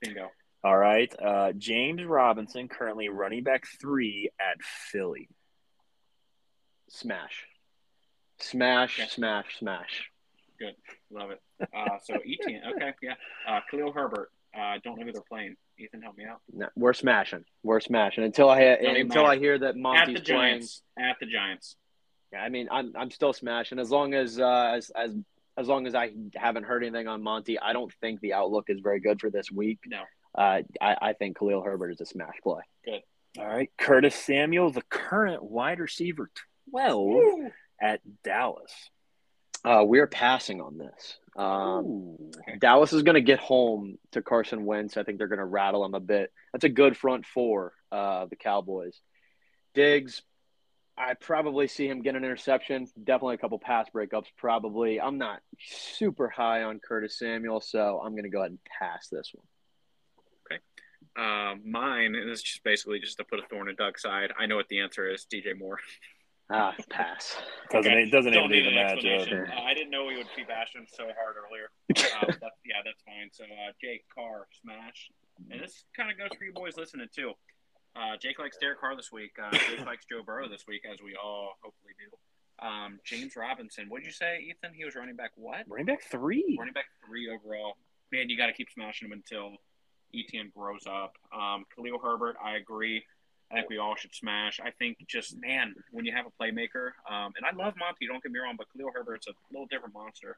bingo. 0.02 0.30
All 0.64 0.78
right. 0.78 1.14
Uh, 1.22 1.52
James 1.54 2.04
Robinson, 2.04 2.68
currently 2.68 3.10
running 3.10 3.44
back 3.44 3.66
three 3.80 4.30
at 4.40 4.62
Philly. 4.62 5.30
Smash, 6.90 7.46
smash, 8.40 9.00
Okay. 9.00 9.08
smash, 9.10 9.58
smash. 9.60 10.10
Good. 10.60 10.76
Love 11.12 11.32
it. 11.32 11.40
Uh, 11.74 11.98
so 12.04 12.16
Etienne. 12.26 12.64
Okay, 12.76 12.94
yeah. 13.02 13.14
Uh, 13.48 13.60
Khalil 13.70 13.92
Herbert. 13.94 14.32
I 14.54 14.76
uh, 14.76 14.80
don't 14.84 15.00
know 15.00 15.06
who 15.06 15.12
they're 15.12 15.22
playing. 15.30 15.56
Ethan, 15.78 16.02
help 16.02 16.18
me 16.18 16.26
out. 16.26 16.42
No, 16.52 16.68
we're 16.76 16.94
smashing. 16.94 17.46
We're 17.64 17.80
smashing 17.80 18.24
until 18.24 18.50
I 18.50 18.76
Doesn't 18.76 18.98
until 18.98 19.26
I 19.26 19.38
hear 19.38 19.60
that 19.60 19.78
Monty's 19.78 20.18
At 20.18 20.26
the 20.26 20.34
playing. 20.34 20.52
Giants. 20.60 20.82
At 21.00 21.16
the 21.22 21.28
Giants. 21.28 21.76
Yeah, 22.34 22.42
I 22.42 22.50
mean, 22.50 22.68
I'm 22.72 22.92
I'm 22.98 23.12
still 23.12 23.32
smashing 23.32 23.80
as 23.80 23.92
long 23.92 24.14
as 24.16 24.40
uh, 24.40 24.72
as 24.76 24.90
as 24.96 25.16
as 25.56 25.68
long 25.68 25.86
as 25.88 25.94
I 25.96 26.12
haven't 26.36 26.64
heard 26.64 26.84
anything 26.84 27.08
on 27.08 27.22
Monty. 27.22 27.60
I 27.60 27.72
don't 27.74 27.94
think 28.02 28.20
the 28.22 28.34
outlook 28.34 28.66
is 28.70 28.80
very 28.82 29.00
good 29.00 29.22
for 29.22 29.30
this 29.30 29.52
week. 29.52 29.80
No. 29.86 30.02
Uh, 30.38 30.62
I, 30.82 30.96
I 31.02 31.14
think 31.14 31.38
Khalil 31.38 31.62
Herbert 31.62 31.92
is 31.92 32.02
a 32.02 32.06
smash 32.06 32.36
play. 32.44 32.62
Good. 32.86 33.02
All 33.38 33.48
right. 33.48 33.70
Curtis 33.78 34.16
Samuel, 34.16 34.72
the 34.72 34.84
current 34.84 35.44
wide 35.44 35.80
receiver 35.80 36.30
12 36.72 37.52
at 37.82 38.02
Dallas. 38.24 38.74
Uh, 39.66 39.84
we're 39.86 40.08
passing 40.08 40.62
on 40.62 40.78
this. 40.78 41.18
Um, 41.36 41.86
Ooh. 41.86 42.32
Dallas 42.60 42.94
is 42.94 43.04
going 43.04 43.16
to 43.16 43.22
get 43.22 43.40
home 43.40 43.98
to 44.12 44.22
Carson 44.22 44.66
Wentz. 44.66 44.96
I 44.96 45.04
think 45.04 45.18
they're 45.18 45.28
going 45.28 45.40
to 45.40 45.46
rattle 45.46 45.84
him 45.84 45.94
a 45.94 46.00
bit. 46.00 46.32
That's 46.54 46.64
a 46.64 46.70
good 46.70 46.96
front 46.96 47.26
four, 47.26 47.74
uh, 47.92 48.26
the 48.30 48.38
Cowboys. 48.38 49.00
Diggs, 49.74 50.22
I 50.98 51.14
probably 51.14 51.68
see 51.68 51.88
him 51.88 52.02
get 52.02 52.16
an 52.16 52.24
interception. 52.24 52.88
Definitely 53.02 53.36
a 53.36 53.40
couple 53.40 53.60
pass 53.60 53.88
breakups, 53.94 54.28
probably. 54.38 55.00
I'm 55.00 55.18
not 55.18 55.40
super 55.60 56.30
high 56.30 56.64
on 56.64 56.80
Curtis 56.80 57.18
Samuel, 57.20 57.62
so 57.62 58.02
I'm 58.04 58.12
going 58.12 58.24
to 58.24 58.30
go 58.30 58.40
ahead 58.40 58.52
and 58.52 58.60
pass 58.80 59.08
this 59.10 59.32
one. 59.34 59.46
Uh, 61.18 61.56
mine 61.66 62.16
is 62.16 62.42
just 62.42 62.64
basically 62.64 63.00
just 63.00 63.18
to 63.18 63.24
put 63.24 63.40
a 63.40 63.44
thorn 63.50 63.70
in 63.70 63.76
Doug's 63.76 64.02
side. 64.02 64.32
I 64.40 64.46
know 64.46 64.56
what 64.56 64.68
the 64.70 64.80
answer 64.80 65.10
is. 65.10 65.26
DJ 65.32 65.58
Moore. 65.58 65.80
Ah, 66.52 66.74
pass. 66.90 67.38
Doesn't 67.70 67.92
Okay. 67.92 68.02
it 68.02 68.10
doesn't 68.12 68.34
Don't 68.34 68.46
even 68.52 68.74
need 68.74 68.74
need 68.74 68.80
an 68.82 68.88
a 68.88 68.92
explanation. 68.94 69.52
Uh, 69.56 69.62
I 69.62 69.76
didn't 69.76 69.92
know 69.92 70.06
we 70.06 70.18
would 70.18 70.26
be 70.36 70.44
bashing 70.44 70.88
so 70.92 71.04
hard 71.04 71.36
earlier. 71.38 71.70
Uh, 72.20 72.26
that's, 72.26 72.58
yeah, 72.66 72.82
that's 72.84 73.04
fine. 73.06 73.30
So 73.32 73.44
uh, 73.44 73.70
Jake 73.80 74.04
Carr 74.12 74.48
smash, 74.60 75.12
and 75.52 75.62
this 75.62 75.84
kind 75.96 76.10
of 76.10 76.18
goes 76.18 76.36
for 76.36 76.44
you 76.46 76.52
boys 76.52 76.76
listening 76.76 77.06
too. 77.16 77.34
Uh, 77.96 78.18
Jake 78.20 78.40
likes 78.40 78.58
Derek 78.58 78.80
Carr 78.82 78.96
this 78.96 79.12
week. 79.12 79.34
Uh, 79.40 79.52
Jake 79.52 79.86
likes 79.86 80.06
Joe 80.10 80.24
Burrow 80.26 80.50
this 80.50 80.64
week, 80.68 80.82
as 80.92 80.98
we 81.04 81.16
all 81.16 81.54
hopefully 81.62 81.94
do. 82.02 82.66
Um, 82.68 83.00
James 83.06 83.36
Robinson. 83.36 83.86
What 83.88 84.00
did 84.00 84.08
you 84.08 84.12
say, 84.12 84.40
Ethan? 84.50 84.74
He 84.74 84.84
was 84.86 84.96
running 84.96 85.16
back 85.16 85.34
what? 85.36 85.66
Running 85.68 85.86
back 85.86 86.02
three. 86.10 86.56
Running 86.58 86.74
back 86.74 86.86
three 87.06 87.30
overall. 87.30 87.78
Man, 88.12 88.28
you 88.28 88.38
got 88.38 88.48
to 88.48 88.54
keep 88.54 88.72
smashing 88.72 89.06
him 89.08 89.12
until 89.12 89.52
Etienne 90.14 90.52
grows 90.56 90.86
up. 90.88 91.14
Um, 91.34 91.66
Khalil 91.76 92.00
Herbert, 92.02 92.36
I 92.44 92.56
agree. 92.56 93.04
I 93.52 93.56
think 93.56 93.70
we 93.70 93.78
all 93.80 93.96
should 93.96 94.14
smash. 94.14 94.60
I 94.64 94.72
think 94.72 94.98
just 95.08 95.36
man, 95.40 95.74
when 95.92 96.06
you 96.06 96.14
have 96.16 96.26
a 96.26 96.44
playmaker, 96.44 96.92
um, 97.10 97.34
and 97.36 97.46
I 97.46 97.56
love 97.56 97.74
Monty. 97.78 98.08
Don't 98.08 98.22
get 98.22 98.32
me 98.32 98.40
wrong, 98.40 98.56
but 98.58 98.68
Khalil 98.72 98.92
Herbert's 98.94 99.28
a 99.28 99.32
little 99.52 99.68
different 99.68 99.94
monster. 99.94 100.38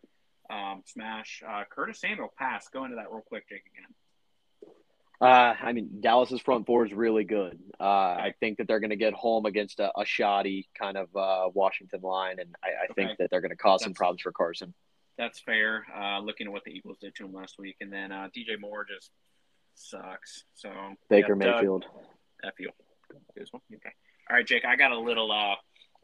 Um, 0.49 0.83
smash. 0.85 1.43
Uh, 1.47 1.63
Curtis 1.69 1.99
Samuel 1.99 2.33
pass. 2.37 2.67
Go 2.69 2.85
into 2.85 2.95
that 2.95 3.11
real 3.11 3.21
quick, 3.21 3.47
Jake. 3.49 3.63
Again. 3.73 4.73
Uh, 5.21 5.53
I 5.61 5.71
mean, 5.71 6.01
Dallas's 6.01 6.41
front 6.41 6.65
four 6.65 6.85
is 6.85 6.93
really 6.93 7.23
good. 7.23 7.59
Uh, 7.79 7.83
I 7.83 8.33
think 8.39 8.57
that 8.57 8.67
they're 8.67 8.79
going 8.79 8.89
to 8.89 8.95
get 8.95 9.13
home 9.13 9.45
against 9.45 9.79
a, 9.79 9.91
a 9.99 10.03
shoddy 10.03 10.67
kind 10.77 10.97
of 10.97 11.15
uh, 11.15 11.49
Washington 11.53 12.01
line, 12.01 12.39
and 12.39 12.55
I, 12.63 12.85
I 12.89 12.93
think 12.93 13.19
that 13.19 13.29
they're 13.29 13.41
going 13.41 13.51
to 13.51 13.57
cause 13.57 13.83
some 13.83 13.93
problems 13.93 14.21
for 14.21 14.31
Carson. 14.31 14.73
That's 15.19 15.39
fair. 15.39 15.85
Uh, 15.95 16.21
looking 16.21 16.47
at 16.47 16.53
what 16.53 16.63
the 16.63 16.71
Eagles 16.71 16.97
did 16.99 17.13
to 17.15 17.25
him 17.25 17.33
last 17.33 17.59
week, 17.59 17.75
and 17.81 17.93
then 17.93 18.11
uh, 18.11 18.29
DJ 18.35 18.59
Moore 18.59 18.83
just 18.83 19.11
sucks. 19.89 20.43
So 20.53 20.69
Baker 21.09 21.37
yeah, 21.39 21.51
Mayfield. 21.51 21.85
F 22.43 22.53
you. 22.59 22.69
Okay. 23.39 23.89
All 24.29 24.35
right, 24.35 24.45
Jake. 24.45 24.65
I 24.65 24.75
got 24.75 24.91
a 24.91 24.99
little 24.99 25.31
uh, 25.31 25.55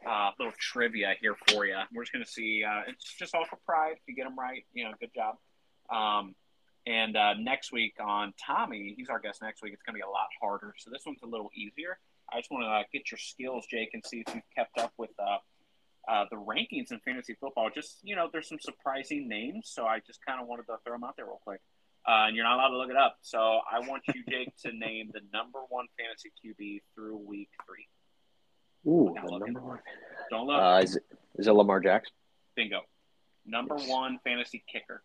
uh, 0.08 0.32
little 0.40 0.54
trivia 0.60 1.16
here 1.20 1.36
for 1.48 1.66
you. 1.66 1.78
We're 1.94 2.04
just 2.04 2.14
gonna 2.14 2.26
see. 2.26 2.64
Uh, 2.64 2.82
it's 2.88 3.14
just 3.18 3.34
all 3.36 3.46
for 3.46 3.58
pride. 3.66 3.94
If 3.94 4.00
you 4.08 4.16
get 4.16 4.26
them 4.26 4.38
right, 4.38 4.66
you 4.74 4.84
know, 4.84 4.92
good 5.00 5.12
job. 5.16 5.36
Um, 5.90 6.36
and 6.86 7.18
uh, 7.18 7.34
next 7.36 7.72
week 7.72 7.96
on 8.04 8.34
Tommy, 8.46 8.94
he's 8.98 9.10
our 9.10 9.20
guest 9.20 9.42
next 9.42 9.62
week. 9.62 9.74
It's 9.74 9.84
gonna 9.84 9.98
be 9.98 10.02
a 10.02 10.10
lot 10.10 10.28
harder. 10.42 10.74
So 10.78 10.90
this 10.92 11.04
one's 11.06 11.22
a 11.24 11.28
little 11.28 11.50
easier. 11.56 12.00
I 12.32 12.40
just 12.40 12.52
want 12.52 12.66
to 12.66 12.70
uh, 12.70 12.84
get 12.92 13.10
your 13.12 13.18
skills, 13.18 13.66
Jake, 13.70 13.92
and 13.94 14.06
see 14.06 14.24
if 14.26 14.36
you've 14.36 14.44
kept 14.56 14.78
up 14.78 14.92
with 14.98 15.12
uh, 15.18 15.38
uh, 16.12 16.26
the 16.30 16.36
rankings 16.36 16.92
in 16.92 17.00
fantasy 17.00 17.36
football. 17.40 17.70
Just 17.74 18.00
you 18.04 18.16
know, 18.16 18.30
there's 18.32 18.50
some 18.50 18.60
surprising 18.60 19.28
names, 19.28 19.72
so 19.74 19.86
I 19.86 20.00
just 20.06 20.20
kind 20.26 20.42
of 20.42 20.48
wanted 20.48 20.64
to 20.64 20.78
throw 20.84 20.94
them 20.94 21.04
out 21.04 21.16
there 21.16 21.26
real 21.26 21.40
quick. 21.44 21.62
Uh, 22.08 22.28
and 22.28 22.36
you're 22.36 22.46
not 22.46 22.56
allowed 22.56 22.70
to 22.70 22.78
look 22.78 22.90
it 22.90 22.96
up. 22.96 23.18
So 23.22 23.38
I 23.70 23.80
want 23.80 24.04
you, 24.14 24.24
Jake, 24.30 24.56
to 24.64 24.72
name 24.72 25.12
the 25.14 25.20
number 25.34 25.60
one 25.70 25.88
fantasy 26.00 26.32
QB 26.44 26.82
through 26.96 27.18
week 27.18 27.50
three. 27.66 27.88
Ooh, 28.90 29.14
the 29.14 29.38
number 29.40 29.60
one. 29.60 29.80
Don't 30.30 30.48
look. 30.48 30.62
Uh, 30.62 30.80
is, 30.84 30.96
it, 30.96 31.04
is 31.38 31.48
it 31.48 31.52
Lamar 31.52 31.82
Jackson? 31.82 32.14
Bingo. 32.56 32.82
Number 33.46 33.76
Yes. 33.78 33.90
one 33.90 34.20
fantasy 34.24 34.64
kicker. 34.72 35.02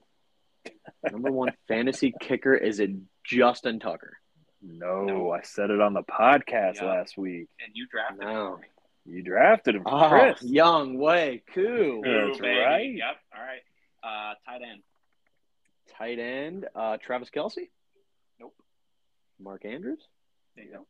Number 1.11 1.31
one 1.33 1.53
fantasy 1.67 2.15
kicker 2.21 2.55
is 2.55 2.79
it 2.79 2.91
Justin 3.25 3.81
Tucker? 3.81 4.19
No, 4.63 5.05
No. 5.05 5.31
I 5.33 5.43
said 5.43 5.71
it 5.71 5.81
on 5.81 5.93
the 5.95 6.03
podcast 6.05 6.77
Yeah. 6.77 6.85
last 6.87 7.19
week. 7.19 7.49
And 7.65 7.75
you 7.75 7.87
drafted 7.89 8.23
him 8.23 8.29
No. 8.33 8.51
for 8.55 8.59
me. 8.59 8.67
You 9.17 9.23
drafted 9.25 9.75
him, 9.75 9.83
Oh, 9.87 10.09
Chris. 10.09 10.43
Young 10.45 10.97
Way, 10.99 11.43
cool. 11.53 12.03
That's 12.03 12.39
Ooh, 12.39 12.41
baby. 12.41 12.59
right. 12.61 12.95
Yep. 12.95 13.17
All 13.37 13.43
right. 13.43 13.63
Uh, 14.05 14.35
tight 14.47 14.63
end. 14.63 14.83
Tight 15.99 16.19
end, 16.19 16.67
uh, 16.75 16.97
Travis 16.99 17.31
Kelce. 17.31 17.69
Nope. 18.41 18.55
Mark 19.41 19.65
Andrews. 19.65 20.01
There 20.57 20.65
you 20.65 20.73
go. 20.73 20.87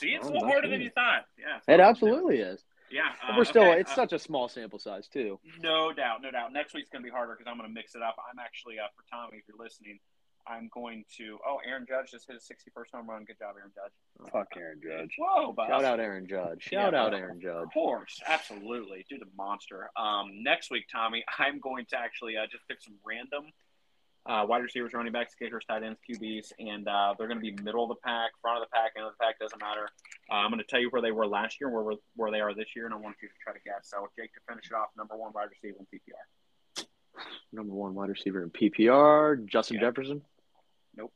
See, 0.00 0.08
it's 0.08 0.26
Oh, 0.26 0.30
a 0.30 0.32
little 0.32 0.48
harder 0.48 0.68
than 0.68 0.80
you 0.80 0.90
thought. 0.90 1.26
Yeah. 1.38 1.74
It 1.74 1.80
absolutely 1.80 2.38
is. 2.38 2.64
Yeah. 2.90 3.08
Uh, 3.26 3.34
we're 3.36 3.44
still, 3.44 3.62
okay, 3.62 3.80
it's 3.80 3.92
uh, 3.92 3.96
such 3.96 4.12
a 4.12 4.18
small 4.18 4.48
sample 4.48 4.78
size, 4.78 5.08
too. 5.08 5.38
No 5.60 5.92
doubt, 5.92 6.22
no 6.22 6.30
doubt. 6.30 6.52
Next 6.52 6.74
week's 6.74 6.90
going 6.90 7.02
to 7.02 7.06
be 7.06 7.12
harder 7.12 7.34
because 7.36 7.50
I'm 7.50 7.56
going 7.58 7.68
to 7.68 7.74
mix 7.74 7.94
it 7.94 8.02
up. 8.02 8.16
I'm 8.30 8.38
actually, 8.38 8.78
uh, 8.78 8.88
for 8.96 9.04
Tommy, 9.10 9.38
if 9.38 9.44
you're 9.48 9.62
listening, 9.62 9.98
I'm 10.46 10.68
going 10.74 11.04
to. 11.18 11.38
Oh, 11.46 11.58
Aaron 11.66 11.86
Judge 11.88 12.10
just 12.10 12.26
hit 12.26 12.34
his 12.34 12.42
61st 12.44 12.96
home 12.96 13.08
run. 13.08 13.24
Good 13.24 13.38
job, 13.38 13.54
Aaron 13.56 13.70
Judge. 13.74 14.30
Fuck 14.32 14.48
Aaron 14.56 14.80
Judge. 14.82 15.14
Whoa, 15.16 15.52
boss. 15.52 15.68
Shout 15.68 15.84
out 15.84 16.00
Aaron 16.00 16.26
Judge. 16.26 16.64
Shout 16.64 16.92
Yeah. 16.92 17.02
out 17.02 17.14
Aaron 17.14 17.40
Judge. 17.40 17.64
Of 17.64 17.72
course, 17.72 18.20
absolutely. 18.26 19.06
Dude, 19.08 19.22
a 19.22 19.26
monster. 19.36 19.88
Um, 19.96 20.42
next 20.42 20.70
week, 20.70 20.86
Tommy, 20.90 21.24
I'm 21.38 21.60
going 21.60 21.86
to 21.90 21.98
actually 21.98 22.36
uh, 22.36 22.46
just 22.50 22.66
pick 22.68 22.82
some 22.82 22.94
random 23.06 23.52
uh, 24.26 24.44
wide 24.48 24.62
receivers, 24.62 24.92
running 24.92 25.12
backs, 25.12 25.34
kickers, 25.34 25.64
tight 25.68 25.82
ends, 25.82 25.98
QBs, 26.08 26.52
and 26.58 26.86
uh, 26.86 27.14
they're 27.18 27.26
going 27.28 27.40
to 27.40 27.42
be 27.42 27.60
middle 27.62 27.82
of 27.82 27.88
the 27.88 28.00
pack, 28.04 28.30
front 28.40 28.62
of 28.62 28.68
the 28.68 28.72
pack, 28.72 28.92
end 28.96 29.04
of 29.06 29.12
the 29.12 29.24
pack, 29.24 29.38
doesn't 29.38 29.60
matter. 29.60 29.88
Uh, 30.30 30.34
I'm 30.36 30.50
going 30.50 30.58
to 30.60 30.64
tell 30.64 30.80
you 30.80 30.88
where 30.90 31.02
they 31.02 31.10
were 31.10 31.26
last 31.26 31.60
year, 31.60 31.68
where 31.70 31.96
where 32.16 32.30
they 32.30 32.40
are 32.40 32.54
this 32.54 32.68
year, 32.76 32.84
and 32.86 32.94
I 32.94 32.98
want 32.98 33.16
you 33.20 33.28
to 33.28 33.34
try 33.42 33.52
to 33.52 33.58
guess. 33.64 33.88
So, 33.90 34.06
Jake, 34.18 34.32
to 34.34 34.40
finish 34.48 34.66
it 34.66 34.74
off, 34.74 34.88
number 34.96 35.16
one 35.16 35.32
wide 35.34 35.48
receiver 35.50 35.78
in 35.80 35.86
PPR. 35.86 36.86
Number 37.52 37.74
one 37.74 37.94
wide 37.94 38.08
receiver 38.10 38.42
in 38.42 38.50
PPR, 38.50 39.44
Justin 39.44 39.76
Yeah. 39.76 39.80
Jefferson. 39.82 40.22
Nope. 40.96 41.12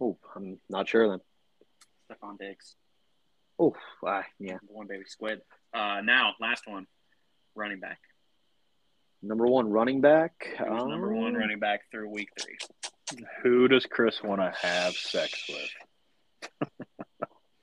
Oh, 0.00 0.16
I'm 0.36 0.58
not 0.70 0.88
sure 0.88 1.08
then. 1.08 1.20
Stefon 2.10 2.38
Diggs, 2.38 2.76
Oh, 3.58 3.74
ah, 4.06 4.24
yeah. 4.38 4.52
number 4.52 4.66
one 4.72 4.86
baby 4.86 5.04
squid. 5.06 5.40
Uh, 5.74 6.00
now, 6.02 6.34
last 6.40 6.66
one, 6.66 6.86
running 7.54 7.80
back. 7.80 7.98
Number 9.22 9.46
one 9.46 9.70
running 9.70 10.00
back. 10.00 10.32
Who's 10.58 10.84
number 10.84 11.12
one 11.12 11.28
um, 11.28 11.34
running 11.36 11.58
back 11.60 11.82
through 11.90 12.08
week 12.10 12.28
three? 12.40 12.58
Who 13.42 13.68
does 13.68 13.86
Chris 13.86 14.22
want 14.22 14.40
to 14.40 14.52
have 14.66 14.94
sex 14.94 15.48
with? 15.48 16.68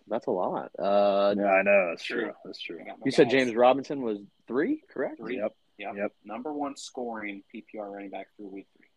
That's 0.07 0.28
a 0.28 0.32
lot. 0.32 0.72
Uh, 0.80 1.36
Yeah, 1.38 1.45
I 1.47 1.62
know. 1.64 1.88
That's 1.89 2.03
True. 2.03 2.24
true. 2.24 2.32
That's 2.45 2.60
true. 2.62 2.78
I 2.82 2.86
got 2.86 2.99
my 2.99 3.03
you 3.05 3.12
said. 3.12 3.30
James 3.30 3.53
Robinson 3.53 4.01
was 4.01 4.20
three, 4.47 4.82
correct? 4.91 5.18
Three. 5.18 5.38
Yep. 5.38 5.53
Yep. 5.78 5.93
Yep. 5.95 6.12
Number 6.26 6.53
one 6.53 6.76
scoring 6.78 7.43
PPR 7.53 7.89
running 7.91 8.10
back 8.10 8.28
through 8.36 8.47
week 8.47 8.68
three. 8.78 8.88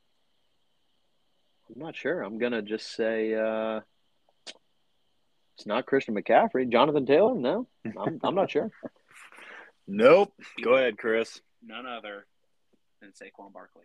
I'm 1.75 1.83
not 1.83 1.97
sure. 1.97 2.23
I'm 2.23 2.39
gonna 2.39 2.63
just 2.63 2.95
say 2.95 3.35
uh, 3.35 3.81
it's 5.57 5.67
not 5.67 5.87
Christian 5.87 6.15
McCaffrey. 6.15 6.71
Jonathan 6.71 7.07
Taylor? 7.07 7.35
No, 7.35 7.67
I'm, 7.99 8.21
I'm 8.23 8.35
not 8.35 8.51
sure. 8.51 8.71
Nope. 9.89 10.33
Go 10.63 10.75
ahead, 10.75 10.97
Chris. 10.97 11.41
None 11.61 11.87
other 11.87 12.25
than 13.03 13.11
Saquon 13.11 13.53
Barkley. 13.53 13.85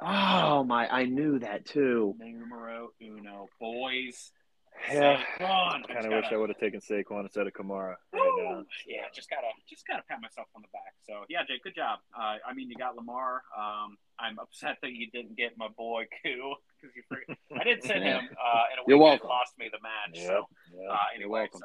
Oh 0.00 0.64
my! 0.64 0.88
I 0.88 1.04
knew 1.04 1.38
that 1.40 1.66
too. 1.66 2.14
Numero 2.18 2.88
uno. 3.02 3.48
Boys. 3.60 4.32
Yeah. 4.90 5.20
Saquon. 5.38 5.86
Kind 5.86 6.06
of 6.06 6.12
wish 6.12 6.26
I 6.32 6.36
would 6.36 6.48
have 6.48 6.58
taken 6.58 6.80
Saquon 6.80 7.22
instead 7.22 7.46
of 7.46 7.52
Kamara 7.52 7.94
right 8.12 8.64
Yeah, 8.86 9.02
just 9.14 9.30
gotta 9.30 9.46
just 9.68 9.86
gotta 9.86 10.02
pat 10.08 10.20
myself 10.20 10.48
on 10.56 10.62
the 10.62 10.68
back. 10.72 10.94
So 11.02 11.24
yeah, 11.28 11.42
Jake, 11.46 11.62
good 11.62 11.74
job. 11.76 12.00
Uh, 12.16 12.36
I 12.46 12.54
mean, 12.54 12.70
you 12.70 12.76
got 12.76 12.96
Lamar. 12.96 13.42
Um, 13.56 13.96
I'm 14.18 14.38
upset 14.38 14.78
that 14.82 14.92
you 14.92 15.10
didn't 15.10 15.36
get 15.36 15.56
my 15.56 15.68
boy 15.76 16.04
Koo 16.22 16.54
because 16.84 16.96
you. 16.96 17.02
Free- 17.08 17.58
I 17.60 17.64
did 17.64 17.82
send 17.84 18.04
him 18.10 18.16
uh, 18.18 18.62
in 18.72 18.78
a 18.78 18.82
You're 18.86 18.98
week 18.98 19.20
that 19.22 19.28
lost 19.28 19.52
me 19.58 19.68
the 19.72 19.78
match. 19.82 20.22
Yep. 20.22 20.26
So 20.26 20.48
Yeah. 20.78 20.88
uh, 20.90 20.96
You're 21.16 21.22
anyway, 21.24 21.48
so 21.52 21.58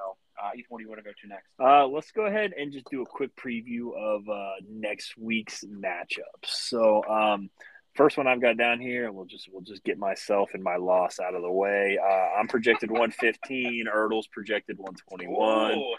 uh, 0.43 0.49
Ethan, 0.55 0.65
what 0.69 0.77
do 0.79 0.83
you 0.83 0.89
want 0.89 0.99
to 0.99 1.03
go 1.03 1.11
to 1.21 1.27
next? 1.27 1.47
Uh, 1.59 1.87
let's 1.87 2.11
go 2.11 2.25
ahead 2.25 2.53
and 2.57 2.71
just 2.71 2.85
do 2.89 3.01
a 3.01 3.05
quick 3.05 3.35
preview 3.35 3.95
of 3.97 4.27
uh, 4.29 4.51
next 4.69 5.17
week's 5.17 5.63
matchups. 5.65 6.45
So, 6.45 7.03
um, 7.05 7.49
first 7.95 8.17
one 8.17 8.27
I've 8.27 8.41
got 8.41 8.55
down 8.55 8.79
here, 8.79 9.11
we'll 9.11 9.25
just 9.25 9.49
we'll 9.51 9.63
just 9.63 9.83
get 9.83 9.97
myself 9.97 10.51
and 10.53 10.63
my 10.63 10.77
loss 10.77 11.19
out 11.19 11.35
of 11.35 11.41
the 11.41 11.51
way. 11.51 11.97
Uh, 12.01 12.39
I'm 12.39 12.47
projected 12.47 12.89
115. 12.91 13.85
Ertles 13.93 14.29
projected 14.31 14.77
121. 14.77 15.37
Oh, 15.37 15.95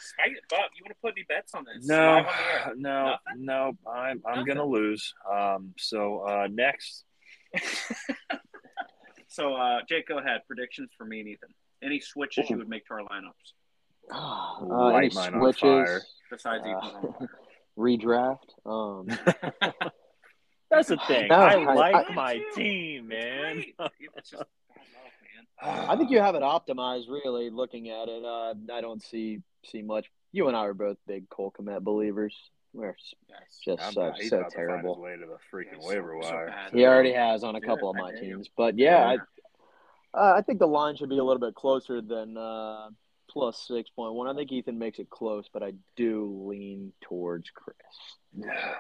Bob. 0.48 0.60
You 0.76 0.84
want 0.84 0.88
to 0.88 0.94
put 1.02 1.12
any 1.16 1.24
bets 1.28 1.52
on 1.54 1.64
this? 1.64 1.86
No, 1.86 2.18
on 2.18 2.80
no, 2.80 3.04
Nothing? 3.04 3.44
no. 3.44 3.72
I'm 3.86 4.22
I'm 4.24 4.36
Nothing? 4.38 4.44
gonna 4.46 4.64
lose. 4.64 5.12
Um, 5.30 5.74
so 5.76 6.20
uh, 6.26 6.48
next, 6.50 7.04
So, 9.32 9.54
uh, 9.54 9.78
Jake, 9.88 10.08
go 10.08 10.18
ahead. 10.18 10.40
Predictions 10.46 10.90
for 10.98 11.04
me 11.04 11.20
and 11.20 11.28
Ethan. 11.28 11.50
Any 11.82 12.00
switches 12.00 12.50
you 12.50 12.58
would 12.58 12.68
make 12.68 12.84
to 12.86 12.94
our 12.94 13.00
lineups 13.02 13.54
Uh, 14.12 14.64
any 14.98 15.08
Light 15.08 15.14
mine 15.14 15.34
on 15.34 15.52
fire. 15.54 15.86
switches? 16.00 16.06
besides 16.30 16.64
Uh, 16.66 16.76
Ethan's 16.76 17.30
redraft. 17.78 18.50
Um, 18.66 19.06
That's 20.70 20.88
the 20.88 20.98
thing. 21.08 21.28
No, 21.28 21.36
I, 21.36 21.54
I- 21.54 21.74
like 21.74 22.10
I- 22.10 22.14
my 22.14 22.32
It's 22.34 22.56
team, 22.56 23.08
man. 23.08 23.58
It's 23.58 24.30
just 24.30 24.44
bad 24.68 24.84
luck, 24.94 25.12
man. 25.62 25.88
I 25.90 25.96
think 25.96 26.10
you 26.10 26.18
have 26.20 26.34
it 26.34 26.42
optimized. 26.42 27.08
Really, 27.08 27.50
looking 27.50 27.88
at 27.90 28.08
it, 28.08 28.24
uh, 28.24 28.54
I 28.72 28.80
don't 28.80 29.02
see 29.02 29.40
see 29.64 29.82
much. 29.82 30.06
You 30.32 30.48
and 30.48 30.56
I 30.56 30.60
are 30.66 30.74
both 30.74 30.96
big 31.06 31.28
Cole 31.28 31.52
Kmet 31.58 31.82
believers. 31.82 32.34
We're 32.72 32.94
Yes. 33.28 33.60
just 33.64 33.82
I'm 33.82 33.92
so 33.92 34.12
he's 34.16 34.30
so 34.30 34.38
about 34.38 34.50
to 34.52 34.56
find 34.56 34.68
his 34.70 34.80
terrible. 34.82 35.00
way 35.00 35.16
to 35.16 35.26
the 35.26 35.38
freaking 35.52 35.80
Yeah, 35.80 35.88
waiver 35.88 36.18
so 36.22 36.28
wire. 36.30 36.46
bad. 36.48 36.72
He 36.72 36.86
already 36.86 37.12
has 37.12 37.42
on 37.42 37.56
a 37.56 37.60
couple 37.60 37.88
it. 37.88 37.90
of 37.90 37.96
my 37.96 38.12
teams, 38.12 38.48
but 38.56 38.78
yeah, 38.78 39.12
Yeah. 39.12 39.16
I, 40.14 40.18
uh, 40.18 40.34
I 40.38 40.42
think 40.42 40.58
the 40.60 40.66
line 40.68 40.96
should 40.96 41.08
be 41.08 41.18
a 41.18 41.24
little 41.24 41.40
bit 41.40 41.54
closer 41.54 42.00
than 42.00 42.36
uh, 42.36 42.90
plus 43.28 43.64
six 43.66 43.90
point 43.90 44.14
one. 44.14 44.28
I 44.28 44.34
think 44.34 44.52
Ethan 44.52 44.78
makes 44.78 44.98
it 44.98 45.10
close, 45.10 45.46
but 45.52 45.62
I 45.62 45.72
do 45.96 46.44
lean 46.48 46.92
towards 47.00 47.50
Chris. 47.50 47.76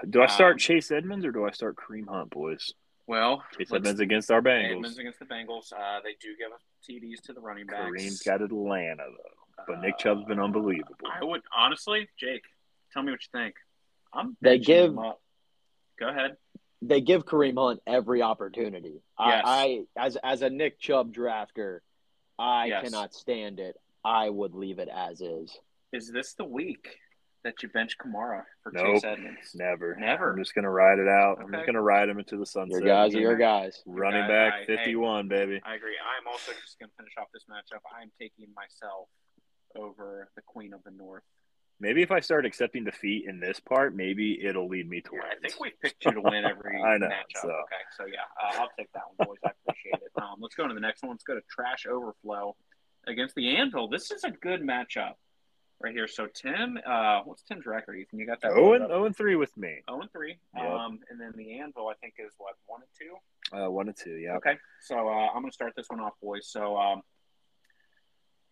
Do 0.08 0.22
I 0.22 0.26
start 0.26 0.52
Um, 0.54 0.58
Chase 0.58 0.90
Edmonds 0.92 1.24
or 1.26 1.32
do 1.32 1.44
I 1.44 1.50
start 1.50 1.76
Kareem 1.76 2.08
Hunt, 2.08 2.30
boys? 2.30 2.72
Well, 3.08 3.42
Chase 3.58 3.72
Edmonds 3.72 3.98
against 3.98 4.30
our 4.30 4.40
Bengals. 4.40 4.76
Edmonds 4.76 4.98
against 4.98 5.18
the 5.18 5.24
Bengals. 5.24 5.72
Uh, 5.72 6.00
they 6.04 6.14
do 6.20 6.36
give 6.38 6.52
us 6.52 6.62
TDs 6.88 7.20
to 7.22 7.32
the 7.32 7.40
running 7.40 7.66
backs. 7.66 7.90
Kareem's 7.90 8.22
got 8.22 8.40
Atlanta 8.40 9.02
though, 9.04 9.64
but 9.66 9.80
Nick 9.80 9.94
Uh, 9.94 9.98
Chubb's 9.98 10.24
been 10.26 10.38
unbelievable. 10.38 10.94
I 11.12 11.24
would 11.24 11.42
honestly, 11.56 12.08
Jake, 12.16 12.44
tell 12.92 13.02
me 13.02 13.10
what 13.10 13.20
you 13.22 13.28
think. 13.40 13.56
I'm 14.12 14.36
They 14.40 14.58
give- 14.58 14.90
him 14.92 14.98
up. 14.98 15.20
Go 15.98 16.08
ahead. 16.08 16.36
They 16.82 17.00
give 17.02 17.26
Kareem 17.26 17.58
Hunt 17.58 17.80
every 17.86 18.22
opportunity. 18.22 19.02
Yes. 19.18 19.42
I, 19.44 19.84
I 19.96 20.06
as 20.06 20.16
as 20.16 20.40
a 20.42 20.48
Nick 20.48 20.78
Chubb 20.80 21.12
drafter, 21.12 21.80
I 22.38 22.66
Yes. 22.66 22.84
cannot 22.84 23.12
stand 23.14 23.60
it. 23.60 23.76
I 24.02 24.30
would 24.30 24.54
leave 24.54 24.78
it 24.78 24.88
as 24.88 25.20
is. 25.20 25.54
Is 25.92 26.10
this 26.10 26.32
the 26.34 26.44
week 26.46 26.88
that 27.44 27.62
you 27.62 27.68
bench 27.68 27.96
Kamara 27.98 28.44
for 28.62 28.72
Nope. 28.72 28.86
Chase 28.86 29.04
Edmonds? 29.04 29.54
Never, 29.54 29.94
Never. 29.96 30.32
I'm 30.32 30.38
just 30.38 30.54
gonna 30.54 30.70
ride 30.70 30.98
it 30.98 31.08
out. 31.08 31.38
I'm 31.42 31.52
just 31.52 31.66
gonna 31.66 31.82
ride 31.82 32.08
him 32.08 32.18
into 32.18 32.38
the 32.38 32.46
sunset. 32.46 32.80
Your 32.82 32.88
guys 32.88 33.14
are 33.14 33.20
your 33.20 33.36
guys. 33.36 33.82
Running 33.84 34.22
guy- 34.22 34.28
back, 34.28 34.52
I- 34.54 34.58
hey. 34.60 34.76
51, 34.76 35.28
baby. 35.28 35.60
I 35.64 35.74
agree. 35.74 35.96
I'm 36.18 36.26
also 36.28 36.52
just 36.52 36.78
going 36.78 36.88
to 36.88 36.96
finish 36.96 37.12
off 37.18 37.28
this 37.34 37.44
matchup. 37.50 37.80
I'm 38.00 38.10
taking 38.18 38.46
myself 38.54 39.08
over 39.76 40.30
the 40.34 40.42
Queen 40.42 40.72
of 40.72 40.82
the 40.84 40.90
North. 40.92 41.22
Maybe 41.80 42.02
if 42.02 42.10
I 42.10 42.20
start 42.20 42.44
accepting 42.44 42.84
defeat 42.84 43.24
in 43.26 43.40
this 43.40 43.58
part, 43.58 43.96
maybe 43.96 44.44
it'll 44.44 44.68
lead 44.68 44.88
me 44.88 45.00
to 45.00 45.10
Yeah, 45.14 45.20
I 45.32 45.34
think 45.40 45.58
we 45.58 45.72
picked 45.82 46.04
you 46.04 46.12
to 46.12 46.20
win 46.20 46.44
every 46.44 46.80
I 46.84 46.98
know, 46.98 47.06
matchup. 47.06 47.40
so. 47.40 47.48
Okay, 47.48 47.82
so 47.96 48.04
yeah, 48.06 48.20
uh, 48.42 48.60
I'll 48.60 48.68
take 48.78 48.92
that 48.92 49.02
one, 49.16 49.28
boys. 49.28 49.38
I 49.44 49.50
appreciate 49.66 49.94
it. 49.94 50.12
Um, 50.20 50.36
let's 50.40 50.54
go 50.54 50.68
to 50.68 50.74
the 50.74 50.80
next 50.80 51.02
one. 51.02 51.12
Let's 51.12 51.24
go 51.24 51.34
to 51.34 51.40
Trash 51.48 51.86
Overflow 51.86 52.54
against 53.06 53.34
the 53.34 53.56
Anvil. 53.56 53.88
This 53.88 54.10
is 54.10 54.24
a 54.24 54.30
good 54.30 54.60
matchup 54.60 55.14
right 55.82 55.94
here. 55.94 56.06
So 56.06 56.26
Tim, 56.26 56.78
uh, 56.86 57.20
what's 57.24 57.42
Tim's 57.44 57.64
record? 57.64 57.96
Ethan, 57.96 58.18
you 58.18 58.26
got 58.26 58.42
that? 58.42 58.52
Oh 58.54 58.74
and 58.74 58.84
oh 58.92 59.06
and 59.06 59.16
three 59.16 59.36
with 59.36 59.56
me. 59.56 59.78
Oh 59.88 60.02
and 60.02 60.12
three. 60.12 60.38
Yep. 60.54 60.64
Um, 60.70 60.98
and 61.08 61.18
then 61.18 61.32
the 61.34 61.58
Anvil, 61.60 61.88
I 61.88 61.94
think, 61.94 62.14
is 62.18 62.34
what 62.36 62.54
one 62.66 62.82
and 62.82 62.90
two. 62.98 63.56
Uh, 63.56 63.70
one 63.70 63.88
and 63.88 63.96
two. 63.96 64.16
Yeah. 64.16 64.36
Okay, 64.36 64.56
so 64.82 65.08
uh, 65.08 65.28
I'm 65.34 65.40
going 65.40 65.50
to 65.50 65.54
start 65.54 65.72
this 65.76 65.86
one 65.88 66.00
off, 66.00 66.12
boys. 66.22 66.46
So, 66.48 66.76
um, 66.76 67.00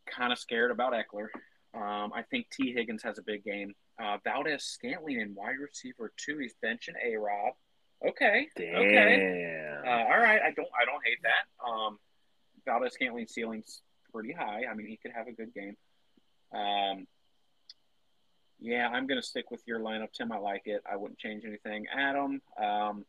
kind 0.06 0.32
of 0.32 0.38
scared 0.38 0.70
about 0.70 0.94
Ekeler. 0.94 1.26
Um, 1.74 2.12
I 2.14 2.22
think 2.30 2.46
Tee 2.50 2.72
Higgins 2.72 3.02
has 3.02 3.18
a 3.18 3.22
big 3.22 3.44
game. 3.44 3.74
Uh, 4.02 4.18
Valdes-Scantling 4.24 5.20
in 5.20 5.34
wide 5.34 5.56
receiver 5.60 6.12
two. 6.16 6.38
He's 6.38 6.54
benching 6.64 6.94
A 7.04 7.16
Rob. 7.16 7.54
Okay, 8.06 8.48
Damn. 8.56 8.74
okay. 8.76 9.80
Uh, 9.84 9.90
all 9.90 10.18
right, 10.20 10.40
I 10.40 10.52
don't, 10.52 10.68
I 10.80 10.84
don't 10.84 11.04
hate 11.04 11.18
that. 11.22 11.68
Um, 11.68 11.98
Valdes-Scantling's 12.64 13.34
ceiling's 13.34 13.82
pretty 14.12 14.32
high. 14.32 14.62
I 14.70 14.74
mean, 14.74 14.86
he 14.86 14.96
could 14.96 15.12
have 15.12 15.26
a 15.26 15.32
good 15.32 15.52
game. 15.52 15.76
Um, 16.52 17.06
yeah, 18.60 18.88
I'm 18.88 19.06
to 19.20 19.26
stick 19.26 19.50
with 19.50 19.62
your 19.66 19.80
lineup, 19.80 20.12
Tim. 20.12 20.32
I 20.32 20.38
like 20.38 20.62
it. 20.66 20.82
I 20.90 20.96
wouldn't 20.96 21.18
change 21.18 21.44
anything. 21.44 21.86
Adam, 21.94 22.40
um, 22.60 23.04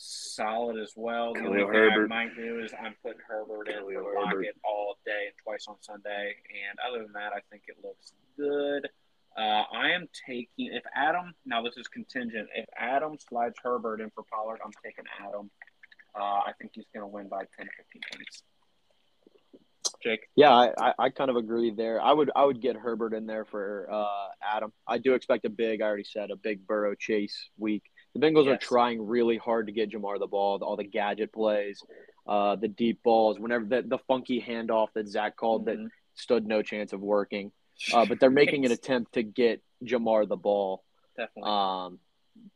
solid 0.00 0.78
as 0.78 0.92
well. 0.96 1.34
The 1.34 1.40
only 1.40 1.58
Khalil 1.58 1.72
thing 1.72 1.74
Herbert. 1.74 2.12
I 2.12 2.24
might 2.24 2.36
do 2.36 2.60
is 2.60 2.72
I'm 2.72 2.94
putting 3.02 3.20
Herbert 3.26 3.68
in 3.68 3.74
Khalil 3.74 4.02
for 4.02 4.26
Herbert. 4.26 4.36
Lockett 4.36 4.56
all 4.64 4.96
day 5.04 5.26
and 5.26 5.34
twice 5.42 5.66
on 5.68 5.76
Sunday. 5.80 6.34
And 6.48 6.78
other 6.88 7.02
than 7.04 7.12
that, 7.12 7.32
I 7.32 7.40
think 7.50 7.64
it 7.68 7.76
looks 7.84 8.12
good. 8.36 8.88
Uh, 9.36 9.64
I 9.72 9.90
am 9.90 10.08
taking 10.26 10.72
if 10.72 10.82
Adam. 10.94 11.34
Now 11.44 11.62
this 11.62 11.76
is 11.76 11.86
contingent. 11.86 12.48
If 12.54 12.66
Adam 12.76 13.16
slides 13.28 13.56
Herbert 13.62 14.00
in 14.00 14.10
for 14.10 14.24
Pollard, 14.32 14.58
I'm 14.64 14.72
taking 14.84 15.04
Adam. 15.20 15.50
Uh, 16.18 16.40
I 16.46 16.52
think 16.58 16.72
he's 16.74 16.86
going 16.92 17.02
to 17.02 17.06
win 17.06 17.28
by 17.28 17.38
10 17.38 17.66
to 17.66 17.72
15 17.92 18.02
points. 18.12 18.42
Jake, 20.02 20.28
Yeah, 20.34 20.50
I, 20.50 20.72
I, 20.78 20.92
I 20.98 21.10
kind 21.10 21.30
of 21.30 21.36
agree 21.36 21.70
there. 21.70 22.00
I 22.00 22.12
would 22.12 22.30
I 22.34 22.44
would 22.44 22.60
get 22.62 22.74
Herbert 22.74 23.12
in 23.12 23.26
there 23.26 23.44
for 23.44 23.86
uh, 23.90 24.28
Adam. 24.42 24.72
I 24.86 24.98
do 24.98 25.12
expect 25.12 25.44
a 25.44 25.50
big. 25.50 25.82
I 25.82 25.86
already 25.86 26.04
said 26.04 26.30
a 26.30 26.36
big 26.36 26.66
Burrow 26.66 26.94
chase 26.94 27.50
week. 27.58 27.84
The 28.14 28.20
Bengals 28.20 28.48
are 28.48 28.56
trying 28.56 29.06
really 29.06 29.36
hard 29.36 29.66
to 29.66 29.72
get 29.72 29.90
Ja'Marr 29.90 30.18
the 30.18 30.26
ball, 30.26 30.58
all 30.62 30.76
the 30.76 30.84
gadget 30.84 31.32
plays, 31.32 31.82
uh, 32.26 32.56
the 32.56 32.68
deep 32.68 33.02
balls. 33.02 33.38
Whenever 33.38 33.64
the, 33.64 33.82
the 33.82 33.98
funky 34.08 34.42
handoff 34.42 34.88
that 34.94 35.06
Zach 35.06 35.36
called 35.36 35.66
that 35.66 35.78
Mhm. 35.78 35.88
stood 36.14 36.46
no 36.46 36.60
chance 36.62 36.92
of 36.92 37.00
working, 37.00 37.52
uh, 37.94 38.04
but 38.06 38.18
they're 38.18 38.30
making 38.30 38.64
an 38.66 38.72
attempt 38.72 39.12
to 39.14 39.22
get 39.22 39.62
Ja'Marr 39.84 40.28
the 40.28 40.36
ball. 40.36 40.84
definitely. 41.16 41.50
Um, 41.50 42.00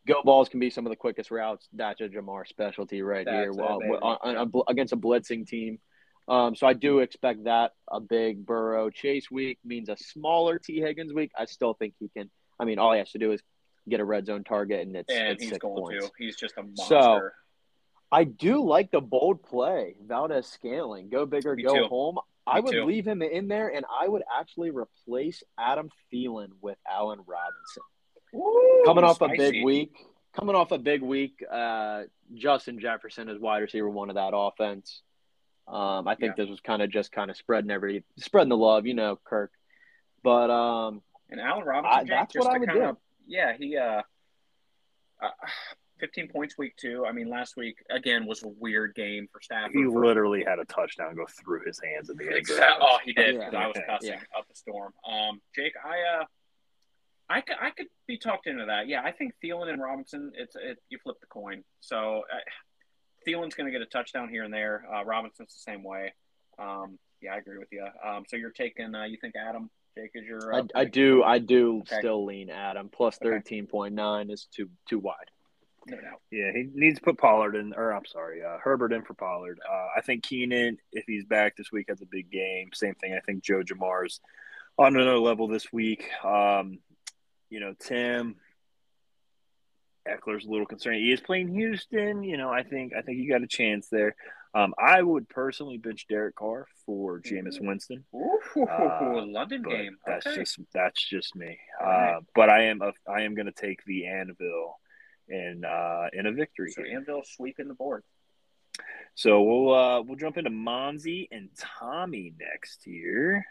go 0.07 0.23
balls 0.25 0.49
can 0.49 0.59
be 0.61 0.71
some 0.71 0.87
of 0.87 0.91
the 0.91 0.97
quickest 0.97 1.31
routes. 1.31 1.69
That's 1.73 2.01
a 2.01 2.09
Ja'Marr 2.09 2.49
specialty 2.49 3.03
right 3.03 3.29
here 3.29 3.53
That's 3.55 3.79
baby. 3.79 3.95
on, 4.03 4.37
on 4.37 4.65
against 4.69 4.93
a 4.93 4.97
blitzing 4.97 5.47
team. 5.47 5.79
Um, 6.27 6.55
so 6.57 6.67
I 6.67 6.73
do 6.73 7.01
expect 7.01 7.45
that 7.45 7.73
a 7.91 8.01
big 8.01 8.47
Burrow 8.47 8.89
chase 8.91 9.31
week 9.31 9.59
means 9.65 9.89
a 9.91 9.97
smaller 9.97 10.59
Tee 10.59 10.81
Higgins 10.81 11.13
week. 11.13 11.31
I 11.39 11.45
still 11.45 11.75
think 11.75 11.95
he 12.01 12.09
can. 12.09 12.31
I 12.59 12.65
mean, 12.65 12.79
all 12.79 12.93
he 12.93 12.99
has 12.99 13.11
to 13.13 13.19
do 13.19 13.33
is 13.33 13.43
get 13.89 14.01
a 14.01 14.05
red 14.05 14.27
zone 14.27 14.45
target, 14.45 14.87
and 14.87 14.97
it's, 14.97 15.13
and 15.13 15.29
it's 15.29 15.43
he's 15.43 15.53
six 15.53 15.63
going 15.63 15.77
points. 15.77 16.07
to. 16.07 16.13
He's 16.19 16.37
just 16.37 16.55
a 16.57 16.63
monster. 16.63 16.85
So. 16.89 17.29
I 18.13 18.23
do 18.23 18.65
like 18.65 18.93
the 18.93 19.01
bold 19.01 19.43
play, 19.43 19.97
Valdes-Scantling. 20.07 21.09
Go 21.09 21.27
bigger, 21.27 21.57
Me 21.57 21.65
go 21.65 21.75
too. 21.75 21.87
home. 21.87 22.19
I 22.47 22.61
would 22.61 22.71
too. 22.71 22.85
leave 22.85 23.07
him 23.07 23.23
in 23.23 23.49
there, 23.49 23.69
and 23.69 23.85
I 23.91 24.07
would 24.07 24.23
actually 24.39 24.71
replace 24.71 25.43
Adam 25.59 25.89
Thielen 26.13 26.51
with 26.61 26.79
Allen 26.89 27.21
Robinson 27.27 27.83
coming 28.85 29.05
off 29.05 29.21
a 29.21 29.29
big 29.29 29.65
week. 29.65 29.93
Coming 30.37 30.57
off 30.57 30.73
a 30.73 30.79
big 30.79 31.01
week, 31.01 31.45
uh, 31.49 32.03
Justin 32.35 32.81
Jefferson 32.81 33.29
is 33.29 33.39
wide 33.39 33.59
receiver 33.59 33.89
one 33.89 34.11
of 34.11 34.17
that 34.17 34.33
offense. 34.35 35.03
Um, 35.69 36.09
I 36.09 36.17
think 36.17 36.35
this 36.37 36.49
was 36.49 36.61
kind 36.61 36.83
of 36.83 36.91
just 36.91 37.13
kind 37.13 37.31
of 37.31 37.37
spreading 37.37 37.71
every 37.71 38.05
spreading 38.19 38.49
the 38.49 38.57
love, 38.57 38.85
you 38.87 38.95
know, 38.95 39.19
Kirk. 39.25 39.53
But 40.25 40.51
um, 40.51 41.03
And 41.31 41.41
Allen 41.41 41.65
Robinson, 41.65 41.99
I- 41.99 42.03
Jake, 42.03 42.11
that's 42.11 42.33
just 42.35 42.47
what 42.47 42.55
I 42.55 42.59
would 42.59 42.69
kind 42.69 42.81
do. 42.81 42.99
Of, 43.25 43.31
yeah, 43.31 43.53
he, 43.57 43.77
uh, 43.77 44.03
uh, 45.23 45.29
15 46.01 46.29
points 46.29 46.59
week 46.59 46.77
two. 46.77 47.07
I 47.07 47.13
mean, 47.13 47.29
last 47.31 47.57
week, 47.57 47.77
again, 47.91 48.27
was 48.27 48.43
a 48.43 48.49
weird 48.49 48.95
game 48.95 49.29
for 49.33 49.41
Stafford. 49.41 49.75
He 49.75 49.85
for- 49.85 50.05
literally 50.05 50.45
had 50.45 50.59
a 50.59 50.65
touchdown 50.65 51.15
go 51.15 51.27
through 51.27 51.65
his 51.65 51.81
hands 51.83 52.11
in 52.11 52.17
the 52.17 52.25
end 52.25 52.33
zone. 52.47 52.57
Exactly. 52.57 52.87
Oh, 52.89 52.99
he 53.05 53.13
did. 53.13 53.37
Yeah. 53.37 53.45
'cause 53.45 53.55
I 53.55 53.67
was 53.69 53.77
Yeah. 54.03 54.21
up 54.37 54.47
a 54.51 54.55
storm. 54.55 54.93
Um, 55.07 55.41
Jake, 55.55 55.75
I, 55.83 56.01
uh, 56.03 56.25
I 57.29 57.41
could, 57.41 57.57
I 57.61 57.71
could 57.71 57.87
be 58.07 58.19
talked 58.19 58.47
into 58.47 58.67
that. 58.67 58.87
Yeah, 58.87 59.03
I 59.03 59.13
think 59.13 59.35
Thielen 59.43 59.69
and 59.73 59.81
Robinson, 59.81 60.33
it's 60.35 60.57
it, 60.57 60.83
you 60.91 60.99
flip 60.99 61.21
the 61.21 61.27
coin. 61.27 61.65
So 61.81 62.25
uh, 62.31 62.39
Thielen's 63.27 63.55
going 63.55 63.67
to 63.67 63.71
get 63.73 63.81
a 63.81 63.87
touchdown 63.87 64.29
here 64.29 64.43
and 64.43 64.53
there. 64.53 64.85
Uh, 64.93 65.05
Robinson's 65.05 65.55
the 65.55 65.61
same 65.61 65.83
way. 65.83 66.13
Um, 66.59 66.99
yeah, 67.23 67.35
I 67.35 67.39
agree 67.39 67.57
with 67.57 67.73
you. 67.73 67.87
Um, 68.05 68.25
so 68.29 68.37
you're 68.37 68.51
taking, 68.51 68.95
uh, 68.95 69.05
you 69.05 69.17
think 69.17 69.37
Adam, 69.37 69.71
Jake 69.97 70.11
is 70.15 70.25
your. 70.27 70.55
I, 70.55 70.59
Uh, 70.61 70.67
I 70.75 70.85
do 70.85 71.23
I 71.23 71.39
do 71.39 71.79
Okay. 71.81 71.99
still 71.99 72.25
lean 72.25 72.51
Adam 72.51 72.89
plus 72.89 73.17
thirteen 73.19 73.67
point 73.67 73.95
nine 73.95 74.31
is 74.31 74.47
too 74.47 74.69
too 74.89 74.99
wide. 74.99 75.31
No 75.87 76.01
doubt. 76.01 76.23
Yeah, 76.31 76.51
he 76.53 76.71
needs 76.73 76.99
to 76.99 77.05
put 77.05 77.19
Pollard 77.19 77.55
in, 77.57 77.75
or 77.75 77.93
I'm 77.93 78.07
sorry, 78.07 78.43
uh, 78.43 78.57
Herbert 78.59 78.93
in 78.93 79.03
for 79.03 79.13
Pollard. 79.15 79.61
Uh, 79.71 79.89
I 79.97 80.01
think 80.01 80.23
Keenan, 80.25 80.79
if 80.93 81.05
he's 81.07 81.27
back 81.27 81.57
this 81.57 81.71
week, 81.71 81.87
has 81.91 82.01
a 82.01 82.07
big 82.07 82.31
game. 82.31 82.71
Same 82.73 82.95
thing. 82.95 83.13
I 83.15 83.21
think 83.21 83.45
Joe 83.45 83.61
Ja'Marr's 83.63 84.21
on 84.79 84.97
another 84.97 85.19
level 85.19 85.47
this 85.47 85.71
week. 85.73 86.09
Um, 86.25 86.79
you 87.51 87.61
know, 87.61 87.75
Tim 87.79 88.37
Ekeler's 90.09 90.47
a 90.47 90.51
little 90.51 90.67
concerned. 90.67 90.97
He 90.97 91.13
is 91.13 91.21
playing 91.21 91.49
Houston. 91.55 92.25
You 92.25 92.39
know, 92.39 92.49
I 92.51 92.63
think 92.63 92.95
I 92.97 93.03
think 93.03 93.19
you 93.19 93.29
got 93.29 93.43
a 93.43 93.47
chance 93.47 93.89
there. 93.91 94.17
Um, 94.55 94.73
I 94.79 95.03
would 95.03 95.29
personally 95.29 95.79
bench 95.79 96.07
Derek 96.09 96.37
Carr 96.37 96.67
for 96.87 97.21
Jameis 97.21 97.59
Mm. 97.61 97.67
Winston. 97.67 98.05
Ooh, 98.15 98.39
Uh, 98.69 99.25
London 99.27 99.63
game. 99.63 99.99
that's 100.07 100.27
okay. 100.27 100.37
just 100.37 100.61
that's 100.73 101.03
just 101.09 101.35
me. 101.35 101.59
All 101.81 101.87
right. 101.87 102.15
Uh, 102.17 102.21
but 102.35 102.49
I 102.51 102.65
am 102.67 102.81
a, 102.83 102.93
I 103.11 103.23
am 103.23 103.35
going 103.35 103.47
to 103.47 103.53
take 103.53 103.83
the 103.85 104.07
Anvil 104.07 104.79
in 105.29 105.65
uh, 105.65 106.09
in 106.13 106.27
a 106.27 106.33
victory 106.33 106.71
so 106.71 106.83
here. 106.85 106.97
Anvil 106.97 107.23
sweeping 107.25 107.67
the 107.69 107.75
board. 107.75 108.05
So 109.17 109.43
we'll 109.43 109.75
uh, 109.75 110.03
we'll 110.03 110.17
jump 110.17 110.37
into 110.37 110.51
Monzi 110.51 111.27
and 111.33 111.49
Tommy 111.59 112.33
next 112.39 112.83
here. 112.85 113.45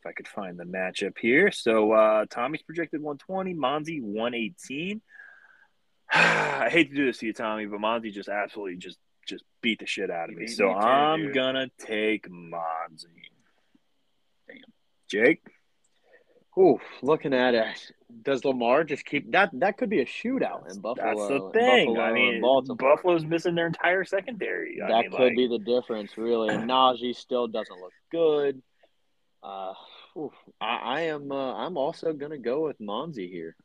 If 0.00 0.06
I 0.06 0.12
could 0.12 0.28
find 0.28 0.58
the 0.58 0.64
matchup 0.64 1.18
here. 1.18 1.50
So 1.50 1.92
uh, 1.92 2.26
Tommy's 2.30 2.62
projected 2.62 3.00
120, 3.02 3.54
Monzi 3.54 4.02
118. 4.02 5.00
I 6.12 6.68
hate 6.70 6.90
to 6.90 6.96
do 6.96 7.06
this 7.06 7.18
to 7.18 7.26
you, 7.26 7.32
Tommy, 7.32 7.64
but 7.66 7.80
Monzi 7.80 8.12
just 8.12 8.28
absolutely 8.28 8.76
just 8.76 8.98
just 9.24 9.44
beat 9.60 9.80
the 9.80 9.86
shit 9.86 10.10
out 10.10 10.30
of 10.30 10.36
He 10.36 10.42
me. 10.42 10.46
So 10.46 10.68
me 10.68 10.74
I'm 10.74 11.22
dude. 11.26 11.34
gonna 11.34 11.68
take 11.78 12.28
Monzi. 12.28 13.06
Damn. 14.48 14.58
Jake. 15.08 15.42
Ooh, 16.56 16.78
looking 17.02 17.34
at 17.34 17.54
it, 17.54 17.92
does 18.22 18.44
Lamar 18.44 18.84
just 18.84 19.04
keep 19.04 19.32
that? 19.32 19.50
That 19.54 19.76
could 19.76 19.90
be 19.90 20.00
a 20.00 20.06
shootout 20.06 20.70
in 20.70 20.80
Buffalo. 20.80 21.06
That's 21.16 21.28
the 21.28 21.50
thing. 21.52 21.94
Buffalo 21.94 22.04
I 22.04 22.12
mean, 22.12 22.40
Baltimore. 22.40 22.76
Buffalo's 22.76 23.24
missing 23.24 23.56
their 23.56 23.66
entire 23.66 24.04
secondary. 24.04 24.80
I 24.80 24.86
that 24.86 25.00
mean, 25.02 25.10
could 25.10 25.20
like, 25.20 25.36
be 25.36 25.48
the 25.48 25.58
difference, 25.58 26.16
really. 26.16 26.54
And 26.54 26.70
Najee 26.70 27.16
still 27.16 27.48
doesn't 27.48 27.80
look 27.80 27.92
good. 28.12 28.62
Uh, 29.42 29.72
oof, 30.16 30.32
I, 30.60 30.76
I 30.76 31.00
am. 31.02 31.32
Uh, 31.32 31.54
I'm 31.54 31.76
also 31.76 32.12
gonna 32.12 32.38
go 32.38 32.64
with 32.64 32.78
Monzi 32.78 33.28
here. 33.28 33.56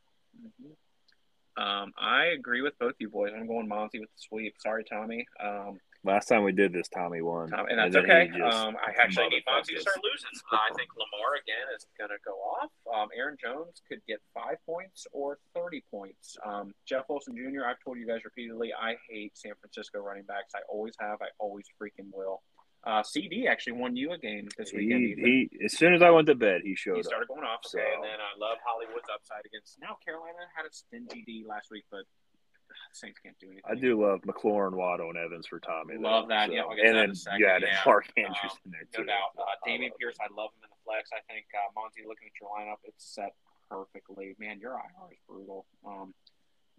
Um, 1.60 1.92
I 2.00 2.28
agree 2.28 2.62
with 2.62 2.78
both 2.80 2.94
you 3.00 3.10
boys. 3.10 3.32
I'm 3.36 3.48
going 3.48 3.68
Monty 3.68 4.00
with 4.00 4.10
the 4.10 4.22
sweep. 4.30 4.56
Sorry, 4.60 4.84
Tommy. 4.86 5.26
Um, 5.44 5.78
last 6.06 6.28
time 6.28 6.44
we 6.44 6.54
did 6.54 6.72
this, 6.72 6.88
Tommy 6.88 7.22
won, 7.22 7.50
Tom, 7.50 7.66
and 7.70 7.78
that's 7.78 7.94
then 7.94 8.04
okay. 8.06 8.30
Um, 8.42 8.78
I 8.78 8.92
actually 9.02 9.28
need 9.28 9.44
Monty 9.46 9.76
to 9.76 9.82
start 9.82 9.98
losing. 10.02 10.30
I 10.52 10.74
think 10.78 10.90
Lamar 10.96 11.36
again 11.36 11.68
is 11.76 11.86
going 11.98 12.12
to 12.12 12.22
go 12.26 12.32
off. 12.32 12.72
Um, 12.96 13.10
Aaron 13.18 13.36
Jones 13.42 13.82
could 13.90 14.00
get 14.08 14.20
five 14.34 14.56
points 14.66 15.06
or 15.12 15.40
thirty 15.54 15.84
points. 15.92 16.38
Um, 16.46 16.74
Jeff 16.88 17.06
Wilson 17.10 17.36
Jr. 17.36 17.66
I've 17.68 17.80
told 17.84 17.98
you 17.98 18.08
guys 18.08 18.24
repeatedly. 18.24 18.72
I 18.74 18.96
hate 19.10 19.38
San 19.38 19.54
Francisco 19.60 20.00
running 20.00 20.24
backs. 20.24 20.54
I 20.56 20.60
always 20.70 20.94
have. 21.00 21.20
I 21.22 21.28
always 21.40 21.66
freaking 21.82 22.10
will. 22.14 22.42
Uh, 22.90 23.04
CD 23.04 23.46
actually 23.48 23.74
won 23.74 23.96
you 23.96 24.12
a 24.14 24.18
game 24.18 24.48
this 24.58 24.74
weekend. 24.74 25.02
He, 25.20 25.50
he 25.54 25.66
as 25.66 25.78
soon 25.78 25.94
as 25.94 26.02
I 26.02 26.10
went 26.10 26.26
to 26.28 26.34
bed, 26.36 26.62
he 26.64 26.74
showed 26.76 26.94
up. 26.94 26.96
he 26.98 27.00
up. 27.02 27.06
started 27.06 27.28
going 27.28 27.44
off. 27.44 27.60
Okay, 27.68 27.78
So- 27.86 27.94
and 27.96 28.04
then 28.04 28.18
I 28.18 28.34
love 28.40 28.58
Hollywood's 28.66 29.06
upside 29.14 29.46
against. 29.46 29.78
Now 29.80 29.98
Carolina 30.04 30.42
had 30.58 30.66
a 30.66 30.74
stingy 30.74 31.22
D 31.22 31.46
last 31.48 31.70
week, 31.70 31.84
but 31.92 32.02
uh, 32.02 32.74
Saints 32.94 33.20
can't 33.22 33.38
do 33.38 33.48
anything. 33.54 33.70
I 33.70 33.76
do 33.76 34.02
love 34.02 34.22
McLaurin, 34.26 34.74
Waddle, 34.74 35.10
and 35.10 35.18
Evans 35.20 35.46
for 35.46 35.60
Tommy. 35.60 35.98
though, 36.02 36.10
Love 36.10 36.28
that. 36.30 36.50
so- 36.50 36.54
Yeah, 36.56 36.64
get 36.76 36.86
and 36.88 36.96
then 36.98 37.04
in 37.06 37.12
a 37.12 37.16
second. 37.16 37.40
you 37.40 37.46
had 37.48 37.62
Yeah. 37.62 37.78
Mark 37.86 38.06
Um, 38.18 38.26
Andrews 38.26 38.56
in 38.66 38.72
there 38.72 38.88
too. 38.92 39.06
No 39.06 39.14
doubt. 39.14 39.38
Uh, 39.38 39.54
Dameon 39.70 39.92
Pierce, 40.02 40.18
I 40.18 40.34
love 40.34 40.50
him 40.58 40.66
in 40.66 40.70
the 40.74 40.82
flex. 40.84 41.12
I 41.14 41.22
think 41.32 41.46
uh, 41.54 41.70
Monty, 41.78 42.02
looking 42.10 42.26
at 42.26 42.34
your 42.42 42.50
lineup, 42.50 42.82
it's 42.90 43.06
set 43.06 43.36
perfectly. 43.70 44.34
Man, 44.40 44.58
your 44.60 44.74
IR 44.74 45.14
is 45.14 45.20
brutal. 45.30 45.68
Um, 45.86 46.14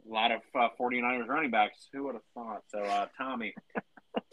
a 0.08 0.12
lot 0.12 0.32
of 0.32 0.40
uh, 0.58 0.68
49ers 0.80 1.28
running 1.28 1.50
backs. 1.50 1.86
Who 1.92 2.04
would 2.04 2.14
have 2.14 2.26
thought? 2.34 2.62
So, 2.68 2.82
uh, 2.82 3.06
Tommy, 3.18 3.54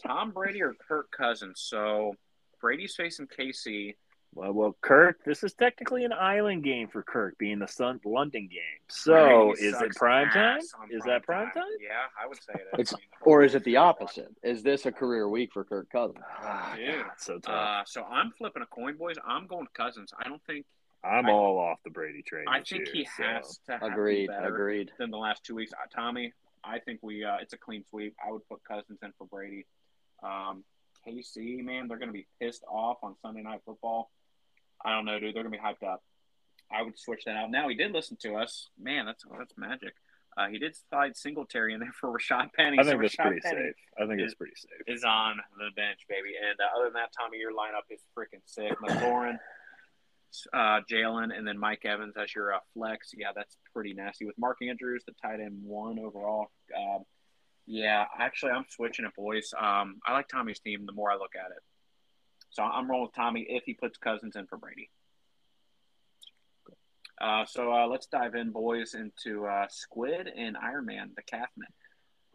Tom 0.05 0.31
Brady 0.31 0.61
or 0.61 0.73
Kirk 0.87 1.09
Cousins? 1.11 1.61
So, 1.65 2.13
Brady's 2.61 2.95
facing 2.95 3.27
KC. 3.27 3.95
Well, 4.33 4.51
well, 4.51 4.77
Kirk, 4.81 5.23
this 5.25 5.43
is 5.43 5.53
technically 5.53 6.03
an 6.03 6.11
island 6.13 6.63
game 6.63 6.89
for 6.89 7.01
Kirk, 7.01 7.37
being 7.39 7.59
the 7.59 7.67
Sun 7.67 8.01
London 8.05 8.47
game. 8.51 8.59
So, 8.89 9.53
Brady 9.53 9.67
is 9.67 9.81
it 9.81 9.95
prime 9.95 10.29
time? 10.29 10.57
ass 10.57 10.73
on 10.79 10.89
Is 10.91 11.01
that 11.05 11.23
prime 11.23 11.49
time? 11.53 11.63
Yeah, 11.81 11.91
I 12.21 12.27
would 12.27 12.37
say 12.43 12.53
it 12.53 12.61
is. 12.73 12.79
It's- 12.79 12.93
I 12.93 12.97
mean, 12.97 13.07
Or 13.21 13.43
is 13.43 13.55
it 13.55 13.63
the 13.63 13.77
opposite? 13.77 14.29
Is 14.43 14.61
this 14.63 14.85
a 14.85 14.91
career 14.91 15.27
week 15.29 15.53
for 15.53 15.63
Kirk 15.63 15.89
Cousins? 15.89 16.23
Ah, 16.41 16.73
Dude. 16.75 16.95
God, 17.03 17.11
so 17.17 17.39
tough. 17.39 17.53
Uh, 17.53 17.83
so 17.85 18.03
I'm 18.03 18.31
flipping 18.37 18.61
a 18.61 18.67
coin, 18.67 18.97
boys. 18.97 19.15
I'm 19.25 19.47
going 19.47 19.65
Cousins. 19.73 20.13
I 20.19 20.27
don't 20.27 20.43
think. 20.45 20.65
I'm 21.03 21.25
I- 21.27 21.31
all 21.31 21.57
off 21.57 21.79
the 21.83 21.89
Brady 21.91 22.21
train. 22.21 22.45
I 22.47 22.61
think 22.61 22.85
year, 22.87 22.93
he 22.93 23.05
so. 23.17 23.23
has 23.23 23.59
to 23.67 23.71
have 23.73 23.81
to 23.81 23.87
be 23.87 23.93
Agreed. 23.93 24.27
better. 24.27 24.53
Agreed. 24.53 24.91
than 24.99 25.09
the 25.09 25.17
last 25.17 25.43
two 25.45 25.55
weeks. 25.55 25.71
Uh, 25.73 25.77
Tommy, 25.95 26.33
I 26.67 26.79
think 26.79 26.99
we 27.01 27.23
uh, 27.23 27.37
it's 27.41 27.53
a 27.53 27.57
clean 27.57 27.83
sweep. 27.89 28.15
I 28.25 28.31
would 28.31 28.47
put 28.49 28.59
Cousins 28.63 28.99
in 29.01 29.11
for 29.17 29.25
Brady. 29.27 29.65
Um, 30.23 30.63
KC, 31.07 31.63
man, 31.63 31.87
they're 31.87 31.97
going 31.97 32.09
to 32.09 32.13
be 32.13 32.27
pissed 32.41 32.63
off 32.69 32.97
on 33.03 33.15
Sunday 33.21 33.41
Night 33.41 33.61
Football. 33.65 34.11
I 34.83 34.91
don't 34.93 35.05
know, 35.05 35.19
dude. 35.19 35.35
They're 35.35 35.43
going 35.43 35.53
to 35.53 35.57
be 35.57 35.63
hyped 35.63 35.87
up. 35.87 36.03
I 36.71 36.81
would 36.81 36.99
switch 36.99 37.23
that 37.25 37.37
out. 37.37 37.49
Now 37.49 37.69
he 37.69 37.75
did 37.75 37.93
listen 37.93 38.17
to 38.23 38.35
us. 38.35 38.67
Man, 38.79 39.05
that's 39.05 39.23
that's 39.37 39.53
magic. 39.57 39.93
Uh, 40.35 40.47
he 40.49 40.59
did 40.59 40.75
slide 40.89 41.15
Singletary 41.17 41.73
in 41.73 41.79
there 41.79 41.93
for 41.99 42.09
Rashaad 42.15 42.53
Penny. 42.53 42.77
I 42.77 42.83
so 42.83 42.89
think 42.89 43.01
that's 43.01 43.15
Rashad 43.15 43.23
pretty 43.25 43.39
Penny 43.41 43.55
safe. 43.67 43.75
I 43.99 44.05
think 44.05 44.19
is- 44.21 44.25
it's 44.25 44.35
pretty 44.35 44.53
safe. 44.55 44.81
Is 44.95 45.03
on 45.03 45.37
the 45.57 45.69
bench, 45.75 45.99
baby. 46.09 46.33
And 46.37 46.59
uh, 46.59 46.75
other 46.77 46.85
than 46.85 46.93
that, 46.93 47.09
Tommy, 47.17 47.37
your 47.39 47.53
lineup 47.53 47.89
is 47.89 48.01
freaking 48.15 48.41
sick. 48.45 48.77
McLaurin, 48.83 49.37
uh, 50.53 50.81
Jalen, 50.91 51.35
and 51.35 51.47
then 51.47 51.57
Mike 51.57 51.85
Evans 51.85 52.15
as 52.21 52.33
your 52.35 52.53
uh, 52.53 52.59
flex. 52.73 53.11
Yeah, 53.15 53.29
that's 53.35 53.57
pretty 53.73 53.93
nasty. 53.93 54.25
With 54.25 54.37
Mark 54.37 54.57
Andrews, 54.61 55.03
the 55.05 55.13
tight 55.21 55.39
end 55.39 55.59
one 55.63 55.99
overall. 55.99 56.47
Um, 56.75 57.03
yeah, 57.65 58.05
actually, 58.17 58.51
I'm 58.51 58.65
switching 58.69 59.05
it, 59.05 59.11
boys. 59.15 59.53
Um, 59.57 59.99
I 60.05 60.13
like 60.13 60.27
Tommy's 60.27 60.59
team 60.59 60.85
the 60.85 60.93
more 60.93 61.11
I 61.11 61.15
look 61.15 61.33
at 61.35 61.51
it. 61.51 61.63
So 62.49 62.63
I'm 62.63 62.89
rolling 62.89 63.07
with 63.07 63.15
Tommy 63.15 63.45
if 63.47 63.63
he 63.65 63.73
puts 63.73 63.97
Cousins 63.97 64.35
in 64.35 64.47
for 64.47 64.57
Brady. 64.57 64.89
Uh, 67.19 67.45
so 67.45 67.73
uh, 67.73 67.87
let's 67.87 68.05
dive 68.05 68.35
in, 68.35 68.51
boys, 68.51 68.93
into 68.93 69.45
uh, 69.45 69.65
Squid 69.69 70.27
and 70.27 70.55
Iron 70.55 70.85
Man, 70.85 71.11
the 71.15 71.23
Calfman. 71.23 71.71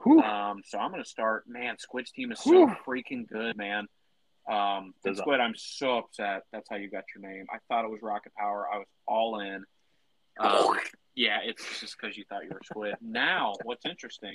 Um, 0.05 0.62
so 0.64 0.78
I'm 0.78 0.90
going 0.90 1.03
to 1.03 1.09
start. 1.09 1.45
Man, 1.47 1.76
Squid's 1.78 2.11
team 2.11 2.32
is 2.32 2.40
so 2.40 2.51
Whew. 2.51 2.76
freaking 2.86 3.26
good, 3.28 3.57
man. 3.57 3.86
Um, 4.49 4.95
Does- 5.05 5.18
Squid, 5.18 5.40
I'm 5.40 5.55
so 5.57 5.99
upset. 5.99 6.43
That's 6.53 6.68
how 6.68 6.76
you 6.76 6.90
got 6.90 7.05
your 7.14 7.28
name. 7.30 7.47
I 7.53 7.59
thought 7.68 7.84
it 7.84 7.90
was 7.90 8.01
Rocket 8.03 8.32
Power. 8.34 8.66
I 8.72 8.78
was 8.78 8.86
all 9.07 9.40
in. 9.40 9.64
Um, 10.40 10.78
yeah, 11.14 11.38
it's 11.45 11.80
just 11.80 11.97
because 12.01 12.16
you 12.16 12.24
thought 12.28 12.45
you 12.45 12.51
were 12.51 12.61
Squid. 12.64 12.95
Now, 13.01 13.53
what's 13.64 13.84
interesting? 13.86 14.34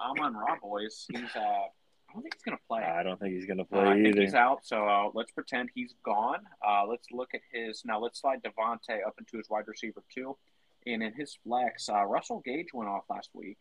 I'm 0.00 0.22
on 0.22 0.34
Raw 0.34 0.56
Boys. 0.62 1.06
He's. 1.10 1.34
Uh, 1.34 1.40
I 1.40 2.14
don't 2.14 2.22
think 2.22 2.34
he's 2.34 2.42
going 2.42 2.58
to 2.58 2.64
play. 2.68 2.82
I 2.82 3.02
don't 3.02 3.18
think 3.18 3.34
he's 3.34 3.46
going 3.46 3.56
to 3.56 3.64
Uh, 3.74 3.80
I 3.80 3.94
play 3.94 4.02
think 4.02 4.18
he's 4.18 4.34
out, 4.34 4.66
so 4.66 4.86
uh, 4.86 5.10
let's 5.14 5.32
pretend 5.32 5.70
he's 5.74 5.94
gone. 6.04 6.40
Uh, 6.66 6.84
let's 6.86 7.06
look 7.10 7.30
at 7.32 7.40
his 7.50 7.82
now. 7.86 7.98
Let's 7.98 8.20
slide 8.20 8.42
DeVonta 8.42 8.98
up 9.06 9.14
into 9.18 9.38
his 9.38 9.48
wide 9.48 9.66
receiver 9.66 10.02
two, 10.14 10.36
and 10.86 11.02
in 11.02 11.14
his 11.14 11.38
flex, 11.42 11.88
uh, 11.88 12.04
Russell 12.04 12.42
Gage 12.44 12.74
went 12.74 12.90
off 12.90 13.04
last 13.08 13.30
week, 13.32 13.56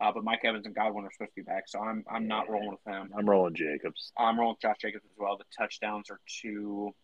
uh, 0.00 0.12
but 0.12 0.24
Mike 0.24 0.40
Evans 0.44 0.66
and 0.66 0.74
Godwin 0.74 1.04
are 1.04 1.12
supposed 1.12 1.32
to 1.34 1.42
be 1.42 1.42
back, 1.42 1.64
so 1.66 1.80
I'm 1.80 2.04
I'm 2.10 2.26
not 2.26 2.48
rolling 2.48 2.70
with 2.70 2.84
him. 2.86 3.10
I'm 3.16 3.28
rolling 3.28 3.54
Jacobs. 3.54 4.12
I'm 4.18 4.38
rolling 4.38 4.56
Josh 4.60 4.76
Jacobs 4.80 5.04
as 5.04 5.16
well. 5.18 5.36
The 5.36 5.44
touchdowns 5.56 6.10
are 6.10 6.20
too 6.42 6.94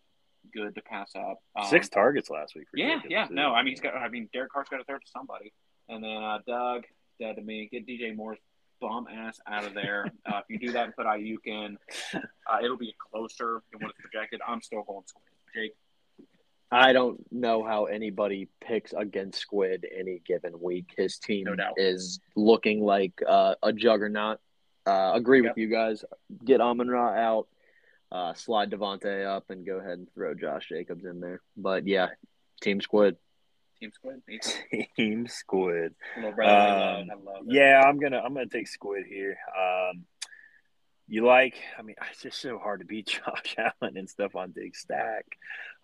good 0.52 0.74
to 0.74 0.82
pass 0.82 1.12
up. 1.16 1.38
Um, 1.56 1.66
Six 1.68 1.88
targets 1.88 2.30
last 2.30 2.54
week 2.54 2.66
for 2.70 2.78
yeah, 2.78 2.96
Jacobs, 2.96 3.10
yeah. 3.10 3.26
too. 3.26 3.34
No, 3.34 3.54
I 3.54 3.62
mean 3.62 3.72
he's 3.72 3.80
got. 3.80 3.94
I 3.94 4.08
mean 4.08 4.28
Derek 4.32 4.52
Carr's 4.52 4.68
got 4.68 4.78
to 4.78 4.84
throw 4.84 4.98
to 4.98 5.06
somebody, 5.06 5.52
and 5.88 6.02
then 6.02 6.22
uh, 6.22 6.38
Doug 6.46 6.84
dead 7.20 7.36
to 7.36 7.42
me. 7.42 7.68
Get 7.70 7.86
DJ 7.86 8.14
Moore's 8.14 8.38
bum 8.80 9.06
ass 9.10 9.38
out 9.46 9.64
of 9.64 9.74
there. 9.74 10.06
uh, 10.26 10.38
if 10.38 10.44
you 10.48 10.58
do 10.58 10.72
that 10.72 10.84
and 10.86 10.96
put 10.96 11.06
Aiyuk 11.06 11.46
in, 11.46 11.78
uh, 12.14 12.58
it'll 12.62 12.76
be 12.76 12.94
closer 13.10 13.62
than 13.72 13.80
what 13.80 13.90
it's 13.90 14.00
projected. 14.00 14.40
I'm 14.46 14.62
still 14.62 14.82
going 14.82 15.04
Squid. 15.06 15.24
Jake, 15.54 15.76
I 16.70 16.92
don't 16.92 17.20
know 17.32 17.62
how 17.62 17.84
anybody 17.84 18.48
picks 18.60 18.92
against 18.92 19.40
Squid 19.40 19.86
any 19.96 20.20
given 20.26 20.60
week. 20.60 20.92
His 20.96 21.18
team 21.18 21.44
No 21.44 21.72
is 21.76 22.18
looking 22.34 22.84
like 22.84 23.12
uh, 23.26 23.54
a 23.62 23.72
juggernaut. 23.72 24.38
Uh, 24.86 25.12
agree 25.14 25.42
Yep. 25.42 25.50
with 25.52 25.58
you 25.58 25.68
guys. 25.68 26.04
Get 26.44 26.60
Amon 26.60 26.88
Ra 26.88 27.10
out, 27.14 27.48
uh, 28.12 28.34
slide 28.34 28.70
DeVonta 28.70 29.24
up, 29.26 29.50
and 29.50 29.64
go 29.64 29.76
ahead 29.78 29.98
and 29.98 30.12
throw 30.14 30.34
Josh 30.34 30.68
Jacobs 30.68 31.04
in 31.04 31.20
there. 31.20 31.40
But 31.56 31.86
yeah, 31.86 32.08
Team 32.60 32.80
Squid. 32.80 33.16
Team 33.80 33.90
Squid, 33.92 34.22
Team 34.96 35.26
Squid. 35.26 35.94
little 36.16 36.32
brother, 36.32 36.52
I 36.52 36.72
love, 36.72 37.00
Um, 37.02 37.10
I 37.10 37.14
love 37.32 37.44
it. 37.48 37.52
Yeah, 37.54 37.82
I'm 37.86 37.98
gonna 37.98 38.18
I'm 38.18 38.34
gonna 38.34 38.46
take 38.46 38.68
Squid 38.68 39.04
here. 39.06 39.36
Um, 39.58 40.04
you 41.08 41.24
like? 41.26 41.54
I 41.78 41.82
mean, 41.82 41.96
it's 42.10 42.22
just 42.22 42.40
so 42.40 42.58
hard 42.58 42.80
to 42.80 42.86
beat 42.86 43.06
Josh 43.26 43.56
Allen 43.58 43.96
and 43.96 44.08
stuff 44.08 44.36
on 44.36 44.52
Dig 44.52 44.74
Stack. 44.76 45.26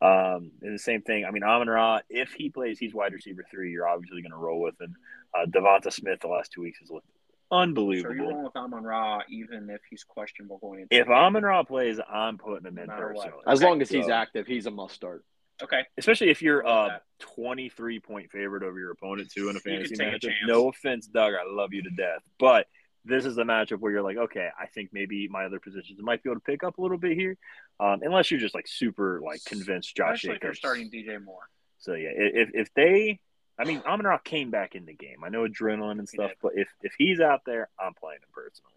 Um, 0.01 0.53
and 0.63 0.75
the 0.75 0.79
same 0.79 1.03
thing. 1.03 1.25
I 1.25 1.31
mean, 1.31 1.43
Amon 1.43 1.69
Ra, 1.69 2.01
if 2.09 2.33
he 2.33 2.49
plays, 2.51 2.79
he's 2.79 2.95
wide 2.95 3.13
receiver 3.13 3.45
three. 3.51 3.73
You're 3.73 3.89
obviously 3.89 4.23
gonna 4.23 4.37
roll 4.37 4.61
with 4.61 4.81
him. 4.81 4.95
Uh, 5.35 5.47
DeVonta 5.47 5.93
Smith, 5.93 6.21
the 6.21 6.29
last 6.29 6.53
two 6.53 6.63
weeks 6.63 6.79
has 6.81 6.91
looked 6.91 7.07
unbelievable. 7.53 8.11
So 8.11 8.15
you're 8.15 8.23
unbelievable. 8.25 8.31
rolling 8.31 8.45
with 8.45 8.57
Amon 8.57 8.85
Ra, 8.85 9.21
even 9.29 9.69
if 9.71 9.81
he's 9.91 10.05
questionable 10.05 10.59
going 10.59 10.81
into. 10.81 10.95
if 10.97 11.07
the 11.07 11.13
game? 11.13 11.19
Amon 11.23 11.43
Ra 11.43 11.63
plays, 11.65 12.01
I'm 12.11 12.39
putting 12.39 12.67
him 12.67 12.79
in 12.79 12.87
No 12.87 12.93
matter 12.95 13.13
what. 13.13 13.25
personally. 13.27 13.45
As 13.47 13.63
long 13.63 13.83
as 13.83 13.91
he's 13.91 14.07
so- 14.07 14.13
active, 14.13 14.47
he's 14.47 14.67
a 14.67 14.71
must 14.71 14.95
start. 14.95 15.25
okay, 15.63 15.85
especially 15.99 16.31
if 16.31 16.41
you're 16.41 16.65
Love 16.65 16.91
uh 16.93 16.99
23 17.19 18.01
point 18.01 18.31
favorite 18.31 18.63
over 18.63 18.79
your 18.79 18.93
opponent 18.93 19.31
too 19.31 19.51
in 19.51 19.57
a 19.57 19.61
fantasy 19.61 19.95
take 19.95 20.15
matchup. 20.15 20.33
No 20.47 20.69
offense, 20.69 21.07
Doug, 21.07 21.35
I 21.35 21.43
love 21.47 21.75
you 21.75 21.83
to 21.83 21.91
death, 21.91 22.23
but 22.39 22.67
this 23.05 23.25
is 23.25 23.39
a 23.39 23.43
matchup 23.43 23.79
where 23.79 23.93
you're 23.93 24.03
like, 24.03 24.17
okay, 24.17 24.49
I 24.59 24.67
think 24.67 24.91
maybe 24.93 25.29
my 25.29 25.45
other 25.45 25.59
positions 25.59 25.99
might 26.03 26.23
be 26.23 26.31
able 26.31 26.41
to 26.41 26.45
pick 26.45 26.63
up 26.63 26.79
a 26.79 26.83
little 26.83 26.99
bit 26.99 27.17
here, 27.17 27.37
um, 27.79 28.01
unless 28.03 28.31
you're 28.31 28.41
just 28.41 28.55
like 28.55 28.69
super 28.69 29.21
like 29.25 29.45
convinced 29.45 29.97
Josh 29.97 30.25
especially 30.25 30.37
if 30.37 30.43
you're 30.43 30.55
starting 30.55 30.91
DJ 30.91 31.23
Moore. 31.23 31.49
So 31.79 31.95
yeah, 31.95 32.11
if 32.13 32.51
if 32.53 32.75
they, 32.75 33.21
I 33.59 33.65
mean, 33.65 33.83
Amon 33.87 34.07
Ra 34.07 34.19
came 34.19 34.51
back 34.51 34.75
in 34.75 34.85
the 34.85 34.95
game. 34.95 35.25
I 35.25 35.31
know 35.31 35.47
adrenaline 35.47 35.99
and 35.99 36.09
stuff, 36.09 36.33
but 36.43 36.53
if 36.55 36.69
if 36.83 36.93
he's 36.99 37.21
out 37.21 37.41
there, 37.47 37.71
I'm 37.79 37.95
playing 37.95 38.21
him 38.21 38.29
personally. 38.35 38.75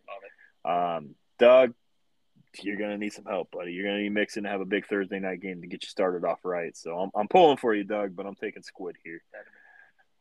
Um, 0.66 1.16
Doug, 1.38 1.74
you're 2.62 2.78
gonna 2.78 2.98
need 2.98 3.12
some 3.12 3.26
help, 3.26 3.52
buddy. 3.52 3.74
You're 3.74 3.86
gonna 3.86 4.04
need 4.04 4.14
Mixon 4.14 4.44
to 4.44 4.50
have 4.50 4.62
a 4.62 4.66
big 4.66 4.88
Thursday 4.88 5.20
night 5.20 5.42
game 5.42 5.62
to 5.62 5.68
get 5.68 5.84
you 5.84 5.90
started 5.90 6.26
off 6.26 6.40
right. 6.44 6.76
So 6.78 6.98
I'm 6.98 7.12
I'm 7.14 7.28
pulling 7.28 7.58
for 7.58 7.74
you, 7.74 7.84
Doug, 7.84 8.16
but 8.16 8.26
I'm 8.26 8.36
taking 8.36 8.64
Squid 8.64 8.96
here. 9.04 9.22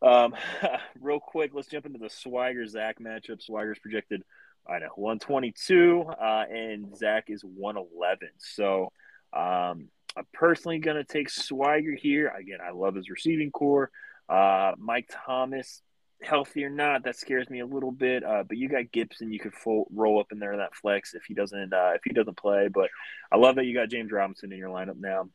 Um, 0.03 0.35
real 1.01 1.21
quick, 1.21 1.53
let's 1.55 1.69
jump 1.69 1.87
into 1.87 1.99
the 1.99 2.11
Swagger 2.11 2.67
Zach 2.67 2.99
matchup. 2.99 3.43
Swagger's 3.43 3.79
projected, 3.79 4.23
I 4.69 4.81
know, 4.81 4.89
122, 4.97 6.03
uh, 6.03 6.45
and 6.51 6.97
Zach 6.97 7.25
is 7.29 7.43
111. 7.43 8.29
So, 8.39 8.93
um, 9.33 9.89
I'm 10.17 10.27
personally 10.35 10.79
gonna 10.79 11.05
take 11.05 11.31
Swagger 11.31 11.95
here. 11.95 12.29
Again, 12.29 12.59
I 12.63 12.71
love 12.73 12.95
his 12.95 13.09
receiving 13.09 13.51
core. 13.51 13.91
Uh, 14.29 14.73
Mike 14.77 15.11
Thomas, 15.11 15.81
healthy 16.23 16.65
or 16.65 16.71
not, 16.71 17.05
that 17.05 17.17
scares 17.17 17.49
me 17.49 17.61
a 17.61 17.67
little 17.67 17.93
bit. 17.93 18.23
Uh, 18.25 18.45
but 18.47 18.57
you 18.57 18.69
got 18.69 18.93
Gibson, 18.93 19.33
you 19.33 19.39
could 19.39 19.55
full, 19.55 19.87
roll 19.93 20.21
up 20.21 20.33
in 20.33 20.39
there 20.39 20.53
in 20.53 20.59
that 20.59 20.75
flex 20.75 21.15
if 21.15 21.25
he 21.25 21.35
doesn't 21.35 21.73
uh, 21.73 21.93
if 21.95 22.03
he 22.05 22.13
doesn't 22.13 22.37
play. 22.37 22.69
But 22.69 22.91
I 23.31 23.37
love 23.37 23.57
that 23.57 23.65
you 23.65 23.75
got 23.75 23.89
James 23.89 24.13
Robinson 24.13 24.53
in 24.53 24.59
your 24.59 24.71
lineup 24.71 24.99
now. 24.99 25.29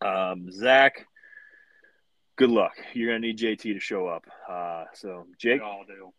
Um, 0.00 0.50
Zach, 0.50 1.06
good 2.38 2.50
luck. 2.50 2.72
You're 2.94 3.08
gonna 3.08 3.18
need 3.26 3.38
JT 3.38 3.60
to 3.74 3.80
show 3.80 4.06
up. 4.06 4.24
Uh, 4.48 4.84
so 4.94 5.26
Jake, 5.38 5.60
We 5.60 5.66
all 5.66 5.84
do. 5.86 6.12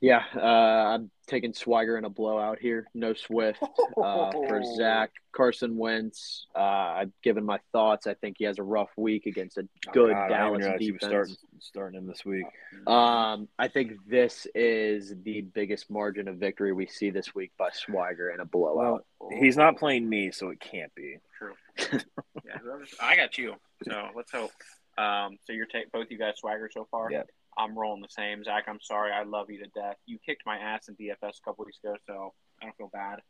Yeah, 0.00 0.22
uh, 0.36 0.40
I'm 0.40 1.10
taking 1.28 1.54
Swagger 1.54 1.96
in 1.96 2.04
a 2.04 2.10
blowout 2.10 2.58
here. 2.58 2.86
No 2.94 3.14
Swift 3.14 3.62
uh, 3.96 4.32
for 4.32 4.62
Zach. 4.76 5.10
Carson 5.32 5.78
Wentz. 5.78 6.46
Uh, 6.54 6.58
I've 6.60 7.12
given 7.22 7.42
my 7.42 7.58
thoughts. 7.72 8.06
I 8.06 8.12
think 8.12 8.36
he 8.38 8.44
has 8.44 8.58
a 8.58 8.62
rough 8.62 8.90
week 8.98 9.24
against 9.24 9.56
a 9.56 9.66
good 9.92 10.10
Oh, 10.10 10.14
God, 10.14 10.30
I 10.30 10.50
didn't 10.50 10.60
Dallas 10.60 10.76
he 10.78 10.92
was 10.92 11.00
defense. 11.00 11.10
starting 11.10 11.36
starting 11.58 11.98
him 12.00 12.06
this 12.06 12.22
week. 12.22 12.44
Um, 12.86 13.48
I 13.58 13.68
think 13.68 13.92
this 14.06 14.46
is 14.54 15.14
the 15.22 15.40
biggest 15.40 15.90
margin 15.90 16.28
of 16.28 16.36
victory 16.36 16.74
we 16.74 16.86
see 16.86 17.08
this 17.08 17.34
week 17.34 17.52
by 17.58 17.70
Swagger 17.72 18.30
in 18.30 18.40
a 18.40 18.44
blowout. 18.44 19.06
He's 19.32 19.56
not 19.56 19.78
playing 19.78 20.06
me, 20.06 20.32
so 20.32 20.50
it 20.50 20.60
can't 20.60 20.94
be. 20.94 21.16
True. 21.38 21.54
yeah, 22.44 22.60
I 23.00 23.16
got 23.16 23.38
you. 23.38 23.54
So 23.88 24.08
let's 24.14 24.32
hope. 24.32 24.50
Um, 24.96 25.38
so 25.44 25.52
you're 25.52 25.66
both 25.92 26.06
you 26.10 26.18
guys 26.18 26.34
swagger 26.38 26.70
so 26.72 26.86
far. 26.90 27.10
Yep. 27.10 27.28
I'm 27.56 27.78
rolling 27.78 28.02
the 28.02 28.08
same. 28.08 28.42
Zach, 28.44 28.64
I'm 28.68 28.80
sorry. 28.80 29.12
I 29.12 29.22
love 29.22 29.50
you 29.50 29.58
to 29.58 29.70
death. 29.74 29.96
You 30.06 30.18
kicked 30.24 30.42
my 30.44 30.56
ass 30.56 30.88
in 30.88 30.96
DFS 30.96 31.14
a 31.22 31.44
couple 31.44 31.64
weeks 31.64 31.78
ago, 31.82 31.94
so 32.06 32.34
I 32.60 32.66
don't 32.66 32.76
feel 32.76 32.90
bad. 32.92 33.20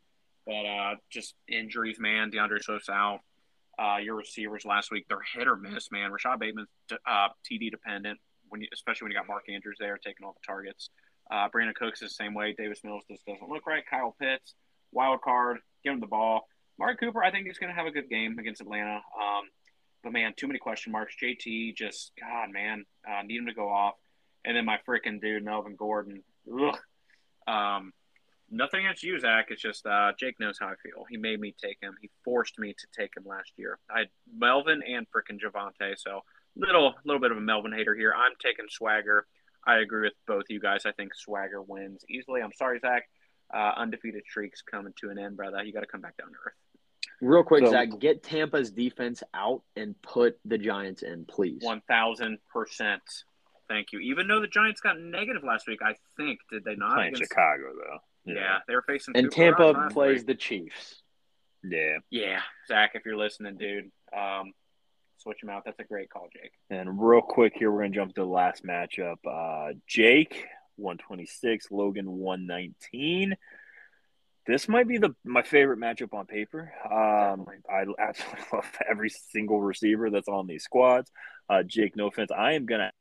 But 0.45 0.65
uh, 0.65 0.95
just 1.11 1.35
injuries, 1.47 1.99
man. 1.99 2.29
D'Andre 2.29 2.59
Swift's 2.59 2.89
out. 2.89 3.19
Uh, 3.77 3.97
your 3.97 4.15
receivers 4.15 4.65
last 4.65 4.91
week, 4.91 5.05
they're 5.09 5.19
hit 5.35 5.47
or 5.47 5.55
miss, 5.57 5.91
man. 5.91 6.11
Rashod 6.11 6.39
Bateman's 6.39 6.69
uh, 6.91 7.27
TD 7.49 7.71
dependent, 7.71 8.19
when 8.49 8.61
you, 8.61 8.67
especially 8.73 9.05
when 9.05 9.11
you 9.11 9.17
got 9.17 9.27
Mark 9.27 9.49
Andrews 9.49 9.77
there 9.79 9.97
taking 9.97 10.25
all 10.25 10.33
the 10.33 10.45
targets. 10.45 10.89
Uh, 11.29 11.49
Brandin 11.49 11.75
Cooks 11.75 12.01
is 12.01 12.11
the 12.11 12.23
same 12.23 12.33
way. 12.33 12.55
Davis 12.57 12.81
Mills 12.83 13.03
just 13.09 13.25
doesn't 13.25 13.49
look 13.49 13.65
right. 13.65 13.83
Kyle 13.89 14.15
Pitts, 14.19 14.55
wild 14.91 15.21
card, 15.21 15.57
give 15.83 15.93
him 15.93 15.99
the 15.99 16.07
ball. 16.07 16.47
Mark 16.77 16.99
Cooper, 16.99 17.23
I 17.23 17.31
think 17.31 17.47
he's 17.47 17.57
going 17.57 17.73
to 17.73 17.75
have 17.75 17.87
a 17.87 17.91
good 17.91 18.09
game 18.09 18.37
against 18.37 18.61
Atlanta. 18.61 18.95
Um, 18.95 19.49
but 20.05 20.13
man, 20.13 20.33
too 20.37 20.45
many 20.45 20.59
question 20.59 20.91
marks. 20.91 21.15
JT, 21.21 21.75
just 21.75 22.11
God, 22.21 22.51
man, 22.53 22.85
uh, 23.09 23.23
need 23.23 23.39
him 23.39 23.47
to 23.47 23.55
go 23.55 23.67
off. 23.67 23.95
And 24.45 24.55
then 24.55 24.63
my 24.63 24.77
freaking 24.87 25.19
dude, 25.19 25.43
Melvin 25.43 25.75
Gordon. 25.75 26.23
Ugh. 26.47 26.77
Um, 27.47 27.91
nothing 28.51 28.81
against 28.85 29.01
you, 29.01 29.19
Zach. 29.19 29.47
It's 29.49 29.63
just 29.63 29.83
uh, 29.87 30.11
Jake 30.19 30.39
knows 30.39 30.57
how 30.59 30.67
I 30.67 30.75
feel. 30.83 31.05
He 31.09 31.17
made 31.17 31.39
me 31.39 31.55
take 31.59 31.77
him. 31.81 31.95
He 31.99 32.11
forced 32.23 32.59
me 32.59 32.75
to 32.77 32.87
take 32.95 33.17
him 33.17 33.23
last 33.25 33.53
year. 33.57 33.79
I 33.89 34.03
Melvin 34.31 34.83
and 34.87 35.07
freaking 35.07 35.39
Javonte. 35.41 35.95
So 35.97 36.21
little 36.55 36.93
little 37.03 37.19
bit 37.19 37.31
of 37.31 37.37
a 37.37 37.41
Melvin 37.41 37.73
hater 37.73 37.95
here. 37.95 38.13
I'm 38.15 38.33
taking 38.39 38.65
Swagger. 38.69 39.25
I 39.65 39.77
agree 39.77 40.03
with 40.03 40.13
both 40.27 40.41
of 40.43 40.49
you 40.49 40.59
guys. 40.59 40.85
I 40.85 40.91
think 40.91 41.15
Swagger 41.15 41.63
wins 41.63 42.05
easily. 42.07 42.41
I'm 42.43 42.53
sorry, 42.53 42.79
Zach. 42.79 43.09
Uh, 43.51 43.71
undefeated 43.75 44.23
streaks 44.29 44.61
coming 44.61 44.93
to 45.01 45.09
an 45.09 45.17
end, 45.17 45.35
brother. 45.35 45.63
You 45.63 45.73
got 45.73 45.79
to 45.79 45.87
come 45.87 46.01
back 46.01 46.15
down 46.17 46.29
to 46.29 46.35
earth. 46.45 46.53
Real 47.21 47.43
quick, 47.43 47.65
So- 47.65 47.71
Zach, 47.71 47.89
get 47.99 48.23
Tampa's 48.23 48.71
defense 48.71 49.23
out 49.33 49.61
and 49.75 49.99
put 50.01 50.37
the 50.45 50.57
Giants 50.57 51.01
in, 51.03 51.25
please. 51.25 51.61
One 51.63 51.81
thousand 51.87 52.39
percent. 52.51 53.01
Thank 53.67 53.93
you. 53.93 53.99
Even 53.99 54.27
though 54.27 54.41
the 54.41 54.47
Giants 54.47 54.79
got 54.81 54.99
negative 54.99 55.43
last 55.43 55.67
week, 55.67 55.79
I 55.81 55.95
think 56.17 56.39
did 56.51 56.63
they 56.63 56.75
not? 56.75 56.95
Playing 56.95 57.15
against- 57.15 57.31
Chicago 57.31 57.73
though. 57.75 57.99
Yeah, 58.33 58.59
they 58.67 58.75
were 58.75 58.81
facing. 58.83 59.15
And 59.15 59.27
Cooper 59.31 59.55
Tampa 59.73 59.89
plays 59.93 60.19
week. 60.19 60.27
the 60.27 60.35
Chiefs. 60.35 61.01
Yeah. 61.63 61.97
Yeah, 62.11 62.41
Zach, 62.67 62.91
if 62.95 63.05
you're 63.05 63.17
listening, 63.17 63.57
dude, 63.57 63.91
um, 64.15 64.53
switch 65.17 65.39
them 65.41 65.49
out. 65.49 65.63
That's 65.65 65.79
a 65.79 65.83
great 65.83 66.09
call, 66.11 66.27
Jake. 66.31 66.51
And 66.69 66.99
real 67.01 67.21
quick 67.21 67.53
here, 67.55 67.71
we're 67.71 67.81
gonna 67.83 67.93
jump 67.95 68.13
to 68.15 68.21
the 68.21 68.27
last 68.27 68.63
matchup. 68.63 69.17
Uh, 69.25 69.73
Jake, 69.87 70.45
one 70.75 70.97
twenty 70.97 71.25
six, 71.25 71.71
Logan, 71.71 72.11
one 72.11 72.45
nineteen. 72.45 73.35
This 74.47 74.67
might 74.67 74.87
be 74.87 74.99
the 74.99 75.15
my 75.23 75.41
favorite 75.41 75.79
matchup 75.79 76.13
on 76.13 76.27
paper. 76.27 76.71
Um, 76.85 77.47
I 77.69 77.85
absolutely 77.99 78.45
love 78.53 78.65
every 78.89 79.09
single 79.09 79.59
receiver 79.59 80.09
that's 80.09 80.27
on 80.27 80.45
these 80.47 80.63
squads. 80.63 81.11
Uh, 81.49 81.63
Jake, 81.63 81.95
no 81.95 82.07
offense, 82.07 82.31
I 82.31 82.53
am 82.53 82.65
gonna 82.65 82.91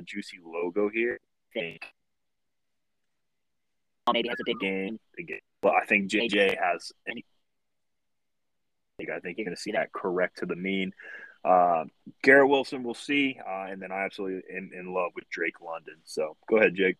a 0.00 0.02
juicy 0.02 0.38
logo 0.44 0.88
here. 0.88 1.20
I 1.56 1.60
think 1.60 1.86
maybe 4.12 4.28
has 4.28 4.38
a 4.40 4.44
big 4.44 4.58
game. 4.58 4.98
But 5.62 5.74
I 5.74 5.84
think 5.84 6.10
JJ 6.10 6.56
has. 6.58 6.92
Any, 7.08 7.24
I 9.00 9.20
think 9.20 9.38
you're 9.38 9.44
going 9.44 9.56
to 9.56 9.60
see 9.60 9.72
that 9.72 9.92
correct 9.92 10.38
to 10.38 10.46
the 10.46 10.56
mean. 10.56 10.92
Uh, 11.44 11.84
Garrett 12.22 12.48
Wilson, 12.48 12.82
we'll 12.82 12.94
see. 12.94 13.38
Uh, 13.38 13.66
and 13.70 13.80
then 13.80 13.92
I 13.92 14.04
absolutely 14.04 14.42
am 14.54 14.70
in 14.74 14.92
love 14.92 15.12
with 15.14 15.28
Drake 15.30 15.60
London. 15.60 15.96
So 16.04 16.36
go 16.48 16.56
ahead, 16.56 16.74
Jake. 16.74 16.96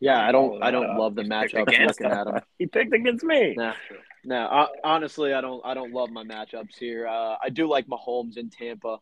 Yeah, 0.00 0.26
I 0.26 0.32
don't. 0.32 0.62
I 0.62 0.70
don't 0.70 0.90
up. 0.90 0.98
love 0.98 1.14
the 1.14 1.22
matchup. 1.22 1.66
Looking 1.66 2.06
at 2.06 2.26
him. 2.26 2.40
He 2.58 2.66
picked 2.66 2.92
against 2.92 3.24
me. 3.24 3.54
Nah, 3.56 3.72
no. 4.24 4.46
I, 4.46 4.66
honestly, 4.84 5.32
I 5.32 5.40
don't. 5.40 5.64
I 5.64 5.74
don't 5.74 5.92
love 5.92 6.10
my 6.10 6.22
matchups 6.24 6.76
here. 6.78 7.06
Uh, 7.06 7.36
I 7.42 7.48
do 7.50 7.68
like 7.68 7.86
Mahomes 7.86 8.36
in 8.36 8.50
Tampa. 8.50 8.98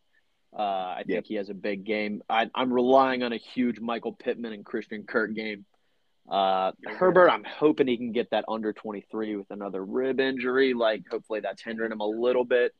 Uh, 0.56 0.62
I 0.62 0.98
think 1.04 1.14
Yep. 1.16 1.24
he 1.26 1.34
has 1.34 1.50
a 1.50 1.54
big 1.54 1.84
game. 1.84 2.22
I, 2.28 2.48
I'm 2.54 2.72
relying 2.72 3.24
on 3.24 3.32
a 3.32 3.36
huge 3.36 3.80
Michael 3.80 4.12
Pittman 4.12 4.52
and 4.52 4.64
Christian 4.64 5.02
Kirk 5.02 5.34
game. 5.34 5.64
Uh, 6.30 6.70
Herbert, 6.86 7.28
I'm 7.28 7.42
hoping 7.44 7.88
he 7.88 7.96
can 7.96 8.12
get 8.12 8.30
that 8.30 8.44
under 8.46 8.72
23 8.72 9.34
with 9.36 9.50
another 9.50 9.84
rib 9.84 10.20
injury. 10.20 10.72
Like, 10.72 11.02
hopefully, 11.10 11.40
that's 11.40 11.60
hindering 11.60 11.90
him 11.90 12.00
a 12.00 12.06
little 12.06 12.44
bit. 12.44 12.72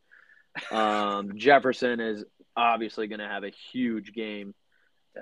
Um, 0.70 1.32
Jefferson 1.36 1.98
is 1.98 2.24
obviously 2.56 3.08
going 3.08 3.18
to 3.18 3.28
have 3.28 3.42
a 3.42 3.50
huge 3.72 4.12
game. 4.12 4.54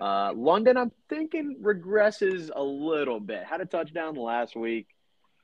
Uh, 0.00 0.32
London, 0.34 0.76
I'm 0.76 0.92
thinking 1.08 1.58
regresses 1.62 2.50
a 2.54 2.62
little 2.62 3.20
bit. 3.20 3.44
Had 3.44 3.60
a 3.60 3.66
touchdown 3.66 4.14
last 4.14 4.56
week. 4.56 4.88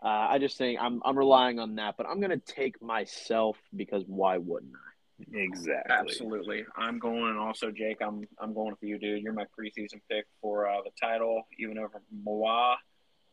Uh, 0.02 0.08
I 0.30 0.38
just 0.38 0.56
think 0.56 0.78
I'm 0.80 1.02
I'm 1.04 1.18
relying 1.18 1.58
on 1.58 1.74
that, 1.76 1.96
but 1.96 2.06
I'm 2.08 2.20
going 2.20 2.30
to 2.30 2.38
take 2.38 2.80
myself 2.80 3.56
because 3.74 4.04
why 4.06 4.38
wouldn't 4.38 4.74
I? 4.74 4.88
Exactly. 5.32 5.92
Absolutely. 5.92 6.64
I'm 6.76 7.00
going, 7.00 7.24
and 7.30 7.38
also 7.38 7.72
Jake, 7.72 7.98
I'm 8.00 8.22
I'm 8.38 8.54
going 8.54 8.70
with 8.70 8.82
you, 8.82 8.98
dude. 8.98 9.22
You're 9.22 9.32
my 9.32 9.46
preseason 9.58 10.00
pick 10.08 10.26
for 10.40 10.68
uh, 10.68 10.82
the 10.84 10.90
title, 11.00 11.42
even 11.58 11.78
over 11.78 12.02
Moa. 12.12 12.76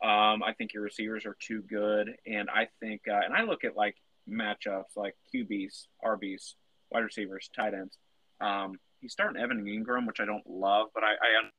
Um, 0.03 0.43
I 0.43 0.53
think 0.57 0.73
your 0.73 0.83
receivers 0.83 1.25
are 1.25 1.37
too 1.39 1.61
good, 1.61 2.15
and 2.25 2.49
I 2.49 2.67
think, 2.79 3.03
uh, 3.07 3.21
and 3.23 3.33
I 3.33 3.43
look 3.43 3.63
at 3.63 3.77
like 3.77 3.95
matchups 4.27 4.95
like 4.95 5.15
QBs, 5.33 5.85
RBs, 6.03 6.55
wide 6.89 7.01
receivers, 7.01 7.49
tight 7.55 7.73
ends. 7.73 7.97
Um, 8.41 8.79
he's 9.05 9.13
starting 9.13 9.39
Evan 9.39 9.63
Engram, 9.65 10.07
which 10.07 10.19
I 10.19 10.25
don't 10.25 10.47
love, 10.49 10.87
but 10.95 11.03
I, 11.03 11.11
I 11.11 11.49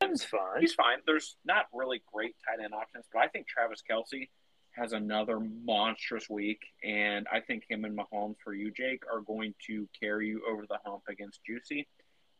That's 0.00 0.24
fine. 0.24 0.60
he's 0.60 0.74
fine. 0.74 0.98
There's 1.06 1.36
not 1.42 1.66
really 1.72 2.02
great 2.12 2.34
tight 2.46 2.62
end 2.62 2.74
options, 2.74 3.06
but 3.10 3.20
I 3.20 3.28
think 3.28 3.46
Travis 3.48 3.82
Kelce 3.90 4.28
has 4.72 4.92
another 4.92 5.40
monstrous 5.40 6.28
week, 6.28 6.60
and 6.84 7.26
I 7.32 7.40
think 7.40 7.64
him 7.68 7.86
and 7.86 7.98
Mahomes 7.98 8.36
for 8.44 8.52
you, 8.52 8.70
Jake, 8.70 9.04
are 9.10 9.20
going 9.20 9.54
to 9.68 9.88
carry 9.98 10.28
you 10.28 10.42
over 10.50 10.66
the 10.68 10.78
hump 10.84 11.04
against 11.08 11.40
Juicy. 11.46 11.88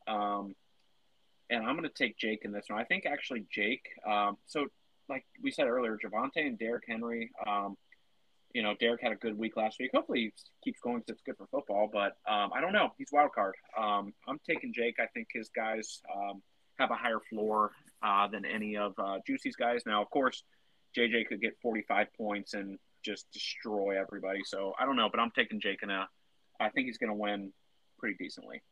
Um, 0.06 0.54
and 1.48 1.64
I'm 1.64 1.76
going 1.76 1.88
to 1.88 1.94
take 1.94 2.18
Jake 2.18 2.40
in 2.44 2.52
this 2.52 2.66
one. 2.68 2.78
I 2.78 2.84
think 2.84 3.06
actually 3.06 3.46
Jake. 3.50 3.86
Um, 4.06 4.36
so, 4.46 4.66
like 5.08 5.24
we 5.42 5.50
said 5.50 5.66
earlier, 5.66 5.98
Javonte 6.02 6.46
and 6.46 6.58
Derrick 6.58 6.84
Henry. 6.86 7.30
Um, 7.46 7.76
you 8.54 8.62
know, 8.62 8.74
Derek 8.78 9.00
had 9.02 9.12
a 9.12 9.16
good 9.16 9.36
week 9.36 9.56
last 9.56 9.78
week. 9.80 9.90
Hopefully, 9.94 10.20
he 10.20 10.32
keeps 10.64 10.80
going 10.80 10.98
because 10.98 11.14
it's 11.14 11.22
good 11.24 11.36
for 11.36 11.46
football. 11.46 11.88
But 11.92 12.16
um, 12.30 12.50
I 12.54 12.60
don't 12.60 12.72
know. 12.72 12.92
He's 12.98 13.08
wild 13.12 13.32
card. 13.32 13.54
Um, 13.78 14.12
I'm 14.28 14.38
taking 14.48 14.72
Jake. 14.72 14.96
I 15.00 15.06
think 15.14 15.28
his 15.32 15.50
guys 15.54 16.00
um, 16.14 16.42
have 16.78 16.90
a 16.90 16.94
higher 16.94 17.20
floor 17.30 17.72
uh, 18.02 18.28
than 18.28 18.44
any 18.44 18.76
of 18.76 18.94
uh, 18.98 19.18
Juicy's 19.26 19.56
guys. 19.56 19.82
Now, 19.86 20.02
of 20.02 20.10
course, 20.10 20.42
JJ 20.96 21.28
could 21.28 21.40
get 21.40 21.54
45 21.62 22.08
points 22.16 22.54
and 22.54 22.78
just 23.04 23.26
destroy 23.32 24.00
everybody. 24.00 24.40
So 24.44 24.74
I 24.78 24.84
don't 24.84 24.96
know, 24.96 25.08
but 25.10 25.20
I'm 25.20 25.30
taking 25.30 25.60
Jake, 25.60 25.82
and 25.82 25.92
I 25.92 26.68
think 26.70 26.86
he's 26.86 26.98
going 26.98 27.10
to 27.10 27.16
win 27.16 27.52
pretty 27.98 28.16
decently. 28.18 28.62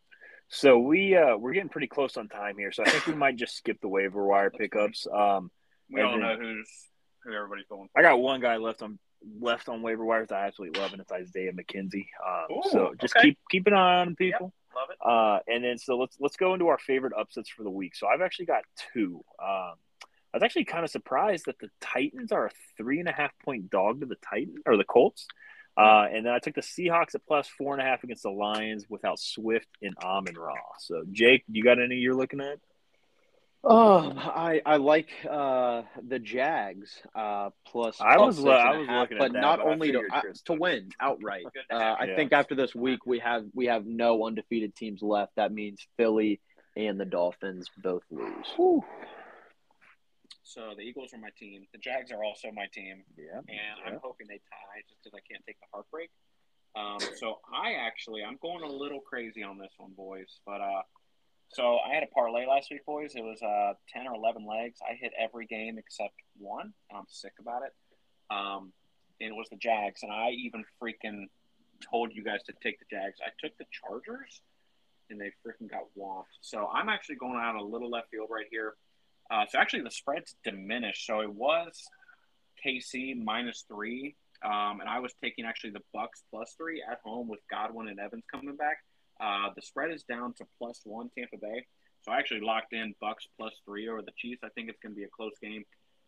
So 0.49 0.79
we 0.79 1.17
uh, 1.17 1.37
we're 1.37 1.53
getting 1.53 1.69
pretty 1.69 1.87
close 1.87 2.17
on 2.17 2.29
time 2.29 2.57
here, 2.59 2.73
so 2.73 2.83
I 2.85 2.91
think 2.91 3.07
we 3.07 3.15
might 3.15 3.37
just 3.37 3.57
skip 3.57 3.81
the 3.81 3.89
waiver 3.89 4.27
wire 4.27 4.51
pickups. 4.51 5.07
Um, 5.07 5.51
We 5.89 6.03
all 6.03 6.19
know 6.19 6.37
who's 6.37 6.69
who 7.23 7.33
everybody's 7.33 7.67
going. 7.69 7.89
I 7.97 8.03
got 8.03 8.19
one 8.19 8.41
guy 8.41 8.57
left 8.57 8.83
on 8.83 8.99
left 9.41 9.69
on 9.69 9.83
waiver 9.83 10.05
wires 10.05 10.31
I 10.31 10.47
absolutely 10.47 10.81
love, 10.81 10.93
and 10.93 11.01
it's 11.01 11.13
Isaiah 11.13 11.53
McKenzie. 11.53 12.07
Um, 12.27 12.59
Ooh, 12.59 12.71
so 12.71 12.95
just 13.01 13.17
okay. 13.17 13.29
keep 13.29 13.39
keep 13.51 13.67
an 13.67 13.75
eye 13.75 14.01
on 14.01 14.09
him, 14.09 14.17
people. 14.17 14.53
Love 14.75 14.89
it. 14.91 14.99
Uh, 15.05 15.39
and 15.53 15.65
then 15.65 15.79
so 15.79 15.99
let's 15.99 16.17
let's 16.21 16.37
go 16.37 16.55
into 16.55 16.69
our 16.69 16.79
favorite 16.79 17.13
upsets 17.19 17.49
for 17.49 17.63
the 17.63 17.71
week. 17.71 17.97
So 17.97 18.07
I've 18.07 18.21
actually 18.21 18.47
got 18.47 18.63
two. 18.93 19.25
Um, 19.43 19.75
I 20.33 20.37
was 20.37 20.43
actually 20.45 20.65
kind 20.65 20.85
of 20.85 20.91
surprised 20.91 21.47
that 21.47 21.59
the 21.59 21.71
Titans 21.81 22.31
are 22.31 22.47
a 22.47 22.51
three 22.77 23.01
and 23.01 23.09
a 23.09 23.13
half 23.13 23.33
point 23.45 23.71
dog 23.71 24.01
to 24.01 24.07
the 24.07 24.17
Titans 24.17 24.61
or 24.65 24.77
the 24.77 24.85
Colts. 24.85 25.27
Uh, 25.77 26.07
and 26.13 26.27
then 26.27 26.33
I 26.33 26.39
took 26.39 26.55
the 26.55 26.61
Seahawks 26.61 27.15
at 27.15 27.27
plus 27.27 27.49
four 27.49 27.73
and 27.73 27.83
a 27.83 27.85
half 27.85 28.05
against 28.05 28.23
the 28.23 28.31
Lions 28.31 28.85
without 28.89 29.19
Swift 29.19 29.69
and 29.83 29.97
Amon 30.03 30.35
Ra. 30.35 30.55
So, 30.79 31.05
Jake, 31.11 31.45
you 31.51 31.65
got 31.65 31.81
any 31.81 31.97
you're 31.97 32.15
looking 32.15 32.41
at? 32.41 32.59
Oh, 33.63 34.13
I 34.17 34.63
I 34.65 34.77
like 34.77 35.11
uh, 35.29 35.83
the 36.09 36.19
Jags 36.19 37.03
uh, 37.15 37.51
plus. 37.67 38.01
I 38.01 38.17
plus 38.17 38.27
was 38.29 38.37
six 38.37 38.47
lo- 38.47 38.59
and 38.71 38.79
was 38.79 38.89
half, 38.89 39.01
looking 39.03 39.17
at 39.19 39.21
but 39.21 39.33
that, 39.35 39.41
not 39.41 39.59
but 39.59 39.67
I 39.67 39.71
only 39.73 39.93
to 39.93 39.99
figured 39.99 40.13
uh, 40.15 40.23
to 40.47 40.53
win 40.55 40.89
outright. 40.99 41.45
To 41.71 41.77
Uh, 41.77 41.97
I 42.01 42.05
you. 42.07 42.17
think 42.17 42.33
after 42.33 42.55
this 42.55 42.75
week 42.75 43.05
we 43.05 43.19
have 43.19 43.45
we 43.53 43.67
have 43.67 43.85
no 43.85 44.25
undefeated 44.25 44.75
teams 44.75 45.03
left. 45.03 45.37
That 45.37 45.53
means 45.53 45.87
Philly 45.99 46.41
and 46.77 46.99
the 46.99 47.05
Dolphins 47.05 47.69
both 47.77 48.03
lose. 48.11 48.47
So 50.43 50.73
the 50.75 50.83
Eagles 50.83 51.13
are 51.13 51.19
my 51.19 51.31
team. 51.39 51.67
The 51.73 51.79
Jags 51.79 52.11
are 52.13 52.25
also 52.25 52.51
my 52.53 52.67
team, 52.73 53.05
Yeah. 53.19 53.39
and 53.39 53.47
Yeah. 53.49 53.75
I'm 53.87 54.01
hoping 54.03 54.27
they 54.27 54.39
tie 54.39 54.81
just 54.89 55.03
because 55.05 55.15
I 55.17 55.21
can't 55.31 55.45
take 55.47 55.61
the 55.61 55.67
heartbreak. 55.73 56.11
Um, 56.75 56.99
so 57.17 57.41
I 57.53 57.75
actually 57.75 58.25
I'm 58.25 58.39
going 58.41 58.63
a 58.65 58.73
little 58.73 59.01
crazy 59.01 59.43
on 59.43 59.59
this 59.59 59.73
one, 59.77 59.93
boys. 59.93 60.41
But 60.47 60.63
uh, 60.63 60.83
so 61.53 61.79
I 61.79 61.95
had 61.95 62.03
a 62.03 62.07
parlay 62.07 62.47
last 62.47 62.71
week, 62.71 62.85
boys. 62.87 63.13
It 63.15 63.25
was 63.25 63.43
uh 63.43 63.75
ten 63.89 64.07
or 64.07 64.15
eleven 64.15 64.47
legs. 64.47 64.79
I 64.89 64.95
hit 64.95 65.13
every 65.19 65.47
game 65.47 65.79
except 65.79 66.15
one, 66.39 66.73
and 66.91 66.99
I'm 66.99 67.07
sick 67.09 67.33
about 67.41 67.63
it. 67.63 67.73
Um, 68.31 68.73
and 69.21 69.31
it 69.31 69.35
was 69.35 69.49
the 69.51 69.57
Jags, 69.57 70.03
and 70.03 70.13
I 70.13 70.31
even 70.31 70.65
freaking 70.83 71.27
told 71.91 72.15
you 72.15 72.23
guys 72.23 72.43
to 72.45 72.53
take 72.63 72.79
the 72.79 72.85
Jags. 72.91 73.19
I 73.25 73.31
took 73.45 73.57
the 73.59 73.65
Chargers, 73.73 74.43
and 75.11 75.21
they 75.21 75.33
freaking 75.45 75.69
got 75.69 75.83
whomped. 75.99 76.25
So 76.41 76.69
I'm 76.73 76.89
actually 76.89 77.17
going 77.17 77.41
out 77.41 77.57
a 77.57 77.63
little 77.63 77.91
left 77.91 78.11
field 78.11 78.29
right 78.31 78.47
here. 78.51 78.75
Uh, 79.31 79.45
so 79.49 79.59
actually, 79.59 79.83
the 79.83 79.91
spread's 79.91 80.35
diminished. 80.45 81.07
So 81.07 81.21
it 81.21 81.33
was 81.33 81.83
KC 82.65 83.23
minus 83.23 83.65
three, 83.69 84.15
um, 84.45 84.81
and 84.81 84.89
I 84.89 85.01
was 85.01 85.13
taking 85.23 85.45
actually 85.45 85.71
the 85.71 85.83
Bucks 85.93 86.23
plus 86.31 86.55
three 86.57 86.83
at 86.89 87.01
home 87.05 87.29
with 87.29 87.41
Godwin 87.51 87.89
and 87.89 87.99
Evans 87.99 88.25
coming 88.31 88.57
back. 88.57 88.79
Uh, 89.21 89.51
the 89.55 89.63
spread 89.63 89.91
is 89.91 90.03
down 90.05 90.33
to 90.35 90.47
plus 90.59 90.81
one 90.85 91.11
Tampa 91.17 91.37
Bay. 91.37 91.67
So 92.03 92.13
I 92.13 92.19
actually 92.19 92.41
locked 92.41 92.73
in 92.73 92.95
Bucks 93.01 93.29
plus 93.39 93.53
three 93.65 93.89
over 93.89 94.03
the 94.03 94.13
Chiefs. 94.17 94.41
I 94.43 94.49
think 94.51 94.69
it's 94.69 94.81
going 94.81 94.95
to 94.95 94.99
be 94.99 95.05
a 95.05 95.09
close 95.09 95.35
game. 95.43 95.65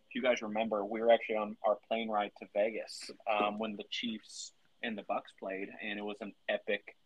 If 0.09 0.15
you 0.15 0.23
guys 0.23 0.43
remember, 0.43 0.85
we 0.85 1.01
were 1.01 1.13
actually 1.13 1.37
on 1.37 1.57
our 1.67 1.77
plane 1.89 2.09
ride 2.09 2.33
to 2.39 2.47
Vegas 2.55 3.11
um, 3.31 3.59
when 3.59 3.77
the 3.77 3.85
Chiefs 3.91 4.53
and 4.83 4.97
the 4.97 5.03
Bucks 5.03 5.33
played, 5.39 5.69
and 5.83 5.99
it 5.99 6.03
was 6.03 6.17
an 6.21 6.33
epic 6.49 6.97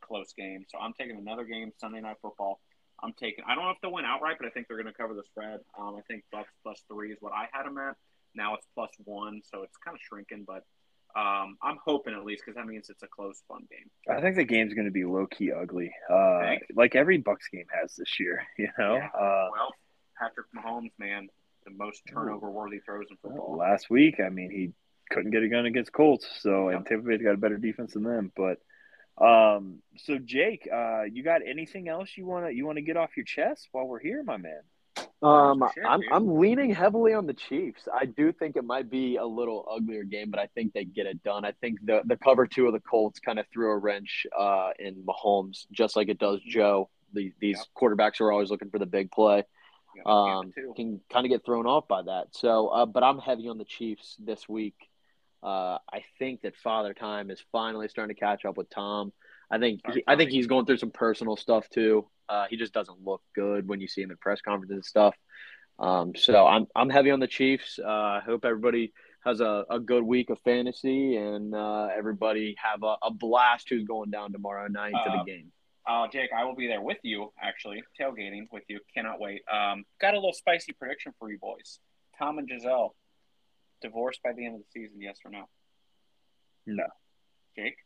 close 0.00 0.32
game. 0.32 0.64
So 0.70 0.78
I'm 0.78 0.92
taking 0.92 1.16
another 1.16 1.44
game 1.44 1.72
Sunday 1.78 2.00
Night 2.00 2.16
Football. 2.22 2.60
I'm 3.02 3.12
taking. 3.12 3.44
I 3.46 3.54
don't 3.54 3.64
know 3.64 3.70
if 3.70 3.76
they'll 3.82 3.92
win 3.92 4.04
outright, 4.04 4.36
but 4.38 4.46
I 4.46 4.50
think 4.50 4.68
they're 4.68 4.80
going 4.80 4.92
to 4.92 4.98
cover 4.98 5.14
the 5.14 5.24
spread. 5.24 5.60
Um, 5.78 5.96
I 5.96 6.00
think 6.08 6.24
Bucks 6.32 6.52
plus 6.62 6.82
three 6.88 7.12
is 7.12 7.18
what 7.20 7.32
I 7.32 7.48
had 7.52 7.66
them 7.66 7.78
at. 7.78 7.96
Now 8.34 8.54
it's 8.54 8.66
plus 8.74 8.90
one, 9.04 9.42
so 9.44 9.62
it's 9.62 9.76
kind 9.84 9.94
of 9.94 10.00
shrinking, 10.00 10.44
but 10.46 10.64
um, 11.16 11.56
I'm 11.62 11.78
hoping 11.84 12.14
at 12.14 12.24
least 12.24 12.42
because 12.44 12.56
that 12.56 12.66
means 12.66 12.90
it's 12.90 13.02
a 13.02 13.08
close, 13.08 13.42
fun 13.48 13.66
game. 13.70 13.90
I 14.14 14.20
think 14.20 14.36
the 14.36 14.44
game's 14.44 14.74
going 14.74 14.84
to 14.84 14.90
be 14.92 15.04
low 15.04 15.26
key 15.26 15.50
ugly, 15.52 15.90
uh, 16.10 16.56
like 16.74 16.94
every 16.94 17.18
Bucks 17.18 17.48
game 17.52 17.66
has 17.72 17.94
this 17.96 18.20
year. 18.20 18.42
You 18.58 18.68
know, 18.78 18.96
Yeah. 18.96 19.08
uh, 19.14 19.48
Well, 19.52 19.74
Patrick 20.18 20.46
Mahomes, 20.54 20.92
man, 20.98 21.28
the 21.64 21.70
most 21.72 22.02
turnover-worthy 22.12 22.80
throws 22.80 23.06
in 23.10 23.16
football. 23.16 23.56
last 23.56 23.88
week, 23.90 24.20
I 24.20 24.28
mean, 24.28 24.50
he 24.50 24.72
couldn't 25.10 25.30
get 25.30 25.42
a 25.42 25.48
gun 25.48 25.66
against 25.66 25.92
Colts, 25.92 26.28
so 26.40 26.68
and 26.68 26.80
Yep. 26.80 26.86
Tampa 26.88 27.08
Bay's 27.08 27.22
got 27.22 27.34
a 27.34 27.38
better 27.38 27.56
defense 27.58 27.94
than 27.94 28.02
them. 28.04 28.30
But 28.36 28.58
um, 29.18 29.82
so 29.96 30.18
Jake, 30.18 30.68
uh, 30.72 31.04
you 31.10 31.22
got 31.22 31.40
anything 31.46 31.88
else 31.88 32.10
you 32.16 32.26
wanna 32.26 32.50
you 32.50 32.66
wanna 32.66 32.82
get 32.82 32.96
off 32.98 33.16
your 33.16 33.24
chest 33.24 33.68
while 33.72 33.86
we're 33.86 34.00
here, 34.00 34.22
my 34.22 34.36
man? 34.36 34.60
Um, 35.22 35.64
Shit, 35.74 35.84
I'm 35.86 36.00
dude. 36.00 36.10
I'm 36.12 36.38
leaning 36.38 36.74
heavily 36.74 37.14
on 37.14 37.26
the 37.26 37.34
Chiefs. 37.34 37.88
I 37.92 38.04
do 38.04 38.32
think 38.32 38.56
it 38.56 38.64
might 38.64 38.90
be 38.90 39.16
a 39.16 39.24
little 39.24 39.66
uglier 39.70 40.04
game, 40.04 40.30
but 40.30 40.38
I 40.38 40.46
think 40.54 40.72
they 40.74 40.84
get 40.84 41.06
it 41.06 41.22
done. 41.22 41.44
I 41.44 41.52
think 41.52 41.78
the 41.84 42.02
the 42.04 42.16
cover 42.16 42.46
two 42.46 42.66
of 42.66 42.72
the 42.74 42.80
Colts 42.80 43.18
kind 43.18 43.38
of 43.38 43.46
threw 43.52 43.70
a 43.70 43.78
wrench 43.78 44.26
uh, 44.38 44.70
in 44.78 45.04
Mahomes, 45.04 45.66
just 45.72 45.96
like 45.96 46.08
it 46.08 46.18
does 46.18 46.40
Joe. 46.46 46.90
The, 47.12 47.32
these 47.40 47.58
Yep. 47.58 47.66
quarterbacks 47.80 48.20
are 48.20 48.30
always 48.30 48.50
looking 48.50 48.68
for 48.70 48.78
the 48.78 48.86
big 48.86 49.10
play. 49.10 49.44
Um, 50.04 50.52
can 50.76 51.00
kind 51.10 51.24
of 51.24 51.30
get 51.30 51.44
thrown 51.46 51.66
off 51.66 51.88
by 51.88 52.02
that. 52.02 52.26
So, 52.32 52.68
uh, 52.68 52.84
but 52.84 53.02
I'm 53.02 53.18
heavy 53.18 53.48
on 53.48 53.56
the 53.56 53.64
Chiefs 53.64 54.16
this 54.18 54.46
week. 54.46 54.74
Uh, 55.42 55.78
I 55.90 56.04
think 56.18 56.42
that 56.42 56.54
Father 56.56 56.92
Time 56.92 57.30
is 57.30 57.42
finally 57.52 57.88
starting 57.88 58.14
to 58.14 58.20
catch 58.20 58.44
up 58.44 58.58
with 58.58 58.68
Tom. 58.68 59.12
I 59.50 59.58
think 59.58 59.80
he, 59.92 60.02
I 60.06 60.16
think 60.16 60.30
he's 60.30 60.46
going 60.46 60.66
through 60.66 60.78
some 60.78 60.90
personal 60.90 61.36
stuff 61.36 61.68
too. 61.68 62.08
Uh, 62.28 62.46
he 62.50 62.56
just 62.56 62.72
doesn't 62.72 63.00
look 63.04 63.22
good 63.34 63.68
when 63.68 63.80
you 63.80 63.86
see 63.86 64.02
him 64.02 64.10
at 64.10 64.20
press 64.20 64.40
conferences 64.40 64.74
and 64.74 64.84
stuff. 64.84 65.14
Um, 65.78 66.14
so 66.16 66.46
I'm 66.46 66.66
I'm 66.74 66.90
heavy 66.90 67.10
on 67.10 67.20
the 67.20 67.26
Chiefs. 67.26 67.78
Uh, 67.78 67.88
I 67.88 68.20
hope 68.24 68.44
everybody 68.44 68.92
has 69.24 69.40
a, 69.40 69.64
a 69.70 69.78
good 69.78 70.02
week 70.04 70.30
of 70.30 70.40
fantasy 70.40 71.16
and 71.16 71.54
uh, 71.54 71.88
everybody 71.96 72.54
have 72.62 72.82
a, 72.82 72.96
a 73.02 73.10
blast 73.12 73.68
who's 73.68 73.84
going 73.84 74.10
down 74.10 74.32
tomorrow 74.32 74.68
night 74.68 74.92
to 74.92 75.10
Uh, 75.10 75.24
the 75.24 75.30
game. 75.30 75.52
Uh, 75.86 76.08
Jake, 76.08 76.30
I 76.36 76.44
will 76.44 76.54
be 76.56 76.66
there 76.66 76.80
with 76.80 76.98
you, 77.02 77.32
actually, 77.40 77.82
tailgating 78.00 78.46
with 78.50 78.64
you. 78.68 78.80
Cannot 78.94 79.20
wait. 79.20 79.42
Um, 79.52 79.84
got 80.00 80.14
a 80.14 80.16
little 80.16 80.32
spicy 80.32 80.72
prediction 80.72 81.12
for 81.18 81.30
you 81.30 81.38
boys. 81.38 81.78
Tom 82.18 82.38
and 82.38 82.48
Giselle, 82.48 82.96
divorced 83.82 84.20
by 84.22 84.32
the 84.32 84.44
end 84.46 84.56
of 84.56 84.62
the 84.62 84.66
season, 84.72 85.00
yes 85.00 85.18
or 85.24 85.30
no? 85.30 85.44
No. 86.66 86.86
Jake? 87.56 87.76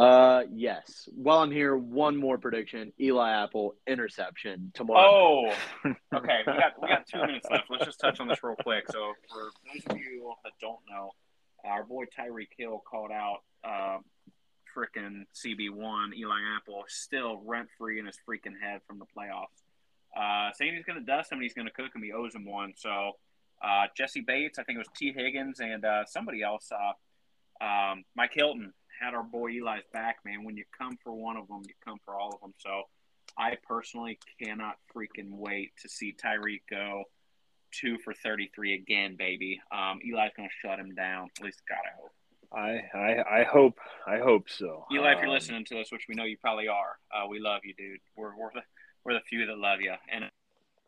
Uh, 0.00 0.44
yes. 0.50 1.10
While 1.14 1.40
I'm 1.40 1.50
here, 1.50 1.76
one 1.76 2.16
more 2.16 2.38
prediction: 2.38 2.92
Eli 2.98 3.30
Apple 3.30 3.74
interception 3.86 4.72
tomorrow. 4.72 5.52
Oh, 5.84 5.90
okay. 6.14 6.38
We 6.46 6.52
got 6.54 6.80
we 6.80 6.88
got 6.88 7.06
two 7.06 7.20
minutes 7.20 7.46
left. 7.50 7.64
Let's 7.70 7.84
just 7.84 8.00
touch 8.00 8.18
on 8.18 8.26
this 8.26 8.42
real 8.42 8.56
quick. 8.56 8.84
So, 8.90 9.12
for 9.28 9.50
those 9.66 9.82
of 9.90 9.98
you 9.98 10.32
that 10.42 10.52
don't 10.58 10.80
know, 10.88 11.10
our 11.66 11.84
boy 11.84 12.04
Tyreek 12.06 12.48
Hill 12.56 12.82
called 12.90 13.10
out 13.10 13.40
uh, 13.62 13.98
frickin' 14.74 15.26
CB1 15.34 16.14
Eli 16.16 16.38
Apple 16.56 16.82
still 16.88 17.42
rent 17.44 17.68
free 17.76 17.98
in 17.98 18.06
his 18.06 18.16
freaking 18.26 18.58
head 18.58 18.80
from 18.86 19.00
the 19.00 19.06
playoffs. 19.06 19.48
Uh, 20.16 20.50
saying 20.54 20.74
he's 20.74 20.86
going 20.86 20.98
to 20.98 21.04
dust 21.04 21.30
him 21.30 21.36
and 21.36 21.42
he's 21.42 21.54
going 21.54 21.66
to 21.66 21.72
cook 21.74 21.94
him. 21.94 22.02
He 22.02 22.12
owes 22.12 22.34
him 22.34 22.46
one. 22.46 22.72
So, 22.74 23.12
uh, 23.62 23.88
Jessie 23.94 24.22
Bates, 24.22 24.58
I 24.58 24.62
think 24.62 24.76
it 24.76 24.78
was 24.78 24.88
Tee 24.96 25.12
Higgins, 25.12 25.60
and 25.60 25.84
uh, 25.84 26.06
somebody 26.06 26.42
else, 26.42 26.72
uh, 26.72 27.64
um, 27.64 28.04
Mike 28.16 28.32
Hilton, 28.34 28.72
had 29.00 29.14
our 29.14 29.22
boy 29.22 29.48
Eli's 29.50 29.82
back, 29.92 30.18
man. 30.24 30.44
When 30.44 30.56
you 30.56 30.64
come 30.78 30.96
for 31.02 31.12
one 31.12 31.36
of 31.36 31.48
them, 31.48 31.62
you 31.66 31.74
come 31.84 31.98
for 32.04 32.14
all 32.14 32.34
of 32.34 32.40
them. 32.40 32.54
So, 32.58 32.82
I 33.38 33.56
personally 33.66 34.18
cannot 34.42 34.76
freaking 34.94 35.30
wait 35.30 35.70
to 35.82 35.88
see 35.88 36.14
Tyreek 36.22 36.62
go 36.68 37.04
two 37.72 37.96
for 37.98 38.12
33 38.12 38.74
again, 38.74 39.16
baby. 39.16 39.60
Um, 39.72 40.00
Eli's 40.04 40.32
going 40.36 40.48
to 40.48 40.54
shut 40.68 40.78
him 40.78 40.94
down. 40.94 41.28
At 41.38 41.44
least, 41.44 41.62
God, 41.68 41.78
I 41.86 42.00
hope. 42.00 42.12
I, 42.52 42.98
I 42.98 43.40
I 43.40 43.44
hope 43.44 43.78
I 44.08 44.18
hope 44.18 44.50
so. 44.50 44.84
Eli, 44.92 45.12
if 45.12 45.18
you're 45.18 45.28
Um, 45.28 45.34
listening 45.34 45.64
to 45.66 45.74
this, 45.76 45.92
which 45.92 46.06
we 46.08 46.16
know 46.16 46.24
you 46.24 46.36
probably 46.36 46.66
are, 46.66 46.98
uh, 47.14 47.28
we 47.28 47.38
love 47.38 47.60
you, 47.64 47.72
dude. 47.74 48.00
We're, 48.16 48.36
we're, 48.36 48.50
the, 48.52 48.62
we're 49.04 49.14
the 49.14 49.20
few 49.20 49.46
that 49.46 49.56
love 49.56 49.80
you. 49.80 49.94
And 50.12 50.24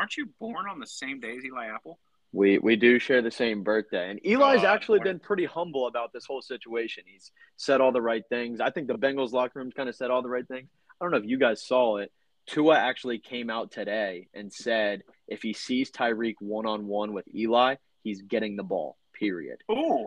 aren't 0.00 0.16
you 0.16 0.26
born 0.40 0.66
on 0.68 0.80
the 0.80 0.86
same 0.88 1.20
day 1.20 1.36
as 1.36 1.44
Eli 1.44 1.66
Apple? 1.68 2.00
We 2.32 2.58
we 2.58 2.76
do 2.76 2.98
share 2.98 3.20
the 3.20 3.30
same 3.30 3.62
birthday, 3.62 4.10
and 4.10 4.18
Eli's 4.24 4.62
God, 4.62 4.64
actually 4.64 5.00
been 5.00 5.18
pretty 5.18 5.44
humble 5.44 5.86
about 5.86 6.12
this 6.14 6.24
whole 6.24 6.40
situation. 6.40 7.04
He's 7.06 7.30
said 7.56 7.80
all 7.82 7.92
the 7.92 8.00
right 8.00 8.22
things. 8.30 8.60
I 8.60 8.70
think 8.70 8.88
the 8.88 8.94
Bengals 8.94 9.32
locker 9.32 9.58
room's 9.58 9.74
kind 9.74 9.88
of 9.88 9.94
said 9.94 10.10
all 10.10 10.22
the 10.22 10.30
right 10.30 10.48
things. 10.48 10.68
I 11.00 11.04
don't 11.04 11.10
know 11.10 11.18
if 11.18 11.26
you 11.26 11.38
guys 11.38 11.62
saw 11.62 11.98
it. 11.98 12.10
Tua 12.46 12.76
actually 12.76 13.18
came 13.18 13.50
out 13.50 13.70
today 13.70 14.28
and 14.34 14.52
said 14.52 15.02
if 15.28 15.42
he 15.42 15.52
sees 15.52 15.90
Tyreek 15.90 16.36
one 16.40 16.66
on 16.66 16.86
one 16.86 17.12
with 17.12 17.26
Eli, 17.34 17.76
he's 18.02 18.22
getting 18.22 18.56
the 18.56 18.64
ball. 18.64 18.96
Period. 19.12 19.58
Ooh, 19.70 20.06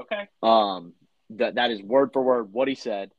okay. 0.00 0.28
Um, 0.42 0.94
that 1.30 1.56
that 1.56 1.70
is 1.70 1.82
word 1.82 2.10
for 2.12 2.22
word 2.22 2.52
what 2.52 2.68
he 2.68 2.74
said. 2.74 3.12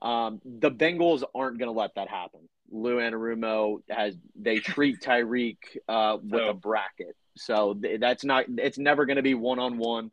Um, 0.00 0.40
the 0.44 0.70
Bengals 0.70 1.24
aren't 1.34 1.58
going 1.58 1.72
to 1.72 1.78
let 1.78 1.94
that 1.96 2.08
happen. 2.08 2.48
Lou 2.70 2.96
Anarumo 2.96 3.82
has 3.88 4.16
they 4.34 4.58
treat 4.58 5.00
Tyreek 5.02 5.58
uh, 5.88 6.18
with 6.22 6.42
So- 6.42 6.50
a 6.50 6.54
bracket, 6.54 7.16
so 7.36 7.74
th- 7.74 8.00
that's 8.00 8.24
not. 8.24 8.44
It's 8.48 8.78
never 8.78 9.06
going 9.06 9.16
to 9.16 9.22
be 9.22 9.34
one 9.34 9.58
on 9.58 9.78
one. 9.78 10.10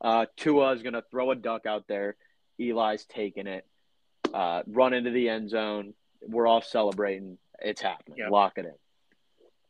Uh, 0.00 0.26
Tua 0.36 0.72
is 0.72 0.82
going 0.82 0.92
to 0.94 1.02
throw 1.10 1.30
a 1.32 1.34
duck 1.36 1.66
out 1.66 1.86
there. 1.88 2.16
Eli's 2.60 3.04
taking 3.04 3.46
it, 3.46 3.66
uh, 4.32 4.62
run 4.66 4.92
into 4.92 5.10
the 5.10 5.28
end 5.28 5.50
zone. 5.50 5.94
We're 6.22 6.46
all 6.46 6.62
celebrating. 6.62 7.38
It's 7.60 7.80
happening. 7.80 8.18
Yep. 8.18 8.30
Lock 8.30 8.52
it 8.58 8.64
in. 8.66 8.74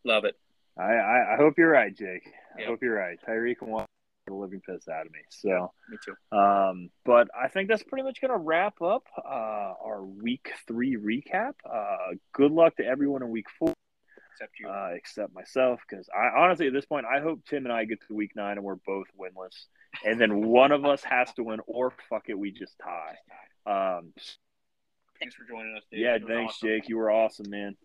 Love 0.05 0.25
it. 0.25 0.35
I, 0.79 0.83
I, 0.85 1.35
I 1.35 1.37
hope 1.37 1.55
you're 1.59 1.71
right, 1.71 1.95
Jake. 1.95 2.31
I 2.59 2.63
hope 2.65 2.83
you're 2.83 2.95
right. 2.95 3.19
Tyreek 3.27 3.61
will 3.61 3.69
want 3.69 3.88
the 4.29 4.35
living 4.35 4.61
piss 4.61 4.89
out 4.89 5.07
of 5.07 5.13
me. 5.13 5.21
So, 5.31 5.73
Me 5.91 5.97
too. 6.05 6.37
um, 6.39 6.91
but 7.05 7.29
I 7.39 7.49
think 7.49 7.69
that's 7.69 7.83
pretty 7.83 8.03
much 8.05 8.21
going 8.21 8.31
to 8.33 8.39
wrap 8.39 8.81
up 8.83 9.05
uh, 9.25 9.75
our 9.85 10.05
week 10.05 10.51
three 10.67 10.97
recap. 10.97 11.55
Uh, 11.71 12.15
good 12.33 12.53
luck 12.53 12.77
to 12.77 12.85
everyone 12.85 13.23
in 13.23 13.31
week 13.31 13.47
four, 13.59 13.75
Except 14.35 14.53
you. 14.61 14.69
uh, 14.69 14.91
except 14.95 15.35
myself, 15.35 15.81
because 15.89 16.09
I 16.15 16.39
honestly 16.41 16.67
at 16.69 16.73
this 16.73 16.87
point 16.87 17.07
I 17.07 17.21
hope 17.21 17.41
Tim 17.49 17.65
and 17.65 17.73
I 17.73 17.85
get 17.85 17.99
to 18.09 18.15
week 18.15 18.33
nine 18.37 18.57
and 18.57 18.63
we're 18.65 18.77
both 18.77 19.07
winless, 19.21 19.67
and 20.07 20.21
then 20.21 20.47
one 20.47 20.71
of 20.73 20.85
us 20.85 21.03
has 21.05 21.33
to 21.35 21.43
win, 21.43 21.61
or 21.67 21.93
fuck 22.09 22.29
it, 22.29 22.39
we 22.39 22.53
just 22.53 22.75
tie. 22.83 23.17
Um, 23.99 24.13
Thanks 25.21 25.35
for 25.35 25.43
joining 25.45 25.75
us, 25.77 25.83
dude. 25.91 26.01
yeah, 26.01 26.19
thanks, 26.25 26.55
awesome. 26.55 26.69
Jake. 26.69 26.89
You 26.89 26.97
were 26.99 27.11
awesome, 27.11 27.51
man. 27.51 27.77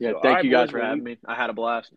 Yeah, 0.00 0.12
So, 0.12 0.20
thank 0.22 0.24
all 0.24 0.32
right, 0.36 0.44
you 0.46 0.50
guys 0.50 0.66
boys, 0.68 0.70
for 0.70 0.80
having 0.80 1.04
we- 1.04 1.10
me. 1.12 1.18
I 1.26 1.34
had 1.34 1.50
a 1.50 1.52
blast. 1.52 1.92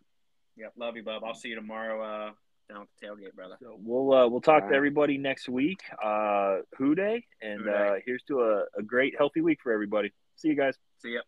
Yeah, 0.54 0.66
love 0.76 0.96
you, 0.96 1.02
bub. 1.02 1.22
I'll 1.24 1.32
see 1.34 1.48
you 1.48 1.54
tomorrow 1.54 2.02
uh, 2.02 2.30
down 2.72 2.82
at 2.82 2.88
the 3.00 3.06
tailgate, 3.06 3.34
brother. 3.34 3.56
So 3.60 3.76
we'll 3.82 4.12
uh, 4.12 4.28
we'll 4.28 4.40
talk 4.40 4.64
All 4.64 4.68
to 4.70 4.74
everybody 4.74 5.18
next 5.18 5.48
week. 5.48 5.80
Uh, 6.02 6.58
Who 6.78 6.94
Dey, 6.94 7.24
and 7.40 7.60
Who 7.60 7.64
Dey. 7.70 7.88
uh, 7.88 7.94
here's 8.04 8.22
to 8.24 8.40
a, 8.40 8.64
a 8.78 8.82
great 8.82 9.14
healthy 9.16 9.40
week 9.40 9.58
for 9.62 9.72
everybody. 9.72 10.12
See 10.36 10.48
you 10.48 10.56
guys. 10.56 10.74
See 10.98 11.14
ya. 11.14 11.20